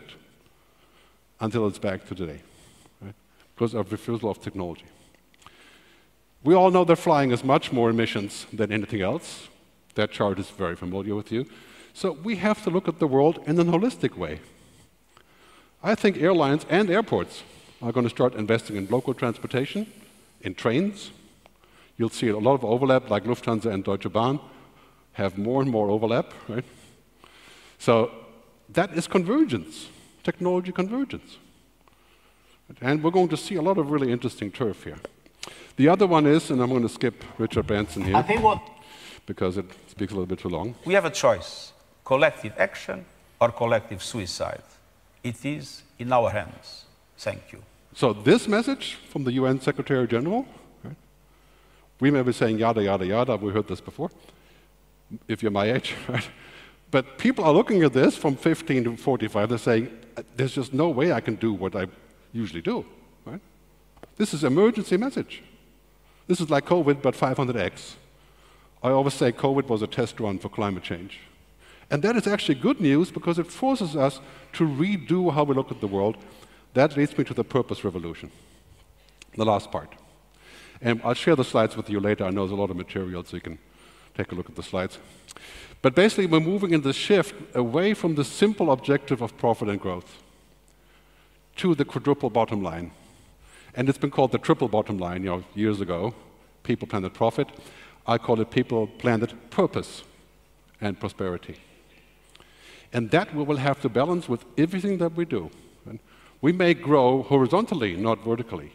until 1.40 1.68
it's 1.68 1.80
back 1.80 2.08
to 2.08 2.16
today, 2.16 2.42
right? 3.02 3.16
because 3.56 3.74
of 3.74 3.92
refusal 3.92 4.30
of 4.30 4.42
technology. 4.42 4.86
We 6.44 6.56
all 6.56 6.72
know 6.72 6.84
that 6.86 6.96
flying 6.96 7.32
is 7.32 7.44
much 7.44 7.72
more 7.72 7.90
emissions 7.90 8.48
than 8.52 8.72
anything 8.72 9.02
else. 9.02 9.48
That 9.96 10.12
chart 10.12 10.40
is 10.40 10.50
very 10.50 10.76
familiar 10.76 11.16
with 11.16 11.32
you. 11.32 11.46
So 11.94 12.14
we 12.14 12.38
have 12.38 12.64
to 12.64 12.70
look 12.70 12.88
at 12.88 13.00
the 13.00 13.08
world 13.08 13.40
in 13.46 13.60
a 13.60 13.66
holistic 13.66 14.18
way. 14.18 14.40
I 15.84 15.96
think 15.96 16.18
airlines 16.18 16.66
and 16.70 16.90
airports 16.90 17.44
are 17.82 17.92
going 17.92 18.06
to 18.06 18.10
start 18.10 18.36
investing 18.36 18.76
in 18.76 18.88
local 18.88 19.14
transportation, 19.14 19.92
in 20.42 20.54
trains. 20.54 21.12
You'll 21.98 22.10
see 22.10 22.30
a 22.30 22.38
lot 22.38 22.54
of 22.54 22.64
overlap, 22.64 23.10
like 23.10 23.24
Lufthansa 23.24 23.72
and 23.74 23.84
Deutsche 23.84 24.12
Bahn 24.12 24.40
have 25.14 25.38
more 25.38 25.62
and 25.62 25.72
more 25.72 25.90
overlap, 25.90 26.34
right? 26.48 26.64
So 27.80 28.12
that 28.70 28.94
is 28.94 29.08
convergence, 29.08 29.88
technology 30.24 30.72
convergence. 30.72 31.38
And 32.80 33.04
we're 33.04 33.12
going 33.12 33.30
to 33.30 33.38
see 33.38 33.56
a 33.56 33.62
lot 33.62 33.78
of 33.78 33.92
really 33.92 34.12
interesting 34.12 34.52
turf 34.52 34.84
here. 34.84 35.00
The 35.78 35.90
other 35.90 36.06
one 36.06 36.28
is, 36.28 36.52
and 36.52 36.62
I'm 36.62 36.70
going 36.70 36.84
to 36.84 36.90
skip 36.90 37.24
Richard 37.38 37.68
Branson 37.68 38.04
here. 38.04 38.16
I 38.16 38.22
think 38.22 38.44
what 38.44 38.62
because 39.26 39.58
it 39.58 39.66
speaks 39.88 40.12
a 40.12 40.16
little 40.16 40.28
bit 40.28 40.40
too 40.40 40.50
long. 40.50 40.76
We 40.86 40.94
have 40.94 41.06
a 41.06 41.10
choice 41.10 41.74
collective 42.04 42.54
action 42.58 43.06
or 43.40 43.52
collective 43.52 44.04
suicide. 44.04 44.64
It 45.24 45.46
is 45.46 45.84
in 46.00 46.12
our 46.12 46.30
hands. 46.30 46.86
Thank 47.18 47.52
you. 47.52 47.62
So 47.94 48.14
this 48.14 48.48
message 48.48 48.98
from 49.10 49.24
the 49.24 49.34
UN 49.34 49.60
Secretary 49.60 50.08
General, 50.08 50.46
right? 50.84 50.96
we 52.00 52.10
may 52.10 52.22
be 52.22 52.32
saying 52.32 52.58
yada, 52.58 52.84
yada, 52.84 53.06
yada, 53.06 53.36
we 53.36 53.52
heard 53.52 53.68
this 53.68 53.82
before, 53.82 54.10
if 55.28 55.44
you're 55.44 55.52
my 55.52 55.72
age, 55.72 55.96
right? 56.08 56.28
But 56.90 57.18
people 57.18 57.46
are 57.46 57.54
looking 57.54 57.84
at 57.84 57.94
this 57.94 58.18
from 58.18 58.36
15 58.36 58.84
to 58.84 58.98
45, 58.98 59.50
they're 59.50 59.58
saying, 59.58 59.90
uh, 60.18 60.24
there's 60.36 60.54
just 60.54 60.74
no 60.74 60.90
way 60.90 61.12
I 61.12 61.22
can 61.22 61.36
do 61.36 61.54
what 61.54 61.76
I 61.76 61.88
usually 62.34 62.62
do, 62.62 62.86
right? 63.26 63.42
This 64.18 64.34
is 64.34 64.44
emergency 64.44 64.98
message. 64.98 65.44
This 66.28 66.40
is 66.40 66.50
like 66.50 66.66
COVID, 66.66 67.02
but 67.02 67.14
500x. 67.14 67.96
I 68.84 68.90
always 68.90 69.14
say 69.14 69.32
COVID 69.32 69.68
was 69.68 69.82
a 69.82 69.88
test 69.88 70.20
run 70.20 70.40
for 70.40 70.50
climate 70.50 70.84
change. 70.84 71.20
And 71.92 72.02
that 72.04 72.16
is 72.16 72.26
actually 72.26 72.56
good 72.56 72.80
news 72.80 73.12
because 73.12 73.38
it 73.38 73.52
forces 73.52 73.98
us 73.98 74.22
to 74.54 74.64
redo 74.64 75.34
how 75.34 75.44
we 75.44 75.54
look 75.54 75.72
at 75.72 75.82
the 75.82 75.88
world. 75.88 76.16
That 76.74 76.96
leads 76.96 77.18
me 77.18 77.26
to 77.26 77.34
the 77.34 77.44
purpose 77.44 77.84
revolution, 77.84 78.32
the 79.36 79.44
last 79.44 79.72
part. 79.72 79.94
And 80.82 81.02
I'll 81.04 81.14
share 81.14 81.36
the 81.36 81.44
slides 81.44 81.76
with 81.76 81.90
you 81.90 82.00
later. 82.00 82.24
I 82.24 82.30
know 82.30 82.42
there's 82.42 82.58
a 82.58 82.62
lot 82.62 82.72
of 82.72 82.78
material, 82.78 83.26
so 83.26 83.36
you 83.36 83.42
can 83.42 83.60
take 84.16 84.32
a 84.32 84.36
look 84.36 84.50
at 84.50 84.56
the 84.56 84.64
slides. 84.64 85.00
But 85.82 85.94
basically, 85.94 86.28
we're 86.28 86.40
moving 86.40 86.72
in 86.72 86.82
the 86.82 86.94
shift 86.94 87.36
away 87.54 87.94
from 87.94 88.16
the 88.16 88.24
simple 88.24 88.72
objective 88.72 89.22
of 89.22 89.38
profit 89.38 89.68
and 89.68 89.80
growth 89.80 90.22
to 91.58 91.76
the 91.76 91.84
quadruple 91.84 92.30
bottom 92.30 92.64
line. 92.64 92.92
And 93.76 93.90
it's 93.90 93.98
been 93.98 94.12
called 94.12 94.32
the 94.32 94.38
triple 94.38 94.70
bottom 94.70 94.98
line, 94.98 95.24
you 95.24 95.30
know, 95.30 95.44
years 95.56 95.82
ago. 95.82 96.14
People 96.64 96.88
planet 96.88 97.14
profit. 97.14 97.50
I 98.08 98.18
call 98.18 98.40
it 98.40 98.50
people 98.50 98.88
planet 98.88 99.34
purpose 99.50 100.04
and 100.80 100.98
prosperity. 101.00 101.58
And 102.94 103.10
that 103.12 103.34
we 103.34 103.44
will 103.44 103.58
have 103.58 103.82
to 103.82 103.90
balance 103.90 104.28
with 104.28 104.44
everything 104.58 104.98
that 104.98 105.16
we 105.16 105.26
do. 105.26 105.50
We 106.42 106.52
may 106.52 106.74
grow 106.74 107.22
horizontally, 107.24 107.96
not 107.96 108.24
vertically. 108.24 108.72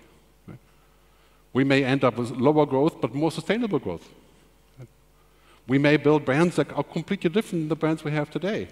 We 1.53 1.65
may 1.65 1.85
end 1.85 2.05
up 2.05 2.17
with 2.17 2.31
lower 2.31 2.67
growth, 2.67 3.01
but 3.01 3.15
more 3.15 3.31
sustainable 3.31 3.79
growth. 3.79 4.09
We 5.67 5.79
may 5.79 5.97
build 5.97 6.25
brands 6.25 6.57
that 6.57 6.73
are 6.73 6.85
completely 6.85 7.29
different 7.29 7.63
than 7.63 7.69
the 7.69 7.77
brands 7.77 8.05
we 8.05 8.13
have 8.13 8.31
today, 8.31 8.69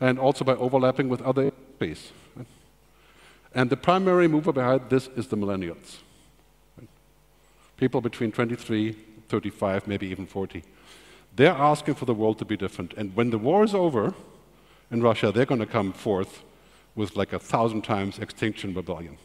and 0.00 0.18
also 0.18 0.44
by 0.44 0.54
overlapping 0.54 1.08
with 1.08 1.20
other 1.22 1.42
industries. 1.42 2.12
And 3.54 3.68
the 3.68 3.76
primary 3.76 4.28
mover 4.28 4.52
behind 4.52 4.82
this 4.88 5.08
is 5.16 5.26
the 5.26 5.36
millennials. 5.36 5.98
People 7.76 8.00
between 8.00 8.30
23, 8.30 8.92
35, 9.28 9.88
maybe 9.88 10.06
even 10.06 10.26
40. 10.26 10.62
They're 11.34 11.50
asking 11.50 11.94
for 11.94 12.04
the 12.04 12.14
world 12.14 12.38
to 12.38 12.44
be 12.44 12.56
different. 12.56 12.94
And 12.96 13.16
when 13.16 13.30
the 13.30 13.38
war 13.38 13.64
is 13.64 13.74
over 13.74 14.14
in 14.90 15.02
Russia, 15.02 15.32
they're 15.32 15.46
going 15.46 15.60
to 15.60 15.66
come 15.66 15.92
forth 15.92 16.42
with 16.94 17.16
like 17.16 17.32
a 17.32 17.38
thousand 17.38 17.82
times 17.82 18.18
extinction 18.18 18.74
rebellion. 18.74 19.16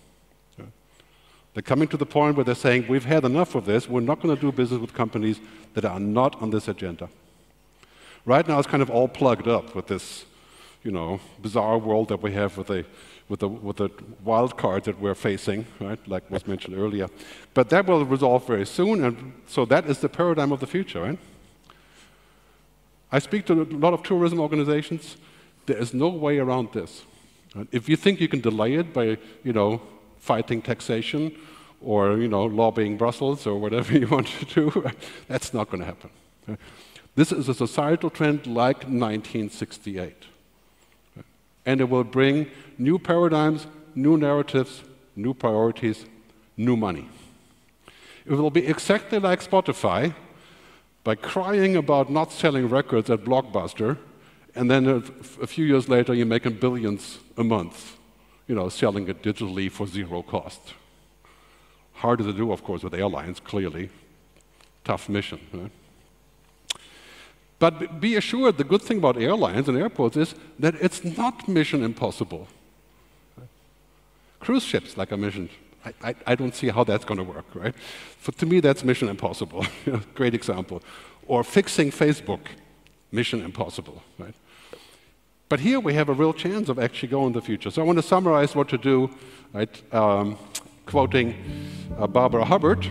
They're 1.58 1.64
coming 1.64 1.88
to 1.88 1.98
the 1.98 2.06
point 2.06 2.36
where 2.36 2.44
they're 2.44 2.54
saying, 2.54 2.86
we've 2.88 3.06
had 3.06 3.26
enough 3.26 3.56
of 3.56 3.66
this. 3.66 3.90
We're 3.90 4.02
not 4.02 4.22
going 4.22 4.36
to 4.36 4.40
do 4.40 4.52
business 4.52 4.80
with 4.80 4.94
companies 4.94 5.40
that 5.74 5.86
are 5.86 6.00
not 6.00 6.40
on 6.40 6.52
this 6.52 6.68
agenda. 6.68 7.10
Right 8.26 8.48
now, 8.48 8.60
it's 8.60 8.68
kind 8.68 8.84
of 8.84 8.92
all 8.92 9.08
plugged 9.08 9.48
up 9.48 9.74
with 9.74 9.88
this, 9.88 10.26
you 10.84 10.92
know, 10.92 11.20
bizarre 11.42 11.80
world 11.80 12.10
that 12.10 12.22
we 12.22 12.32
have 12.34 12.60
with 12.60 12.68
the, 12.68 12.86
with 13.28 13.40
the, 13.40 13.48
with 13.48 13.78
the 13.78 13.90
wild 14.24 14.56
card 14.56 14.84
that 14.84 15.02
we're 15.02 15.16
facing, 15.16 15.66
right, 15.80 15.98
like 16.08 16.30
was 16.30 16.46
mentioned 16.46 16.78
earlier. 16.78 17.08
But 17.56 17.70
that 17.70 17.88
will 17.88 18.06
resolve 18.06 18.46
very 18.46 18.68
soon, 18.68 19.04
and 19.04 19.34
so 19.48 19.66
that 19.66 19.88
is 19.88 19.98
the 19.98 20.10
paradigm 20.10 20.52
of 20.52 20.60
the 20.60 20.68
future, 20.68 21.02
right? 21.02 21.18
I 23.12 23.20
speak 23.20 23.46
to 23.46 23.54
a 23.54 23.64
lot 23.64 23.94
of 23.94 24.04
tourism 24.04 24.40
organizations. 24.40 25.18
There 25.66 25.78
is 25.78 25.94
no 25.94 26.10
way 26.10 26.40
around 26.40 26.74
this. 26.74 27.04
If 27.72 27.88
you 27.90 27.96
think 27.96 28.20
you 28.20 28.28
can 28.28 28.42
delay 28.42 28.74
it 28.74 28.94
by, 28.94 29.18
you 29.44 29.54
know, 29.54 29.82
fighting 30.20 30.62
taxation 30.62 31.32
or 31.82 32.18
you 32.18 32.28
know, 32.28 32.44
lobbying 32.44 32.98
Brussels 32.98 33.46
or 33.46 33.58
whatever 33.60 33.98
you 33.98 34.08
want 34.08 34.28
to 34.28 34.46
do. 34.46 34.92
That's 35.28 35.54
not 35.54 35.70
going 35.70 35.82
to 35.82 35.86
happen. 35.86 36.10
This 37.16 37.32
is 37.32 37.50
a 37.50 37.54
societal 37.54 38.10
trend 38.10 38.46
like 38.48 38.78
1968. 38.78 40.14
And 41.66 41.82
it 41.82 41.90
will 41.90 42.04
bring 42.04 42.50
new 42.78 43.00
paradigms, 43.00 43.68
new 43.96 44.18
narratives, 44.18 44.84
new 45.16 45.34
priorities, 45.34 46.06
new 46.56 46.78
money. 46.78 47.10
It 48.26 48.34
will 48.34 48.52
be 48.52 48.68
exactly 48.68 49.20
like 49.20 49.42
Spotify 49.42 50.14
by 51.08 51.16
crying 51.16 51.78
about 51.78 52.10
not 52.10 52.34
selling 52.34 52.68
records 52.68 53.10
at 53.10 53.24
Blockbuster, 53.24 53.98
and 54.56 54.70
then 54.70 54.86
a, 54.88 54.98
a 55.42 55.48
few 55.48 55.66
years 55.66 55.88
later 55.88 56.14
you're 56.14 56.26
making 56.26 56.60
billions 56.60 57.20
a 57.38 57.46
month 57.46 57.98
you 58.48 58.56
know, 58.56 58.68
selling 58.70 59.08
it 59.08 59.22
digitally 59.22 59.70
for 59.70 59.86
zero 59.88 60.22
cost. 60.22 60.74
Harder 61.94 62.24
to 62.24 62.34
do, 62.34 62.52
of 62.52 62.64
course, 62.64 62.84
with 62.84 62.94
airlines, 62.94 63.40
clearly. 63.40 63.90
Tough 64.84 65.10
mission. 65.10 65.40
Right? 65.54 65.72
But 67.60 68.00
be 68.00 68.16
assured, 68.16 68.58
the 68.58 68.64
good 68.64 68.82
thing 68.82 68.98
about 68.98 69.18
airlines 69.18 69.68
and 69.68 69.78
airports 69.78 70.16
is 70.16 70.36
that 70.60 70.76
it's 70.76 71.04
not 71.04 71.48
mission 71.48 71.84
impossible. 71.84 72.48
Cruise 74.40 74.64
ships, 74.64 74.96
like 74.98 75.12
I 75.12 75.16
mentioned, 75.16 75.50
I, 76.04 76.16
I, 76.26 76.36
don't 76.36 76.56
see 76.56 76.70
how 76.70 76.84
that's 76.84 77.06
going 77.06 77.18
to 77.18 77.24
work, 77.24 77.46
right? 77.54 77.76
For, 78.20 78.32
to 78.34 78.46
me, 78.46 78.60
that's 78.60 78.84
mission 78.84 79.10
impossible. 79.10 79.66
Great 80.16 80.34
example. 80.34 80.82
Or 81.28 81.44
fixing 81.44 81.92
Facebook, 81.92 82.42
mission 83.12 83.42
impossible, 83.42 84.02
right? 84.18 84.34
But 85.50 85.62
here 85.62 85.80
we 85.80 85.94
have 85.94 86.10
a 86.10 86.14
real 86.14 86.34
chance 86.34 86.68
of 86.70 86.78
actually 86.78 87.10
going 87.10 87.34
the 87.34 87.42
future. 87.42 87.72
So 87.72 87.82
I 87.82 87.86
want 87.86 87.98
to 87.98 88.04
summarize 88.04 88.56
what 88.56 88.68
to 88.70 88.78
do, 88.78 89.10
right? 89.54 89.94
Um, 89.94 90.38
quoting 90.86 91.36
uh, 91.98 92.08
Barbara 92.08 92.46
Hubbard, 92.46 92.90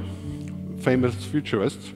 famous 0.81 1.15
futurist, 1.25 1.93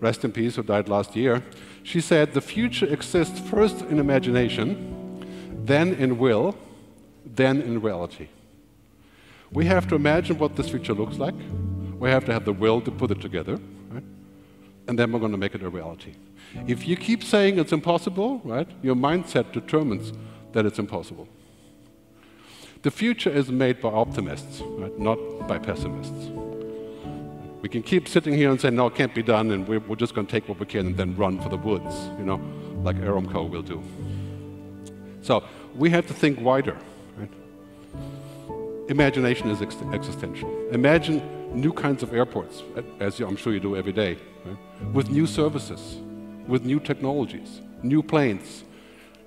rest 0.00 0.24
in 0.24 0.32
peace, 0.32 0.56
who 0.56 0.62
died 0.62 0.88
last 0.88 1.16
year. 1.16 1.42
She 1.82 2.00
said, 2.00 2.34
The 2.34 2.40
future 2.40 2.86
exists 2.86 3.40
first 3.40 3.80
in 3.82 3.98
imagination, 3.98 5.64
then 5.64 5.94
in 5.94 6.18
will, 6.18 6.56
then 7.24 7.62
in 7.62 7.80
reality. 7.80 8.28
We 9.52 9.66
have 9.66 9.86
to 9.88 9.94
imagine 9.94 10.38
what 10.38 10.56
this 10.56 10.70
future 10.70 10.94
looks 10.94 11.18
like. 11.18 11.34
We 11.98 12.10
have 12.10 12.24
to 12.26 12.32
have 12.32 12.44
the 12.44 12.52
will 12.52 12.80
to 12.82 12.90
put 12.90 13.10
it 13.10 13.20
together, 13.20 13.58
right? 13.90 14.02
and 14.88 14.98
then 14.98 15.12
we're 15.12 15.20
going 15.20 15.32
to 15.32 15.38
make 15.38 15.54
it 15.54 15.62
a 15.62 15.68
reality. 15.68 16.14
If 16.66 16.86
you 16.86 16.96
keep 16.96 17.22
saying 17.24 17.58
it's 17.58 17.72
impossible, 17.72 18.40
right, 18.44 18.68
your 18.82 18.94
mindset 18.94 19.52
determines 19.52 20.12
that 20.52 20.66
it's 20.66 20.78
impossible. 20.78 21.28
The 22.82 22.90
future 22.90 23.30
is 23.30 23.50
made 23.50 23.80
by 23.80 23.88
optimists, 23.88 24.60
right, 24.60 24.96
not 24.98 25.16
by 25.48 25.58
pessimists. 25.58 26.30
We 27.62 27.68
can 27.70 27.82
keep 27.82 28.08
sitting 28.08 28.34
here 28.34 28.50
and 28.50 28.60
say, 28.60 28.68
no, 28.70 28.88
it 28.88 28.94
can't 28.94 29.14
be 29.14 29.22
done, 29.22 29.50
and 29.50 29.66
we're, 29.66 29.80
we're 29.80 29.96
just 29.96 30.14
going 30.14 30.26
to 30.26 30.30
take 30.30 30.48
what 30.48 30.60
we 30.60 30.66
can 30.66 30.88
and 30.88 30.96
then 30.96 31.16
run 31.16 31.40
for 31.40 31.48
the 31.48 31.56
woods, 31.56 31.94
you 32.18 32.24
know, 32.24 32.40
like 32.82 32.96
Aramco 32.96 33.48
will 33.48 33.62
do. 33.62 33.82
So 35.22 35.42
we 35.74 35.88
have 35.90 36.06
to 36.08 36.12
think 36.12 36.40
wider. 36.40 36.76
Imagination 38.88 39.50
is 39.50 39.62
ex 39.62 39.76
existential. 39.92 40.50
Imagine 40.70 41.22
new 41.54 41.72
kinds 41.72 42.02
of 42.02 42.12
airports, 42.12 42.62
as 43.00 43.20
I'm 43.20 43.36
sure 43.36 43.52
you 43.52 43.60
do 43.60 43.76
every 43.76 43.92
day, 43.92 44.18
right? 44.44 44.92
with 44.92 45.08
new 45.08 45.26
services, 45.26 45.96
with 46.46 46.64
new 46.64 46.80
technologies, 46.80 47.62
new 47.82 48.02
planes, 48.02 48.64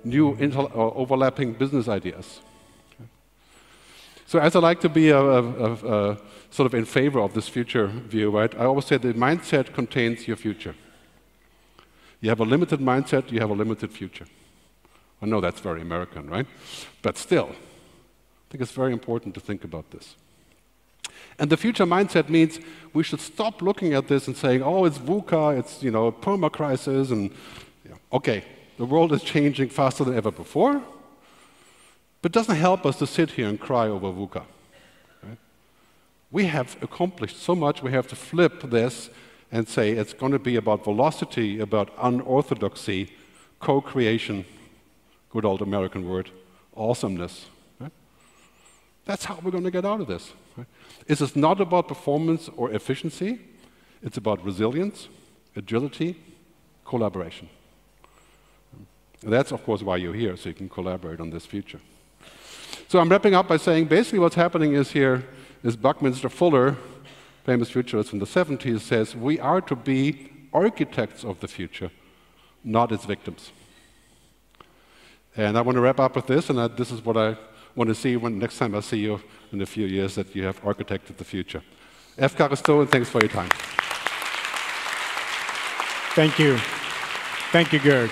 new 0.03 0.33
uh, 0.33 0.67
overlapping 0.95 1.53
business 1.53 1.87
ideas. 1.87 2.41
So 4.27 4.39
as 4.39 4.55
I 4.55 4.59
like 4.59 4.81
to 4.81 4.89
be 4.89 5.09
a, 5.09 5.19
a, 5.19 5.73
a, 5.73 6.17
sort 6.51 6.65
of 6.65 6.73
in 6.73 6.85
favor 6.85 7.19
of 7.19 7.33
this 7.33 7.47
future 7.47 7.87
view, 7.87 8.29
right, 8.29 8.53
I 8.55 8.65
always 8.65 8.85
say 8.85 8.97
the 8.97 9.13
mindset 9.13 9.73
contains 9.73 10.27
your 10.27 10.37
future. 10.37 10.75
You 12.19 12.29
have 12.29 12.41
a 12.41 12.45
limited 12.45 12.79
mindset, 12.79 13.31
you 13.31 13.39
have 13.39 13.49
a 13.49 13.53
limited 13.53 13.91
future. 13.91 14.25
I 15.21 15.25
know 15.25 15.39
that's 15.39 15.61
very 15.61 15.81
American, 15.81 16.29
right? 16.29 16.45
But 17.01 17.17
still, 17.17 17.55
I 18.47 18.51
think 18.51 18.61
it's 18.61 18.71
very 18.71 18.93
important 18.93 19.33
to 19.35 19.41
think 19.41 19.65
about 19.65 19.91
this. 19.91 20.15
And 21.37 21.49
the 21.49 21.57
future 21.57 21.85
mindset 21.85 22.29
means 22.29 22.59
we 22.93 23.03
should 23.03 23.19
stop 23.19 23.61
looking 23.61 23.93
at 23.93 24.07
this 24.07 24.27
and 24.27 24.37
saying, 24.37 24.63
oh, 24.63 24.85
it's 24.85 24.97
VUCA, 24.97 25.59
it's, 25.59 25.83
you 25.83 25.91
know, 25.91 26.07
a 26.07 26.11
perma 26.11 26.51
crisis, 26.51 27.11
and, 27.11 27.31
yeah, 27.87 27.95
okay, 28.13 28.43
the 28.77 28.85
world 28.85 29.11
is 29.11 29.21
changing 29.21 29.69
faster 29.69 30.03
than 30.03 30.15
ever 30.15 30.31
before, 30.31 30.81
but 32.21 32.31
it 32.31 32.33
doesn't 32.33 32.55
help 32.55 32.85
us 32.85 32.97
to 32.99 33.07
sit 33.07 33.31
here 33.31 33.47
and 33.49 33.59
cry 33.59 33.87
over 33.87 34.07
VUCA. 34.07 34.43
Right? 35.23 35.37
We 36.31 36.45
have 36.45 36.77
accomplished 36.81 37.41
so 37.41 37.53
much, 37.53 37.83
we 37.83 37.91
have 37.91 38.07
to 38.07 38.15
flip 38.15 38.61
this 38.69 39.09
and 39.51 39.67
say 39.67 39.91
it's 39.91 40.13
going 40.13 40.31
to 40.31 40.39
be 40.39 40.55
about 40.55 40.83
velocity, 40.83 41.59
about 41.59 41.91
unorthodoxy, 42.01 43.11
co 43.59 43.81
creation, 43.81 44.45
good 45.29 45.45
old 45.45 45.61
American 45.61 46.07
word, 46.07 46.29
awesomeness. 46.75 47.47
That's 49.07 49.23
how 49.23 49.39
we're 49.41 49.51
going 49.51 49.63
to 49.63 49.71
get 49.71 49.85
out 49.85 50.01
of 50.01 50.07
this. 50.07 50.33
Right? 50.57 50.67
This 51.07 51.21
is 51.21 51.33
not 51.33 51.61
about 51.61 51.87
performance 51.87 52.49
or 52.57 52.71
efficiency, 52.71 53.39
it's 54.03 54.17
about 54.17 54.43
resilience, 54.43 55.07
agility, 55.55 56.17
collaboration. 56.85 57.49
And 59.23 59.33
that's, 59.33 59.51
of 59.51 59.63
course, 59.63 59.81
why 59.81 59.95
you're 59.95 60.13
here, 60.13 60.35
so 60.35 60.49
you 60.49 60.55
can 60.55 60.69
collaborate 60.69 61.21
on 61.21 61.29
this 61.29 61.45
future. 61.45 61.79
So 62.89 62.99
I'm 62.99 63.09
wrapping 63.09 63.33
up 63.33 63.47
by 63.47 63.57
saying 63.57 63.85
basically 63.85 64.19
what's 64.19 64.35
happening 64.35 64.73
is 64.73 64.91
here 64.91 65.25
is 65.63 65.77
Buckminster 65.77 66.29
Fuller, 66.29 66.75
famous 67.45 67.69
futurist 67.69 68.09
from 68.09 68.19
the 68.19 68.25
70s, 68.25 68.81
says 68.81 69.15
we 69.15 69.39
are 69.39 69.61
to 69.61 69.75
be 69.75 70.31
architects 70.53 71.23
of 71.23 71.39
the 71.39 71.47
future, 71.47 71.91
not 72.63 72.91
its 72.91 73.05
victims. 73.05 73.51
And 75.37 75.57
I 75.57 75.61
want 75.61 75.77
to 75.77 75.81
wrap 75.81 75.99
up 75.99 76.15
with 76.15 76.27
this, 76.27 76.49
and 76.49 76.59
I, 76.59 76.67
this 76.67 76.91
is 76.91 77.03
what 77.03 77.15
I 77.15 77.37
want 77.77 77.89
to 77.89 77.95
see 77.95 78.17
when 78.17 78.39
next 78.39 78.57
time 78.57 78.75
I 78.75 78.81
see 78.81 78.97
you 78.97 79.21
in 79.51 79.61
a 79.61 79.65
few 79.65 79.85
years 79.85 80.15
that 80.15 80.35
you 80.35 80.43
have 80.43 80.61
architected 80.63 81.15
the 81.15 81.23
future. 81.23 81.61
Efcharisto, 82.17 82.81
and 82.81 82.89
thanks 82.89 83.09
for 83.09 83.21
your 83.21 83.29
time. 83.29 83.49
Thank 86.15 86.39
you. 86.39 86.57
Thank 87.51 87.71
you, 87.71 87.79
Gerd. 87.79 88.11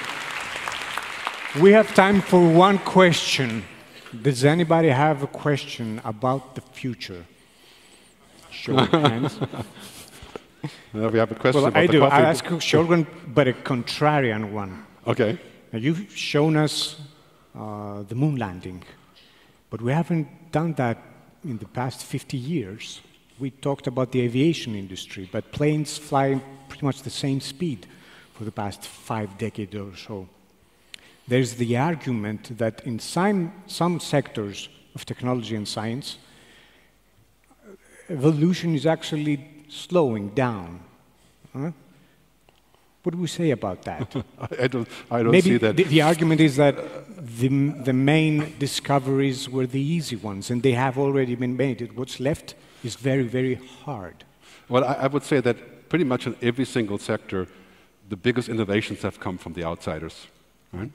We 1.60 1.72
have 1.72 1.94
time 1.96 2.22
for 2.22 2.40
one 2.48 2.78
question. 2.78 3.64
Does 4.22 4.46
anybody 4.46 4.90
have 4.90 5.24
a 5.24 5.28
question 5.28 6.00
about 6.06 6.54
the 6.54 6.62
future? 6.62 7.26
Show 8.52 8.78
of 8.78 8.90
hands. 8.90 9.40
Uh, 10.96 11.10
we 11.10 11.20
have 11.20 11.32
a 11.32 11.36
question 11.36 11.62
well, 11.62 11.68
about 11.70 11.80
I 11.80 11.86
the 11.86 11.92
do. 11.92 12.00
coffee. 12.00 12.16
I 12.16 12.22
ask 12.22 12.50
a 12.50 12.60
short 12.60 12.88
one, 12.88 13.06
but 13.28 13.48
a 13.48 13.54
contrarian 13.54 14.52
one. 14.52 14.84
Okay. 15.06 15.38
Now, 15.72 15.78
you've 15.78 16.12
shown 16.18 16.58
us 16.58 16.96
uh, 17.54 18.02
the 18.04 18.16
moon 18.16 18.38
landing, 18.38 18.82
but 19.76 19.84
we 19.84 19.92
haven't 19.92 20.54
done 20.54 20.72
that 20.76 20.98
in 21.44 21.58
the 21.58 21.66
past 21.66 22.02
50 22.02 22.38
years. 22.38 23.02
We 23.40 23.52
talked 23.52 23.88
about 23.88 24.14
the 24.14 24.22
aviation 24.22 24.74
industry, 24.74 25.28
but 25.30 25.52
planes 25.52 25.98
fly 25.98 26.42
pretty 26.70 26.86
much 26.86 27.02
the 27.02 27.10
same 27.10 27.42
speed 27.42 27.86
for 28.36 28.46
the 28.46 28.54
past 28.54 28.86
five 28.86 29.38
decades 29.38 29.76
or 29.76 29.94
so. 29.98 30.30
There's 31.28 31.56
the 31.56 31.76
argument 31.76 32.58
that 32.58 32.88
in 32.88 33.00
some, 33.00 33.52
some 33.68 34.00
sectors 34.00 34.70
of 34.96 35.06
technology 35.06 35.58
and 35.58 35.68
science, 35.68 36.20
evolution 38.10 38.76
is 38.76 38.86
actually 38.86 39.46
slowing 39.68 40.30
down. 40.30 40.80
Huh? 41.52 41.72
What 43.06 43.14
do 43.14 43.20
we 43.20 43.28
say 43.28 43.52
about 43.52 43.84
that? 43.84 44.16
I 44.60 44.66
don't, 44.68 44.88
I 45.12 45.22
don't 45.22 45.32
Maybe 45.32 45.52
see 45.52 45.58
that. 45.58 45.78
The, 45.78 45.84
the 45.84 46.02
argument 46.02 46.42
is 46.42 46.56
that 46.56 46.76
the, 47.38 47.50
the 47.84 47.94
main 47.94 48.56
discoveries 48.58 49.48
were 49.48 49.68
the 49.68 49.80
easy 49.80 50.16
ones, 50.16 50.50
and 50.50 50.64
they 50.64 50.72
have 50.72 50.98
already 50.98 51.36
been 51.36 51.56
made. 51.56 51.96
What's 51.96 52.20
left 52.20 52.56
is 52.84 52.96
very, 52.96 53.22
very 53.22 53.56
hard. 53.84 54.24
Well, 54.70 54.84
I, 54.84 54.94
I 54.94 55.08
would 55.08 55.22
say 55.22 55.40
that 55.42 55.88
pretty 55.88 56.04
much 56.04 56.26
in 56.26 56.36
every 56.42 56.66
single 56.66 56.98
sector, 56.98 57.48
the 58.10 58.16
biggest 58.16 58.50
innovations 58.50 59.04
have 59.04 59.20
come 59.20 59.38
from 59.38 59.54
the 59.54 59.64
outsiders. 59.64 60.26
Right? 60.74 60.90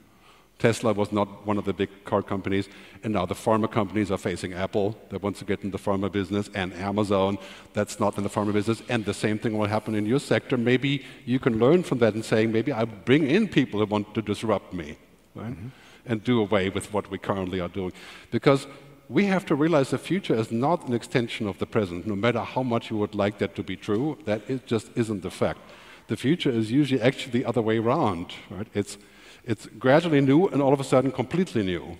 Tesla 0.60 0.92
was 0.92 1.10
not 1.10 1.46
one 1.46 1.58
of 1.58 1.64
the 1.64 1.72
big 1.72 1.88
car 2.04 2.22
companies, 2.22 2.68
and 3.02 3.12
now 3.14 3.26
the 3.26 3.34
pharma 3.34 3.68
companies 3.68 4.10
are 4.10 4.18
facing 4.18 4.52
Apple 4.52 4.96
that 5.08 5.22
wants 5.22 5.38
to 5.40 5.44
get 5.44 5.64
in 5.64 5.70
the 5.70 5.78
pharma 5.78 6.12
business, 6.12 6.50
and 6.54 6.72
Amazon 6.74 7.38
that's 7.72 7.98
not 7.98 8.16
in 8.18 8.22
the 8.22 8.30
pharma 8.30 8.52
business, 8.52 8.82
and 8.88 9.04
the 9.04 9.14
same 9.14 9.38
thing 9.38 9.58
will 9.58 9.66
happen 9.66 9.94
in 9.94 10.06
your 10.06 10.20
sector. 10.20 10.56
Maybe 10.56 11.04
you 11.24 11.38
can 11.38 11.58
learn 11.58 11.82
from 11.82 11.98
that 11.98 12.14
and 12.14 12.24
saying, 12.24 12.52
maybe 12.52 12.72
I 12.72 12.84
bring 12.84 13.26
in 13.26 13.48
people 13.48 13.80
who 13.80 13.86
want 13.86 14.14
to 14.14 14.22
disrupt 14.22 14.72
me, 14.72 14.98
right? 15.34 15.52
Mm-hmm. 15.52 15.68
And 16.06 16.22
do 16.22 16.40
away 16.40 16.68
with 16.68 16.92
what 16.92 17.10
we 17.10 17.18
currently 17.18 17.60
are 17.60 17.68
doing. 17.68 17.92
Because 18.30 18.66
we 19.08 19.24
have 19.26 19.44
to 19.46 19.54
realize 19.54 19.90
the 19.90 19.98
future 19.98 20.34
is 20.34 20.52
not 20.52 20.86
an 20.86 20.94
extension 20.94 21.48
of 21.48 21.58
the 21.58 21.66
present, 21.66 22.06
no 22.06 22.16
matter 22.16 22.40
how 22.40 22.62
much 22.62 22.90
you 22.90 22.96
would 22.96 23.14
like 23.14 23.38
that 23.38 23.54
to 23.56 23.62
be 23.62 23.76
true, 23.76 24.18
that 24.24 24.48
it 24.48 24.66
just 24.66 24.90
isn't 24.94 25.22
the 25.22 25.30
fact. 25.30 25.60
The 26.06 26.16
future 26.16 26.50
is 26.50 26.70
usually 26.70 27.00
actually 27.00 27.32
the 27.32 27.44
other 27.44 27.62
way 27.62 27.78
around, 27.78 28.34
right? 28.50 28.68
It's 28.74 28.98
it's 29.44 29.66
gradually 29.78 30.20
new 30.20 30.48
and 30.48 30.60
all 30.62 30.72
of 30.72 30.80
a 30.80 30.84
sudden 30.84 31.10
completely 31.10 31.62
new. 31.62 31.96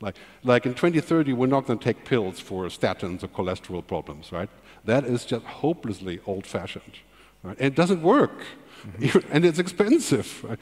Like, 0.00 0.16
like 0.42 0.66
in 0.66 0.74
2030, 0.74 1.32
we're 1.32 1.46
not 1.46 1.66
going 1.66 1.78
to 1.78 1.84
take 1.84 2.04
pills 2.04 2.40
for 2.40 2.64
statins 2.66 3.22
or 3.22 3.28
cholesterol 3.28 3.86
problems, 3.86 4.32
right? 4.32 4.50
That 4.84 5.04
is 5.04 5.24
just 5.24 5.44
hopelessly 5.44 6.20
old 6.26 6.44
fashioned. 6.44 6.98
Right? 7.44 7.56
And 7.58 7.68
it 7.68 7.74
doesn't 7.76 8.02
work. 8.02 8.42
Mm-hmm. 8.98 9.18
and 9.32 9.44
it's 9.44 9.60
expensive. 9.60 10.44
Right? 10.44 10.58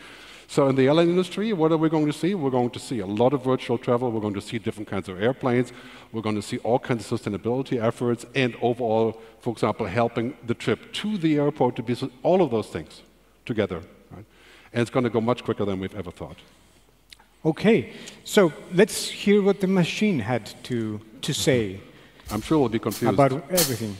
So, 0.46 0.68
in 0.68 0.74
the 0.74 0.88
airline 0.88 1.08
industry, 1.08 1.52
what 1.52 1.72
are 1.72 1.76
we 1.78 1.88
going 1.88 2.06
to 2.06 2.12
see? 2.12 2.34
We're 2.34 2.50
going 2.50 2.70
to 2.70 2.78
see 2.78 2.98
a 2.98 3.06
lot 3.06 3.32
of 3.32 3.44
virtual 3.44 3.78
travel. 3.78 4.10
We're 4.10 4.20
going 4.20 4.34
to 4.34 4.42
see 4.42 4.58
different 4.58 4.88
kinds 4.88 5.08
of 5.08 5.22
airplanes. 5.22 5.72
We're 6.12 6.22
going 6.22 6.34
to 6.34 6.42
see 6.42 6.58
all 6.58 6.78
kinds 6.78 7.10
of 7.10 7.20
sustainability 7.20 7.82
efforts 7.82 8.26
and 8.34 8.56
overall, 8.60 9.20
for 9.40 9.52
example, 9.52 9.86
helping 9.86 10.36
the 10.44 10.54
trip 10.54 10.92
to 10.94 11.16
the 11.16 11.38
airport 11.38 11.76
to 11.76 11.82
be 11.82 11.96
all 12.22 12.42
of 12.42 12.50
those 12.50 12.66
things 12.66 13.02
together 13.46 13.82
and 14.72 14.82
it's 14.82 14.90
going 14.90 15.04
to 15.04 15.10
go 15.10 15.20
much 15.20 15.44
quicker 15.44 15.64
than 15.64 15.80
we've 15.80 15.94
ever 15.94 16.10
thought. 16.10 16.36
Okay, 17.44 17.92
so 18.24 18.52
let's 18.74 19.08
hear 19.08 19.42
what 19.42 19.60
the 19.60 19.66
machine 19.66 20.18
had 20.18 20.46
to, 20.64 21.00
to 21.22 21.32
say. 21.32 21.80
I'm 22.30 22.42
sure 22.42 22.58
we'll 22.58 22.68
be 22.68 22.78
confused. 22.78 23.14
About 23.14 23.32
everything. 23.50 23.96